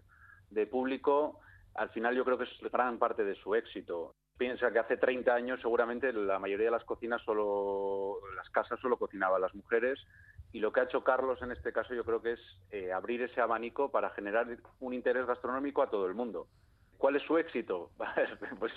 de 0.51 0.67
público, 0.69 1.41
al 1.75 1.91
final 1.91 2.15
yo 2.15 2.25
creo 2.25 2.39
que 2.39 2.45
es 2.45 2.73
gran 2.73 2.99
parte 2.99 3.25
de 3.25 3.35
su 3.35 3.55
éxito. 3.55 4.15
Piensa 4.37 4.73
que 4.73 4.81
hace 4.81 4.97
30 4.97 5.33
años 5.33 5.61
seguramente 5.61 6.13
la 6.13 6.39
mayoría 6.41 6.67
de 6.67 6.73
las 6.73 6.85
cocinas 6.85 7.23
solo, 7.23 8.19
las 8.37 8.49
casas 8.51 8.81
solo 8.81 8.97
cocinaban 8.97 9.41
las 9.41 9.55
mujeres 9.55 9.99
y 10.53 10.59
lo 10.59 10.73
que 10.73 10.81
ha 10.81 10.85
hecho 10.85 11.05
Carlos 11.05 11.41
en 11.43 11.53
este 11.53 11.73
caso 11.73 11.95
yo 11.95 12.05
creo 12.05 12.21
que 12.21 12.33
es 12.33 12.41
eh, 12.71 12.93
abrir 12.93 13.23
ese 13.23 13.41
abanico 13.41 13.91
para 13.91 14.11
generar 14.11 14.47
un 14.81 14.93
interés 14.93 15.27
gastronómico 15.27 15.83
a 15.83 15.91
todo 15.91 16.07
el 16.07 16.15
mundo. 16.15 16.49
¿Cuál 16.99 17.17
es 17.17 17.23
su 17.23 17.39
éxito? 17.39 17.91
pues 18.59 18.73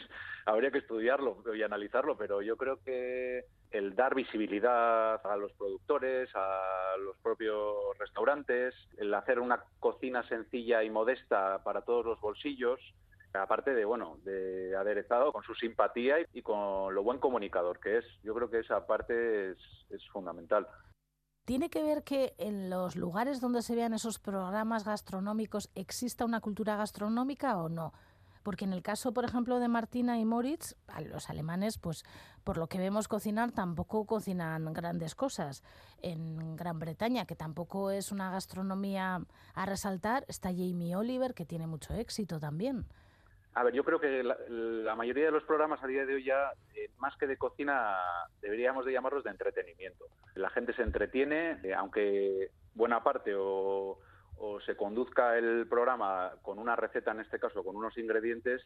habría 0.46 0.70
que 0.70 0.80
estudiarlo 0.80 1.44
y 1.56 1.64
analizarlo, 1.64 2.18
pero 2.18 2.42
yo 2.42 2.58
creo 2.58 2.84
que 2.84 3.46
el 3.72 3.96
dar 3.96 4.16
visibilidad 4.16 5.26
a 5.26 5.38
los 5.38 5.54
productores, 5.54 6.30
a 6.36 6.96
los 7.00 7.18
propios 7.18 7.98
restaurantes, 7.98 8.76
el 8.98 9.14
hacer 9.14 9.40
una 9.40 9.64
cocina 9.80 10.28
sencilla 10.28 10.84
y 10.84 10.90
modesta 10.90 11.64
para 11.64 11.82
todos 11.82 12.06
los 12.06 12.20
bolsillos, 12.20 12.80
aparte 13.34 13.74
de 13.74 13.86
bueno, 13.86 14.18
de 14.24 14.76
aderezado 14.76 15.32
con 15.32 15.44
su 15.44 15.54
simpatía 15.56 16.16
y 16.34 16.42
con 16.42 16.94
lo 16.94 17.04
buen 17.04 17.20
comunicador 17.20 17.80
que 17.80 18.00
es. 18.00 18.06
Yo 18.24 18.34
creo 18.34 18.50
que 18.50 18.60
esa 18.60 18.86
parte 18.86 19.52
es, 19.52 19.58
es 19.90 20.08
fundamental. 20.10 20.68
¿Tiene 21.46 21.70
que 21.70 21.82
ver 21.82 22.04
que 22.04 22.34
en 22.38 22.70
los 22.70 22.98
lugares 22.98 23.40
donde 23.40 23.62
se 23.62 23.74
vean 23.74 23.94
esos 23.94 24.20
programas 24.20 24.84
gastronómicos 24.84 25.70
exista 25.76 26.26
una 26.26 26.42
cultura 26.42 26.76
gastronómica 26.76 27.58
o 27.58 27.70
no? 27.70 27.94
Porque 28.44 28.66
en 28.66 28.72
el 28.72 28.82
caso, 28.82 29.14
por 29.14 29.26
ejemplo, 29.26 29.60
de 29.60 29.68
Martina 29.68 30.20
y 30.20 30.26
Moritz, 30.26 30.76
a 30.88 31.02
los 31.02 31.30
alemanes, 31.30 31.78
pues 31.78 32.06
por 32.46 32.58
lo 32.58 32.68
que 32.68 32.78
vemos 32.80 33.10
cocinar, 33.10 33.52
tampoco 33.52 34.06
cocinan 34.06 34.74
grandes 34.74 35.16
cosas. 35.16 35.64
En 36.02 36.56
Gran 36.56 36.80
Bretaña, 36.80 37.26
que 37.26 37.36
tampoco 37.36 37.92
es 37.92 38.12
una 38.12 38.32
gastronomía 38.32 39.22
a 39.54 39.66
resaltar, 39.66 40.24
está 40.30 40.50
Jamie 40.50 40.96
Oliver, 40.96 41.34
que 41.34 41.46
tiene 41.46 41.68
mucho 41.68 41.94
éxito 41.94 42.40
también. 42.40 42.88
A 43.58 43.64
ver, 43.64 43.74
yo 43.74 43.84
creo 43.84 44.00
que 44.00 44.24
la, 44.24 44.96
mayoría 44.96 45.26
de 45.26 45.32
los 45.32 45.44
programas 45.44 45.84
a 45.84 45.88
día 45.88 46.06
de 46.06 46.14
hoy 46.14 46.24
ya, 46.24 46.52
eh, 46.76 46.92
más 47.00 47.18
que 47.18 47.26
de 47.26 47.38
cocina, 47.38 47.98
deberíamos 48.40 48.86
de 48.86 48.92
llamarlos 48.92 49.24
de 49.24 49.32
entretenimiento. 49.32 50.06
La 50.36 50.52
gente 50.52 50.74
se 50.74 50.84
entretiene, 50.84 51.58
eh, 51.64 51.74
aunque 51.74 52.52
buena 52.76 53.02
parte 53.02 53.34
o, 53.36 53.98
o, 54.38 54.62
se 54.62 54.76
conduzca 54.76 55.40
el 55.40 55.66
programa 55.68 56.34
con 56.44 56.60
una 56.60 56.76
receta, 56.76 57.10
en 57.10 57.22
este 57.22 57.40
caso 57.40 57.64
con 57.64 57.76
unos 57.76 57.98
ingredientes, 57.98 58.62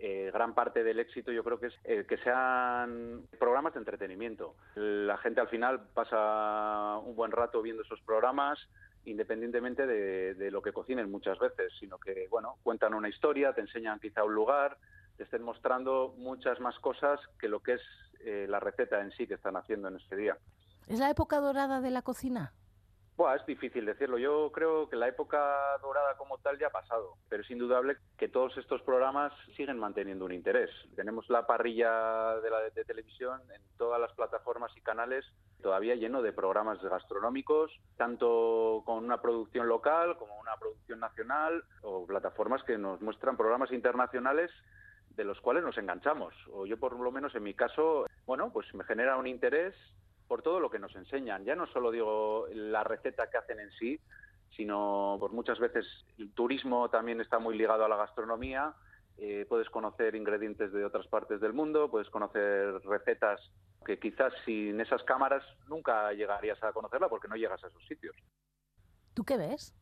eh, 0.00 0.32
gran 0.34 0.56
parte 0.56 0.82
del 0.82 0.98
éxito 0.98 1.30
yo 1.30 1.44
creo 1.44 1.60
que 1.60 1.68
es 1.68 2.06
que 2.08 2.16
sean 2.16 3.22
programas 3.38 3.74
de 3.74 3.78
entretenimiento. 3.78 4.56
La 4.74 5.18
gente 5.18 5.40
al 5.40 5.50
final 5.50 5.86
pasa 5.94 6.98
un 6.98 7.14
buen 7.14 7.30
rato 7.30 7.62
viendo 7.62 7.84
esos 7.84 8.00
programas, 8.00 8.58
independientemente 9.04 9.86
de, 9.86 10.50
lo 10.50 10.62
que 10.62 10.72
cocinen 10.72 11.10
muchas 11.10 11.38
veces, 11.38 11.72
sino 11.78 11.98
que, 11.98 12.28
bueno, 12.30 12.56
cuentan 12.62 12.94
una 12.94 13.08
historia, 13.08 13.52
te 13.52 13.60
enseñan 13.60 13.98
quizá 14.00 14.24
un 14.24 14.34
lugar, 14.34 14.76
te 15.16 15.24
estén 15.24 15.42
mostrando 15.42 16.14
muchas 16.16 16.60
más 16.60 16.78
cosas 16.78 17.20
que 17.38 17.48
lo 17.48 17.60
que 17.60 17.74
es 17.74 17.82
eh, 18.24 18.46
la 18.48 18.60
receta 18.60 19.00
en 19.00 19.10
sí 19.12 19.26
que 19.26 19.34
están 19.34 19.56
haciendo 19.56 19.88
en 19.88 19.96
este 19.96 20.16
día. 20.16 20.36
¿Es 20.88 20.98
la 20.98 21.10
época 21.10 21.40
dorada 21.40 21.80
de 21.80 21.90
la 21.90 22.02
cocina? 22.02 22.52
Buah, 23.16 23.36
es 23.36 23.44
difícil 23.44 23.84
decirlo. 23.84 24.16
Yo 24.16 24.50
creo 24.52 24.88
que 24.88 24.96
la 24.96 25.06
época 25.06 25.38
dorada 25.82 26.16
como 26.16 26.38
tal 26.38 26.58
ya 26.58 26.68
ha 26.68 26.70
pasado, 26.70 27.16
pero 27.28 27.42
es 27.42 27.50
indudable 27.50 27.96
que 28.16 28.28
todos 28.28 28.56
estos 28.56 28.80
programas 28.82 29.32
siguen 29.54 29.78
manteniendo 29.78 30.24
un 30.24 30.32
interés. 30.32 30.70
Tenemos 30.96 31.28
la 31.28 31.46
parrilla 31.46 32.36
de, 32.40 32.50
la, 32.50 32.60
de 32.70 32.84
televisión 32.84 33.40
en 33.54 33.60
todas 33.76 34.00
las 34.00 34.12
plataformas 34.14 34.72
y 34.76 34.80
canales 34.80 35.26
todavía 35.60 35.94
lleno 35.94 36.22
de 36.22 36.32
programas 36.32 36.82
gastronómicos, 36.82 37.70
tanto 37.96 38.82
con 38.84 39.04
una 39.04 39.20
producción 39.20 39.68
local 39.68 40.16
como 40.18 40.38
una 40.40 40.56
producción 40.56 41.00
nacional, 41.00 41.64
o 41.82 42.06
plataformas 42.06 42.62
que 42.64 42.76
nos 42.76 43.00
muestran 43.00 43.36
programas 43.36 43.70
internacionales 43.72 44.50
de 45.10 45.24
los 45.24 45.40
cuales 45.40 45.62
nos 45.62 45.78
enganchamos. 45.78 46.34
O 46.52 46.66
yo 46.66 46.78
por 46.78 46.98
lo 46.98 47.12
menos 47.12 47.34
en 47.34 47.44
mi 47.44 47.54
caso, 47.54 48.06
bueno, 48.26 48.50
pues 48.52 48.74
me 48.74 48.84
genera 48.84 49.16
un 49.16 49.26
interés 49.26 49.74
por 50.32 50.40
todo 50.40 50.60
lo 50.60 50.70
que 50.70 50.78
nos 50.78 50.96
enseñan. 50.96 51.44
Ya 51.44 51.54
no 51.54 51.66
solo 51.66 51.90
digo 51.90 52.46
la 52.54 52.82
receta 52.82 53.28
que 53.28 53.36
hacen 53.36 53.60
en 53.60 53.70
sí, 53.72 54.00
sino 54.56 55.18
por 55.20 55.30
muchas 55.32 55.58
veces 55.58 55.84
el 56.16 56.32
turismo 56.32 56.88
también 56.88 57.20
está 57.20 57.38
muy 57.38 57.54
ligado 57.54 57.84
a 57.84 57.88
la 57.90 57.98
gastronomía. 57.98 58.72
Eh, 59.18 59.44
puedes 59.46 59.68
conocer 59.68 60.14
ingredientes 60.14 60.72
de 60.72 60.86
otras 60.86 61.06
partes 61.08 61.38
del 61.42 61.52
mundo, 61.52 61.90
puedes 61.90 62.08
conocer 62.08 62.80
recetas 62.82 63.42
que 63.84 63.98
quizás 63.98 64.32
sin 64.46 64.80
esas 64.80 65.02
cámaras 65.02 65.44
nunca 65.68 66.10
llegarías 66.14 66.62
a 66.62 66.72
conocerla 66.72 67.10
porque 67.10 67.28
no 67.28 67.36
llegas 67.36 67.62
a 67.62 67.66
esos 67.66 67.84
sitios. 67.84 68.16
¿Tú 69.12 69.24
qué 69.24 69.36
ves? 69.36 69.74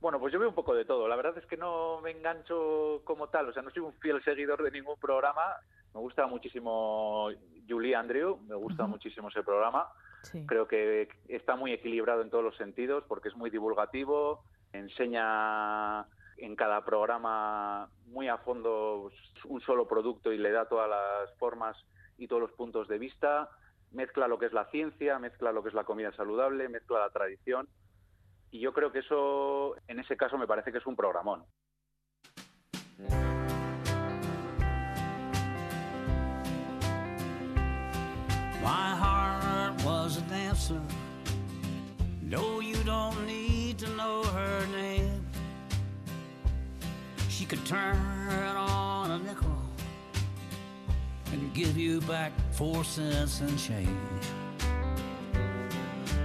Bueno, 0.00 0.18
pues 0.18 0.32
yo 0.32 0.40
veo 0.40 0.48
un 0.48 0.56
poco 0.56 0.74
de 0.74 0.86
todo. 0.86 1.06
La 1.06 1.14
verdad 1.14 1.38
es 1.38 1.46
que 1.46 1.56
no 1.56 2.00
me 2.00 2.10
engancho 2.10 3.02
como 3.04 3.28
tal, 3.28 3.48
o 3.48 3.52
sea, 3.52 3.62
no 3.62 3.70
soy 3.70 3.82
un 3.82 3.94
fiel 4.00 4.20
seguidor 4.24 4.60
de 4.60 4.72
ningún 4.72 4.98
programa. 4.98 5.54
Me 5.94 6.00
gusta 6.00 6.26
muchísimo 6.26 7.28
Julie 7.68 7.94
Andrew, 7.94 8.38
me 8.48 8.54
gusta 8.54 8.84
uh 8.84 8.86
-huh. 8.86 8.90
muchísimo 8.90 9.28
ese 9.28 9.42
programa. 9.42 9.88
Sí. 10.22 10.44
Creo 10.46 10.66
que 10.66 11.08
está 11.28 11.56
muy 11.56 11.72
equilibrado 11.72 12.22
en 12.22 12.30
todos 12.30 12.44
los 12.44 12.56
sentidos 12.56 13.04
porque 13.06 13.28
es 13.28 13.36
muy 13.36 13.50
divulgativo, 13.50 14.42
enseña 14.72 16.06
en 16.38 16.56
cada 16.56 16.84
programa 16.84 17.90
muy 18.06 18.28
a 18.28 18.38
fondo 18.38 19.10
un 19.44 19.60
solo 19.60 19.86
producto 19.86 20.32
y 20.32 20.38
le 20.38 20.52
da 20.52 20.68
todas 20.68 20.88
las 20.88 21.36
formas 21.38 21.76
y 22.16 22.26
todos 22.26 22.42
los 22.42 22.52
puntos 22.52 22.88
de 22.88 22.98
vista, 22.98 23.50
mezcla 23.92 24.28
lo 24.28 24.38
que 24.38 24.46
es 24.46 24.52
la 24.52 24.66
ciencia, 24.66 25.18
mezcla 25.18 25.52
lo 25.52 25.62
que 25.62 25.68
es 25.68 25.74
la 25.74 25.84
comida 25.84 26.12
saludable, 26.12 26.68
mezcla 26.68 27.00
la 27.00 27.10
tradición. 27.10 27.68
Y 28.50 28.60
yo 28.60 28.72
creo 28.72 28.92
que 28.92 29.00
eso, 29.00 29.76
en 29.88 30.00
ese 30.00 30.16
caso, 30.16 30.38
me 30.38 30.46
parece 30.46 30.72
que 30.72 30.78
es 30.78 30.86
un 30.86 30.96
programón. 30.96 31.44
My 38.62 38.96
heart 38.96 39.84
was 39.84 40.16
a 40.16 40.20
dancer. 40.22 40.80
No, 42.22 42.60
you 42.60 42.76
don't 42.84 43.26
need 43.26 43.78
to 43.78 43.88
know 43.90 44.24
her 44.24 44.66
name. 44.66 45.24
She 47.28 47.44
could 47.44 47.64
turn 47.64 47.96
on 48.56 49.12
a 49.12 49.18
nickel 49.18 49.56
and 51.32 51.54
give 51.54 51.78
you 51.78 52.00
back 52.02 52.32
four 52.50 52.84
cents 52.84 53.40
and 53.40 53.58
change. 53.58 53.88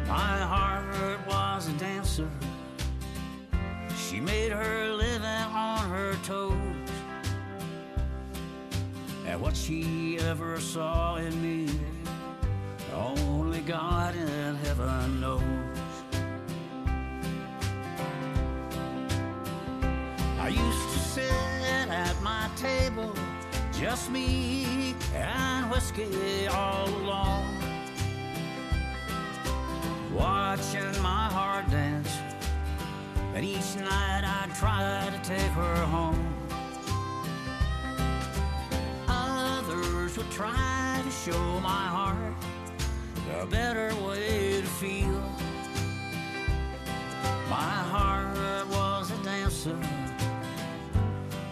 My 0.07 0.37
heart 0.39 1.27
was 1.27 1.67
a 1.67 1.73
dancer. 1.73 2.29
She 3.95 4.19
made 4.19 4.51
her 4.51 4.89
living 4.93 5.25
on 5.25 5.89
her 5.89 6.15
toes. 6.23 6.53
And 9.25 9.39
what 9.41 9.55
she 9.55 10.17
ever 10.19 10.59
saw 10.59 11.15
in 11.15 11.41
me 11.41 11.73
God 13.65 14.13
in 14.15 14.55
heaven 14.55 15.21
knows. 15.21 15.41
I 20.37 20.49
used 20.49 20.89
to 20.93 20.99
sit 20.99 21.89
at 21.89 22.21
my 22.21 22.49
table, 22.57 23.13
just 23.71 24.11
me 24.11 24.95
and 25.15 25.71
whiskey 25.71 26.47
all 26.47 26.89
alone, 26.89 27.57
watching 30.11 31.01
my 31.01 31.29
heart 31.31 31.69
dance. 31.69 32.17
And 33.33 33.45
each 33.45 33.77
night 33.77 34.23
I'd 34.25 34.53
try 34.55 35.09
to 35.09 35.19
take 35.29 35.51
her 35.51 35.75
home. 35.85 36.35
Others 39.07 40.17
would 40.17 40.31
try 40.31 41.01
to 41.01 41.11
show 41.11 41.59
my 41.61 41.87
heart 41.87 42.33
a 43.41 43.45
better 43.45 43.93
way 44.07 44.61
to 44.61 44.67
feel. 44.67 45.21
My 47.49 47.75
heart 47.93 48.67
was 48.69 49.11
a 49.11 49.23
dancer. 49.23 49.77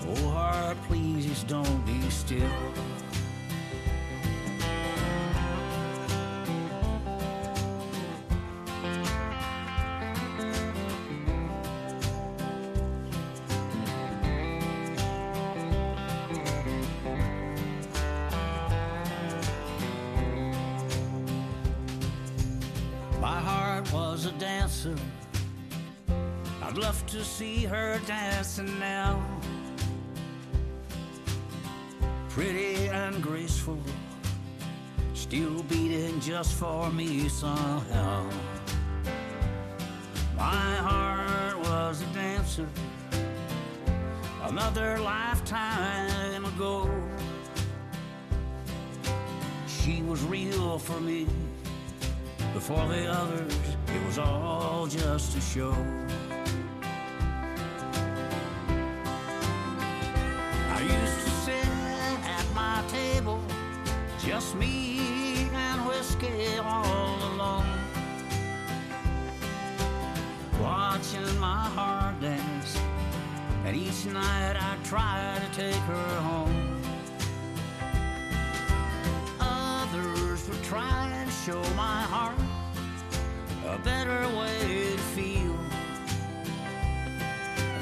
Oh, 0.08 0.30
heart, 0.30 0.78
please 0.88 1.44
don't 1.44 1.86
be 1.86 2.10
still. 2.10 2.50
Dancing 28.08 28.80
now. 28.80 29.22
Pretty 32.30 32.88
and 32.88 33.22
graceful, 33.22 33.80
still 35.14 35.64
beating 35.64 36.20
just 36.20 36.54
for 36.54 36.89
me 36.91 37.28
somehow. 37.30 38.30
My 40.36 40.76
heart 40.76 41.60
was 41.60 42.02
a 42.02 42.06
dancer 42.14 42.68
another 44.52 44.99
lifetime 44.99 46.43
ago. 46.43 46.89
She 49.66 50.02
was 50.04 50.22
real 50.24 50.78
for 50.78 50.99
me. 50.99 51.26
Before 52.54 52.86
the 52.88 53.08
others, 53.08 53.54
it 53.88 54.06
was 54.06 54.20
all 54.20 54.88
just 54.88 55.38
a 55.38 55.41
show. 55.41 55.74
Each 74.02 74.14
night 74.14 74.56
I 74.56 74.78
try 74.84 75.39
to 75.39 75.60
take 75.60 75.76
her 75.76 76.22
home. 76.22 76.82
Others 79.39 80.47
would 80.49 80.64
try 80.64 81.24
to 81.26 81.32
show 81.32 81.62
my 81.76 82.02
heart 82.02 82.36
a 83.68 83.78
better 83.80 84.22
way 84.38 84.95
to 84.95 84.97
feel. 85.14 85.56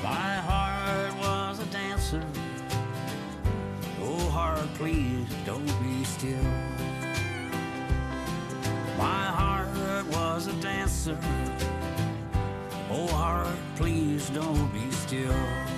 My 0.03 0.35
heart 0.49 1.15
was 1.19 1.59
a 1.59 1.65
dancer. 1.65 2.23
Oh, 4.01 4.29
heart, 4.29 4.67
please 4.75 5.27
don't 5.45 5.65
be 5.81 6.03
still. 6.03 6.51
My 8.97 9.25
heart 9.39 10.05
was 10.07 10.47
a 10.47 10.53
dancer. 10.53 11.17
Oh, 12.91 13.07
heart, 13.07 13.55
please 13.75 14.29
don't 14.31 14.73
be 14.73 14.91
still. 14.91 15.68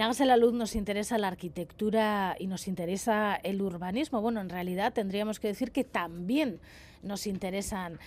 En 0.00 0.28
la 0.28 0.38
Luz 0.38 0.54
nos 0.54 0.76
interesa 0.76 1.18
la 1.18 1.28
arquitectura 1.28 2.34
y 2.38 2.46
nos 2.46 2.68
interesa 2.68 3.34
el 3.34 3.60
urbanismo. 3.60 4.22
Bueno, 4.22 4.40
en 4.40 4.48
realidad 4.48 4.94
tendríamos 4.94 5.38
que 5.38 5.48
decir 5.48 5.72
que 5.72 5.84
también 5.84 6.58
nos 7.02 7.26
interesan 7.26 7.98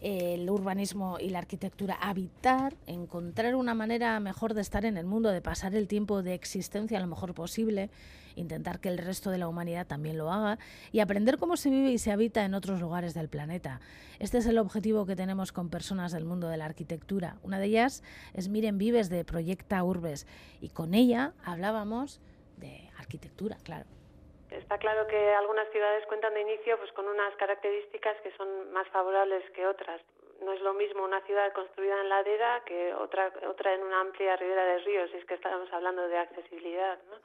el 0.00 0.48
urbanismo 0.50 1.18
y 1.18 1.30
la 1.30 1.38
arquitectura, 1.38 1.94
habitar, 1.94 2.74
encontrar 2.86 3.54
una 3.54 3.74
manera 3.74 4.20
mejor 4.20 4.54
de 4.54 4.60
estar 4.60 4.84
en 4.84 4.96
el 4.96 5.06
mundo, 5.06 5.30
de 5.30 5.40
pasar 5.40 5.74
el 5.74 5.88
tiempo 5.88 6.22
de 6.22 6.34
existencia 6.34 7.00
lo 7.00 7.06
mejor 7.06 7.34
posible, 7.34 7.90
intentar 8.34 8.80
que 8.80 8.90
el 8.90 8.98
resto 8.98 9.30
de 9.30 9.38
la 9.38 9.48
humanidad 9.48 9.86
también 9.86 10.18
lo 10.18 10.30
haga 10.30 10.58
y 10.92 11.00
aprender 11.00 11.38
cómo 11.38 11.56
se 11.56 11.70
vive 11.70 11.90
y 11.90 11.98
se 11.98 12.12
habita 12.12 12.44
en 12.44 12.54
otros 12.54 12.80
lugares 12.80 13.14
del 13.14 13.28
planeta. 13.28 13.80
Este 14.18 14.38
es 14.38 14.46
el 14.46 14.58
objetivo 14.58 15.06
que 15.06 15.16
tenemos 15.16 15.52
con 15.52 15.70
personas 15.70 16.12
del 16.12 16.26
mundo 16.26 16.48
de 16.48 16.58
la 16.58 16.66
arquitectura. 16.66 17.38
Una 17.42 17.58
de 17.58 17.66
ellas 17.66 18.02
es 18.34 18.48
Miren 18.48 18.76
Vives 18.76 19.08
de 19.08 19.24
Proyecta 19.24 19.82
Urbes 19.82 20.26
y 20.60 20.68
con 20.68 20.92
ella 20.92 21.32
hablábamos 21.42 22.20
de 22.58 22.90
arquitectura, 22.98 23.56
claro. 23.62 23.95
Está 24.56 24.78
claro 24.78 25.06
que 25.06 25.34
algunas 25.34 25.68
ciudades 25.70 26.06
cuentan 26.06 26.32
de 26.32 26.40
inicio 26.40 26.78
pues 26.78 26.90
con 26.92 27.06
unas 27.06 27.34
características 27.36 28.16
que 28.22 28.34
son 28.36 28.72
más 28.72 28.88
favorables 28.88 29.48
que 29.50 29.66
otras. 29.66 30.00
No 30.42 30.52
es 30.52 30.60
lo 30.60 30.72
mismo 30.72 31.04
una 31.04 31.20
ciudad 31.22 31.52
construida 31.52 32.00
en 32.00 32.08
ladera 32.08 32.62
que 32.64 32.94
otra 32.94 33.32
otra 33.48 33.74
en 33.74 33.82
una 33.82 34.00
amplia 34.00 34.36
ribera 34.36 34.64
de 34.64 34.78
ríos, 34.78 35.10
si 35.10 35.18
es 35.18 35.24
que 35.26 35.34
estamos 35.34 35.70
hablando 35.72 36.08
de 36.08 36.18
accesibilidad, 36.18 36.98
¿no? 37.10 37.16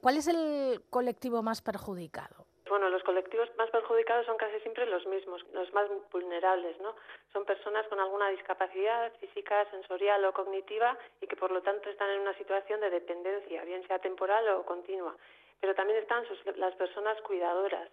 ¿Cuál 0.00 0.16
es 0.18 0.28
el 0.28 0.82
colectivo 0.90 1.42
más 1.42 1.60
perjudicado? 1.60 2.46
Bueno, 2.68 2.88
los 2.88 3.02
colectivos 3.04 3.48
más 3.56 3.70
perjudicados 3.70 4.26
son 4.26 4.36
casi 4.36 4.58
siempre 4.60 4.86
los 4.86 5.06
mismos, 5.06 5.44
los 5.52 5.72
más 5.72 5.88
vulnerables, 6.12 6.78
¿no? 6.80 6.94
Son 7.32 7.44
personas 7.44 7.86
con 7.88 7.98
alguna 7.98 8.28
discapacidad 8.30 9.12
física, 9.20 9.68
sensorial 9.70 10.24
o 10.24 10.32
cognitiva 10.32 10.96
y 11.20 11.26
que 11.26 11.36
por 11.36 11.50
lo 11.50 11.62
tanto 11.62 11.88
están 11.88 12.10
en 12.10 12.20
una 12.20 12.34
situación 12.34 12.80
de 12.80 12.90
dependencia, 12.90 13.64
bien 13.64 13.86
sea 13.86 13.98
temporal 13.98 14.48
o 14.50 14.64
continua 14.64 15.16
pero 15.60 15.74
también 15.74 15.98
están 15.98 16.26
sus, 16.26 16.56
las 16.56 16.74
personas 16.76 17.20
cuidadoras. 17.22 17.88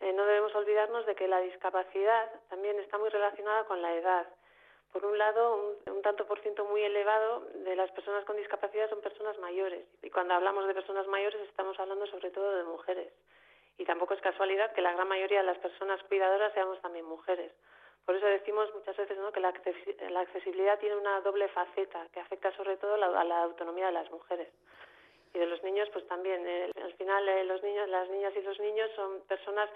Eh, 0.00 0.12
no 0.12 0.26
debemos 0.26 0.54
olvidarnos 0.54 1.06
de 1.06 1.14
que 1.14 1.28
la 1.28 1.40
discapacidad 1.40 2.30
también 2.48 2.78
está 2.80 2.98
muy 2.98 3.08
relacionada 3.08 3.64
con 3.64 3.80
la 3.80 3.94
edad. 3.94 4.26
Por 4.92 5.04
un 5.04 5.18
lado, 5.18 5.56
un, 5.86 5.92
un, 5.92 6.02
tanto 6.02 6.26
por 6.26 6.40
ciento 6.40 6.64
muy 6.64 6.82
elevado 6.82 7.40
de 7.54 7.74
las 7.74 7.90
personas 7.92 8.24
con 8.24 8.36
discapacidad 8.36 8.88
son 8.90 9.00
personas 9.00 9.38
mayores. 9.38 9.86
Y 10.02 10.10
cuando 10.10 10.34
hablamos 10.34 10.66
de 10.66 10.74
personas 10.74 11.06
mayores 11.08 11.40
estamos 11.48 11.78
hablando 11.80 12.06
sobre 12.06 12.30
todo 12.30 12.56
de 12.56 12.64
mujeres. 12.64 13.12
Y 13.76 13.84
tampoco 13.84 14.14
es 14.14 14.20
casualidad 14.20 14.72
que 14.72 14.82
la 14.82 14.92
gran 14.92 15.08
mayoría 15.08 15.40
de 15.40 15.46
las 15.46 15.58
personas 15.58 16.02
cuidadoras 16.04 16.52
seamos 16.52 16.80
también 16.80 17.06
mujeres. 17.06 17.52
Por 18.04 18.14
eso 18.14 18.26
decimos 18.26 18.72
muchas 18.74 18.96
veces 18.96 19.16
¿no? 19.18 19.32
que 19.32 19.40
la, 19.40 19.48
accesibilidad 19.48 20.78
tiene 20.78 20.96
una 20.96 21.20
doble 21.22 21.48
faceta 21.48 22.06
que 22.12 22.20
afecta 22.20 22.52
sobre 22.52 22.76
todo 22.76 22.96
la, 22.96 23.06
a 23.06 23.24
la 23.24 23.42
autonomía 23.42 23.86
de 23.86 23.92
las 23.92 24.10
mujeres 24.10 24.48
y 25.34 25.38
de 25.38 25.46
los 25.46 25.62
niños 25.62 25.88
pues 25.92 26.06
también 26.06 26.46
eh, 26.46 26.70
al 26.82 26.94
final 26.94 27.28
eh, 27.28 27.44
los 27.44 27.62
niños 27.62 27.88
las 27.88 28.08
niñas 28.08 28.32
y 28.36 28.42
los 28.42 28.58
niños 28.60 28.90
son 28.94 29.20
personas 29.28 29.68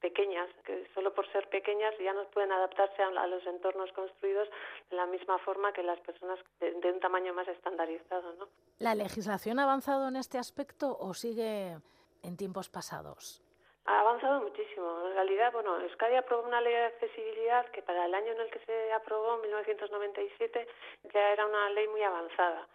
pequeñas 0.00 0.48
que 0.64 0.86
solo 0.94 1.12
por 1.14 1.26
ser 1.32 1.48
pequeñas 1.48 1.94
ya 1.98 2.12
no 2.12 2.24
pueden 2.24 2.52
adaptarse 2.52 3.02
a, 3.02 3.08
a 3.08 3.26
los 3.26 3.44
entornos 3.46 3.90
construidos 3.92 4.48
de 4.90 4.96
la 4.96 5.06
misma 5.06 5.38
forma 5.38 5.72
que 5.72 5.82
las 5.82 5.98
personas 6.00 6.38
de, 6.60 6.72
de, 6.72 6.92
un 6.92 7.00
tamaño 7.00 7.32
más 7.32 7.48
estandarizado 7.48 8.34
¿no? 8.34 8.46
la 8.78 8.94
legislación 8.94 9.58
ha 9.58 9.64
avanzado 9.64 10.08
en 10.08 10.16
este 10.16 10.38
aspecto 10.38 10.96
o 11.00 11.14
sigue 11.14 11.78
en 12.22 12.36
tiempos 12.36 12.68
pasados 12.68 13.42
ha 13.86 14.00
avanzado 14.00 14.40
muchísimo. 14.42 15.06
En 15.06 15.14
realidad, 15.14 15.52
bueno, 15.52 15.80
Euskadi 15.80 16.16
aprobó 16.16 16.42
una 16.42 16.60
ley 16.60 16.72
de 16.72 16.86
accesibilidad 16.86 17.66
que 17.66 17.82
para 17.82 18.06
el 18.06 18.14
año 18.14 18.32
en 18.32 18.40
el 18.40 18.50
que 18.50 18.58
se 18.66 18.92
aprobó, 18.92 19.36
en 19.36 19.42
1997, 19.42 20.66
ya 21.14 21.32
era 21.32 21.46
una 21.46 21.70
ley 21.70 21.86
muy 21.88 22.02
avanzada. 22.02 22.66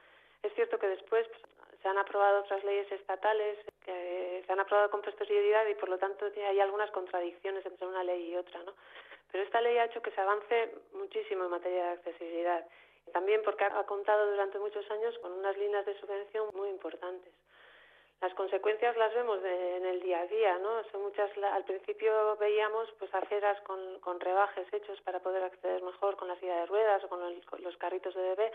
Es 0.42 0.54
cierto 0.56 0.80
que 0.80 0.88
después 0.88 1.28
se 1.82 1.88
han 1.88 1.98
aprobado 1.98 2.42
otras 2.42 2.64
leyes 2.64 2.92
estatales 2.92 3.58
que 3.84 4.44
se 4.46 4.52
han 4.52 4.60
aprobado 4.60 4.90
con 4.92 5.02
posterioridad 5.02 5.66
y 5.68 5.76
por 5.76 5.90
lo 5.90 5.98
tanto 5.98 6.26
hay 6.36 6.60
algunas 6.60 6.92
contradicciones 6.92 7.66
entre 7.66 7.88
una 7.88 8.04
ley 8.04 8.32
y 8.32 8.36
otra, 8.36 8.62
¿no? 8.64 8.74
Pero 9.32 9.44
esta 9.44 9.62
ley 9.62 9.78
ha 9.78 9.86
hecho 9.86 10.02
que 10.02 10.12
se 10.12 10.22
avance 10.22 10.76
muchísimo 10.94 11.46
en 11.46 11.52
materia 11.52 11.86
de 11.86 11.92
accesibilidad. 11.92 12.66
También 13.14 13.42
porque 13.44 13.64
ha 13.64 13.84
contado 13.86 14.30
durante 14.30 14.60
muchos 14.60 14.90
años 14.92 15.18
con 15.20 15.32
unas 15.32 15.58
líneas 15.58 15.86
de 15.86 16.00
subvención 16.00 16.50
muy 16.54 16.70
importantes. 16.70 17.34
Las 18.22 18.34
consecuencias 18.36 18.96
las 18.98 19.14
vemos 19.16 19.42
de, 19.42 19.78
en 19.78 19.86
el 19.86 20.00
día 20.02 20.22
a 20.22 20.28
día, 20.28 20.58
¿no? 20.60 20.84
Son 20.92 21.02
muchas, 21.02 21.32
al 21.38 21.64
principio 21.64 22.38
veíamos 22.38 22.92
pues 23.00 23.12
aceras 23.16 23.60
con, 23.62 24.00
con 24.00 24.20
rebajes 24.20 24.72
hechos 24.72 25.02
para 25.02 25.20
poder 25.20 25.44
acceder 25.44 25.82
mejor 25.82 26.18
con 26.18 26.28
la 26.28 26.36
silla 26.36 26.58
de 26.58 26.66
ruedas 26.68 27.04
o 27.04 27.10
con, 27.10 27.42
con 27.42 27.64
los 27.64 27.76
carritos 27.78 28.14
de 28.14 28.22
bebé 28.22 28.52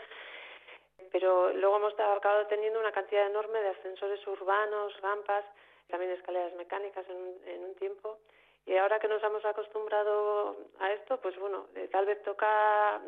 Pero 1.12 1.52
luego 1.52 1.76
hemos 1.76 1.94
acabado 1.94 2.46
teniendo 2.46 2.80
una 2.80 2.92
cantidad 2.92 3.26
enorme 3.26 3.60
de 3.60 3.68
ascensores 3.68 4.26
urbanos, 4.26 5.00
rampas, 5.00 5.44
también 5.88 6.12
escaleras 6.12 6.54
mecánicas 6.54 7.08
en 7.08 7.16
un, 7.16 7.34
en 7.46 7.64
un 7.64 7.74
tiempo. 7.76 8.18
Y 8.66 8.76
ahora 8.76 8.98
que 8.98 9.06
nos 9.06 9.22
hemos 9.22 9.44
acostumbrado 9.44 10.56
a 10.80 10.92
esto, 10.92 11.20
pues 11.20 11.38
bueno, 11.38 11.66
eh, 11.76 11.88
tal 11.90 12.04
vez 12.04 12.20
toca 12.24 13.00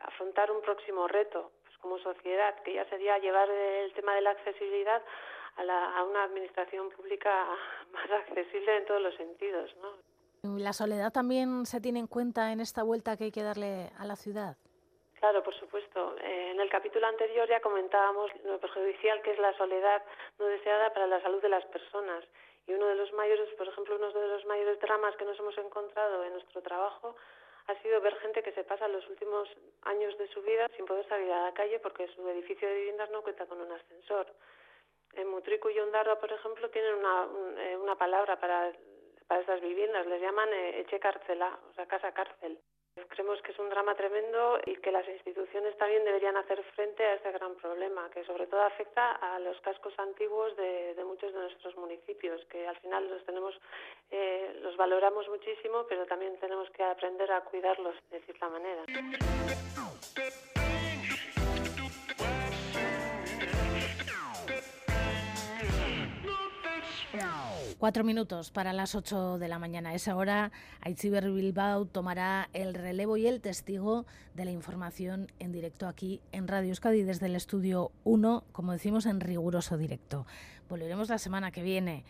afrontar 0.00 0.50
un 0.50 0.60
próximo 0.60 1.08
reto 1.08 1.52
pues 1.64 1.78
como 1.78 1.98
sociedad, 1.98 2.54
que 2.62 2.74
ya 2.74 2.84
sería 2.90 3.18
llevar 3.18 3.48
el 3.48 3.92
tema 3.94 4.14
de 4.14 4.20
la 4.20 4.30
accesibilidad 4.30 5.02
a, 5.56 5.64
la, 5.64 5.96
a 5.96 6.04
una 6.04 6.24
administración 6.24 6.90
pública 6.90 7.46
más 7.92 8.10
accesible 8.10 8.76
en 8.76 8.84
todos 8.84 9.00
los 9.00 9.14
sentidos, 9.16 9.74
¿no? 9.80 10.16
¿La 10.58 10.72
soledad 10.72 11.12
también 11.12 11.66
se 11.66 11.80
tiene 11.80 11.98
en 11.98 12.06
cuenta 12.06 12.52
en 12.52 12.60
esta 12.60 12.82
vuelta 12.82 13.16
que 13.16 13.24
hay 13.24 13.32
que 13.32 13.42
darle 13.42 13.90
a 13.98 14.04
la 14.04 14.16
ciudad? 14.16 14.56
Claro, 15.18 15.42
por 15.42 15.54
supuesto. 15.54 16.14
Eh, 16.20 16.50
en 16.50 16.60
el 16.60 16.68
capítulo 16.68 17.06
anterior 17.06 17.48
ya 17.48 17.60
comentábamos 17.60 18.30
lo 18.44 18.60
perjudicial 18.60 19.22
que 19.22 19.32
es 19.32 19.38
la 19.38 19.56
soledad 19.56 20.02
no 20.38 20.46
deseada 20.46 20.92
para 20.92 21.06
la 21.06 21.20
salud 21.22 21.40
de 21.40 21.48
las 21.48 21.64
personas. 21.66 22.24
Y 22.66 22.74
uno 22.74 22.86
de 22.86 22.96
los 22.96 23.12
mayores, 23.12 23.48
por 23.54 23.68
ejemplo, 23.68 23.96
uno 23.96 24.12
de 24.12 24.28
los 24.28 24.44
mayores 24.44 24.78
dramas 24.80 25.16
que 25.16 25.24
nos 25.24 25.38
hemos 25.38 25.56
encontrado 25.58 26.24
en 26.24 26.32
nuestro 26.32 26.60
trabajo 26.62 27.16
ha 27.68 27.74
sido 27.82 28.00
ver 28.00 28.14
gente 28.16 28.42
que 28.42 28.52
se 28.52 28.64
pasa 28.64 28.86
los 28.88 29.08
últimos 29.08 29.48
años 29.82 30.16
de 30.18 30.28
su 30.28 30.42
vida 30.42 30.68
sin 30.76 30.84
poder 30.84 31.06
salir 31.08 31.32
a 31.32 31.44
la 31.44 31.54
calle 31.54 31.80
porque 31.80 32.08
su 32.08 32.28
edificio 32.28 32.68
de 32.68 32.76
viviendas 32.76 33.10
no 33.10 33.22
cuenta 33.22 33.46
con 33.46 33.60
un 33.60 33.72
ascensor. 33.72 34.26
En 35.14 35.28
Mutrico 35.28 35.70
y 35.70 35.78
Ondarroa, 35.80 36.20
por 36.20 36.32
ejemplo, 36.32 36.68
tienen 36.70 36.94
una, 36.94 37.22
un, 37.22 37.58
eh, 37.58 37.76
una 37.76 37.96
palabra 37.96 38.38
para, 38.38 38.72
para 39.26 39.40
estas 39.40 39.60
viviendas, 39.60 40.06
les 40.06 40.20
llaman 40.20 40.52
eh, 40.52 40.80
eche 40.80 41.00
cárcela, 41.00 41.58
o 41.70 41.72
sea, 41.74 41.86
casa 41.86 42.12
cárcel. 42.12 42.58
Creemos 43.08 43.42
que 43.42 43.52
es 43.52 43.58
un 43.58 43.68
drama 43.68 43.94
tremendo 43.94 44.58
y 44.64 44.76
que 44.76 44.90
las 44.90 45.06
instituciones 45.06 45.76
también 45.76 46.04
deberían 46.04 46.36
hacer 46.38 46.62
frente 46.74 47.04
a 47.04 47.14
este 47.14 47.30
gran 47.32 47.54
problema, 47.56 48.08
que 48.10 48.24
sobre 48.24 48.46
todo 48.46 48.62
afecta 48.62 49.12
a 49.12 49.38
los 49.38 49.60
cascos 49.60 49.92
antiguos 49.98 50.56
de, 50.56 50.96
muchos 51.04 51.32
de 51.32 51.40
nuestros 51.40 51.76
municipios, 51.76 52.42
que 52.46 52.66
al 52.66 52.76
final 52.78 53.08
los 53.10 53.22
tenemos, 53.24 53.54
eh, 54.10 54.58
los 54.62 54.76
valoramos 54.78 55.28
muchísimo, 55.28 55.84
pero 55.86 56.06
también 56.06 56.38
tenemos 56.38 56.70
que 56.70 56.82
aprender 56.82 57.30
a 57.32 57.42
cuidarlos 57.42 57.96
de 58.10 58.20
cierta 58.20 58.48
manera. 58.48 58.84
Cuatro 67.78 68.04
minutos 68.04 68.50
para 68.50 68.72
las 68.72 68.94
ocho 68.94 69.36
de 69.36 69.48
la 69.48 69.58
mañana. 69.58 69.90
A 69.90 69.94
esa 69.94 70.16
hora, 70.16 70.50
Aitziber 70.80 71.30
Bilbao 71.30 71.84
tomará 71.84 72.48
el 72.54 72.72
relevo 72.72 73.18
y 73.18 73.26
el 73.26 73.42
testigo 73.42 74.06
de 74.32 74.46
la 74.46 74.50
información 74.50 75.30
en 75.40 75.52
directo 75.52 75.86
aquí 75.86 76.22
en 76.32 76.48
Radio 76.48 76.70
Euskadi 76.70 77.02
desde 77.02 77.26
el 77.26 77.36
estudio 77.36 77.92
1, 78.04 78.44
como 78.52 78.72
decimos, 78.72 79.04
en 79.04 79.20
riguroso 79.20 79.76
directo. 79.76 80.26
Volveremos 80.70 81.10
la 81.10 81.18
semana 81.18 81.50
que 81.50 81.62
viene. 81.62 82.06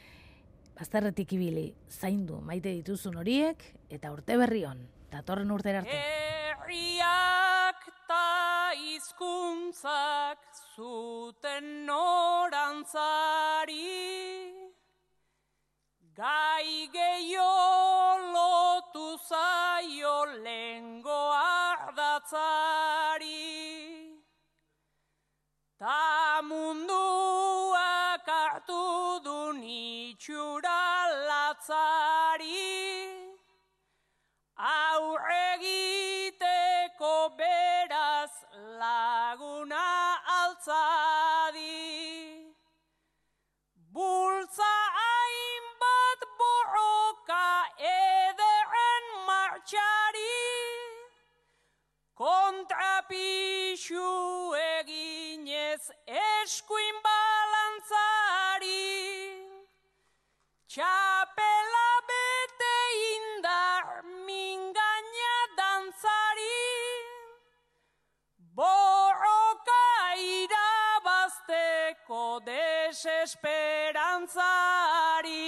Bazterretik 0.79 1.33
ibili, 1.33 1.75
zaindu 1.91 2.41
maite 2.45 2.69
dituzun 2.69 3.17
horiek 3.17 3.59
eta 3.91 4.13
urte 4.13 4.37
berri 4.37 4.65
on. 4.69 4.87
Datorren 5.11 5.51
urtera 5.51 5.79
arte. 5.83 5.99
Herriak 6.53 7.81
ta 8.07 8.71
hizkuntzak 8.77 10.39
zuten 10.77 11.87
norantzari 11.91 13.57
Gai 16.17 16.89
gehiago 16.95 18.33
lotu 18.35 19.07
zaio 19.29 20.15
lengo 20.45 21.19
ardatzari. 21.39 22.55
Ta 25.79 26.41
munduak 26.49 28.27
hartu 28.27 28.81
du 29.27 29.39
nitxura 29.61 30.76
Kontrapixu 52.67 54.11
eginez 54.59 55.87
eskuin 56.07 56.97
balantzari. 57.05 58.89
Txapela 60.67 61.91
bete 62.11 62.79
indar 63.13 63.87
mingaina 64.27 65.39
dantzari. 65.61 66.67
Borroka 68.59 69.87
irabazteko 70.27 72.25
desesperantzari 72.51 75.47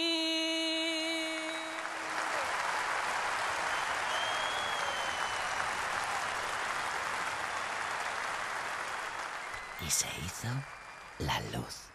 la 11.18 11.40
luz. 11.52 11.87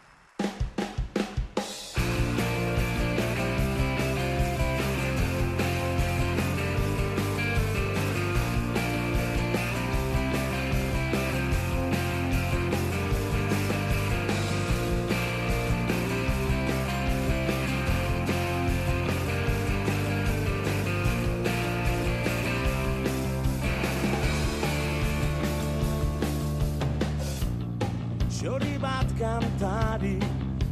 Kantari, 29.24 30.20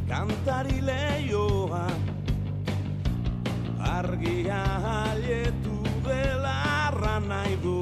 kantari 0.08 0.78
leioa. 0.88 1.84
Argia 3.96 4.62
haietu 4.84 5.76
belarra 6.04 7.14
nahi 7.30 7.56
du. 7.64 7.76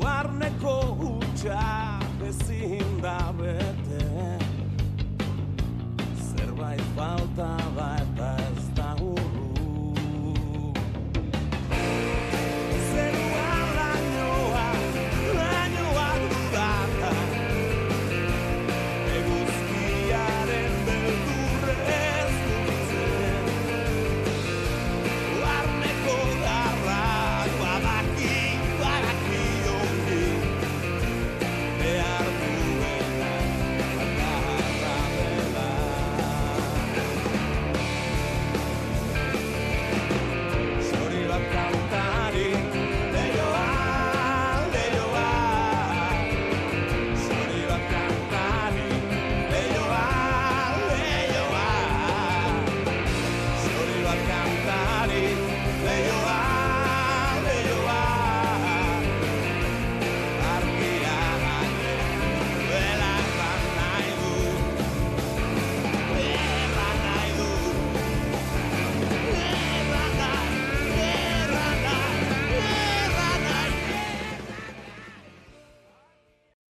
Barneko 0.00 0.76
hutsa 1.00 1.91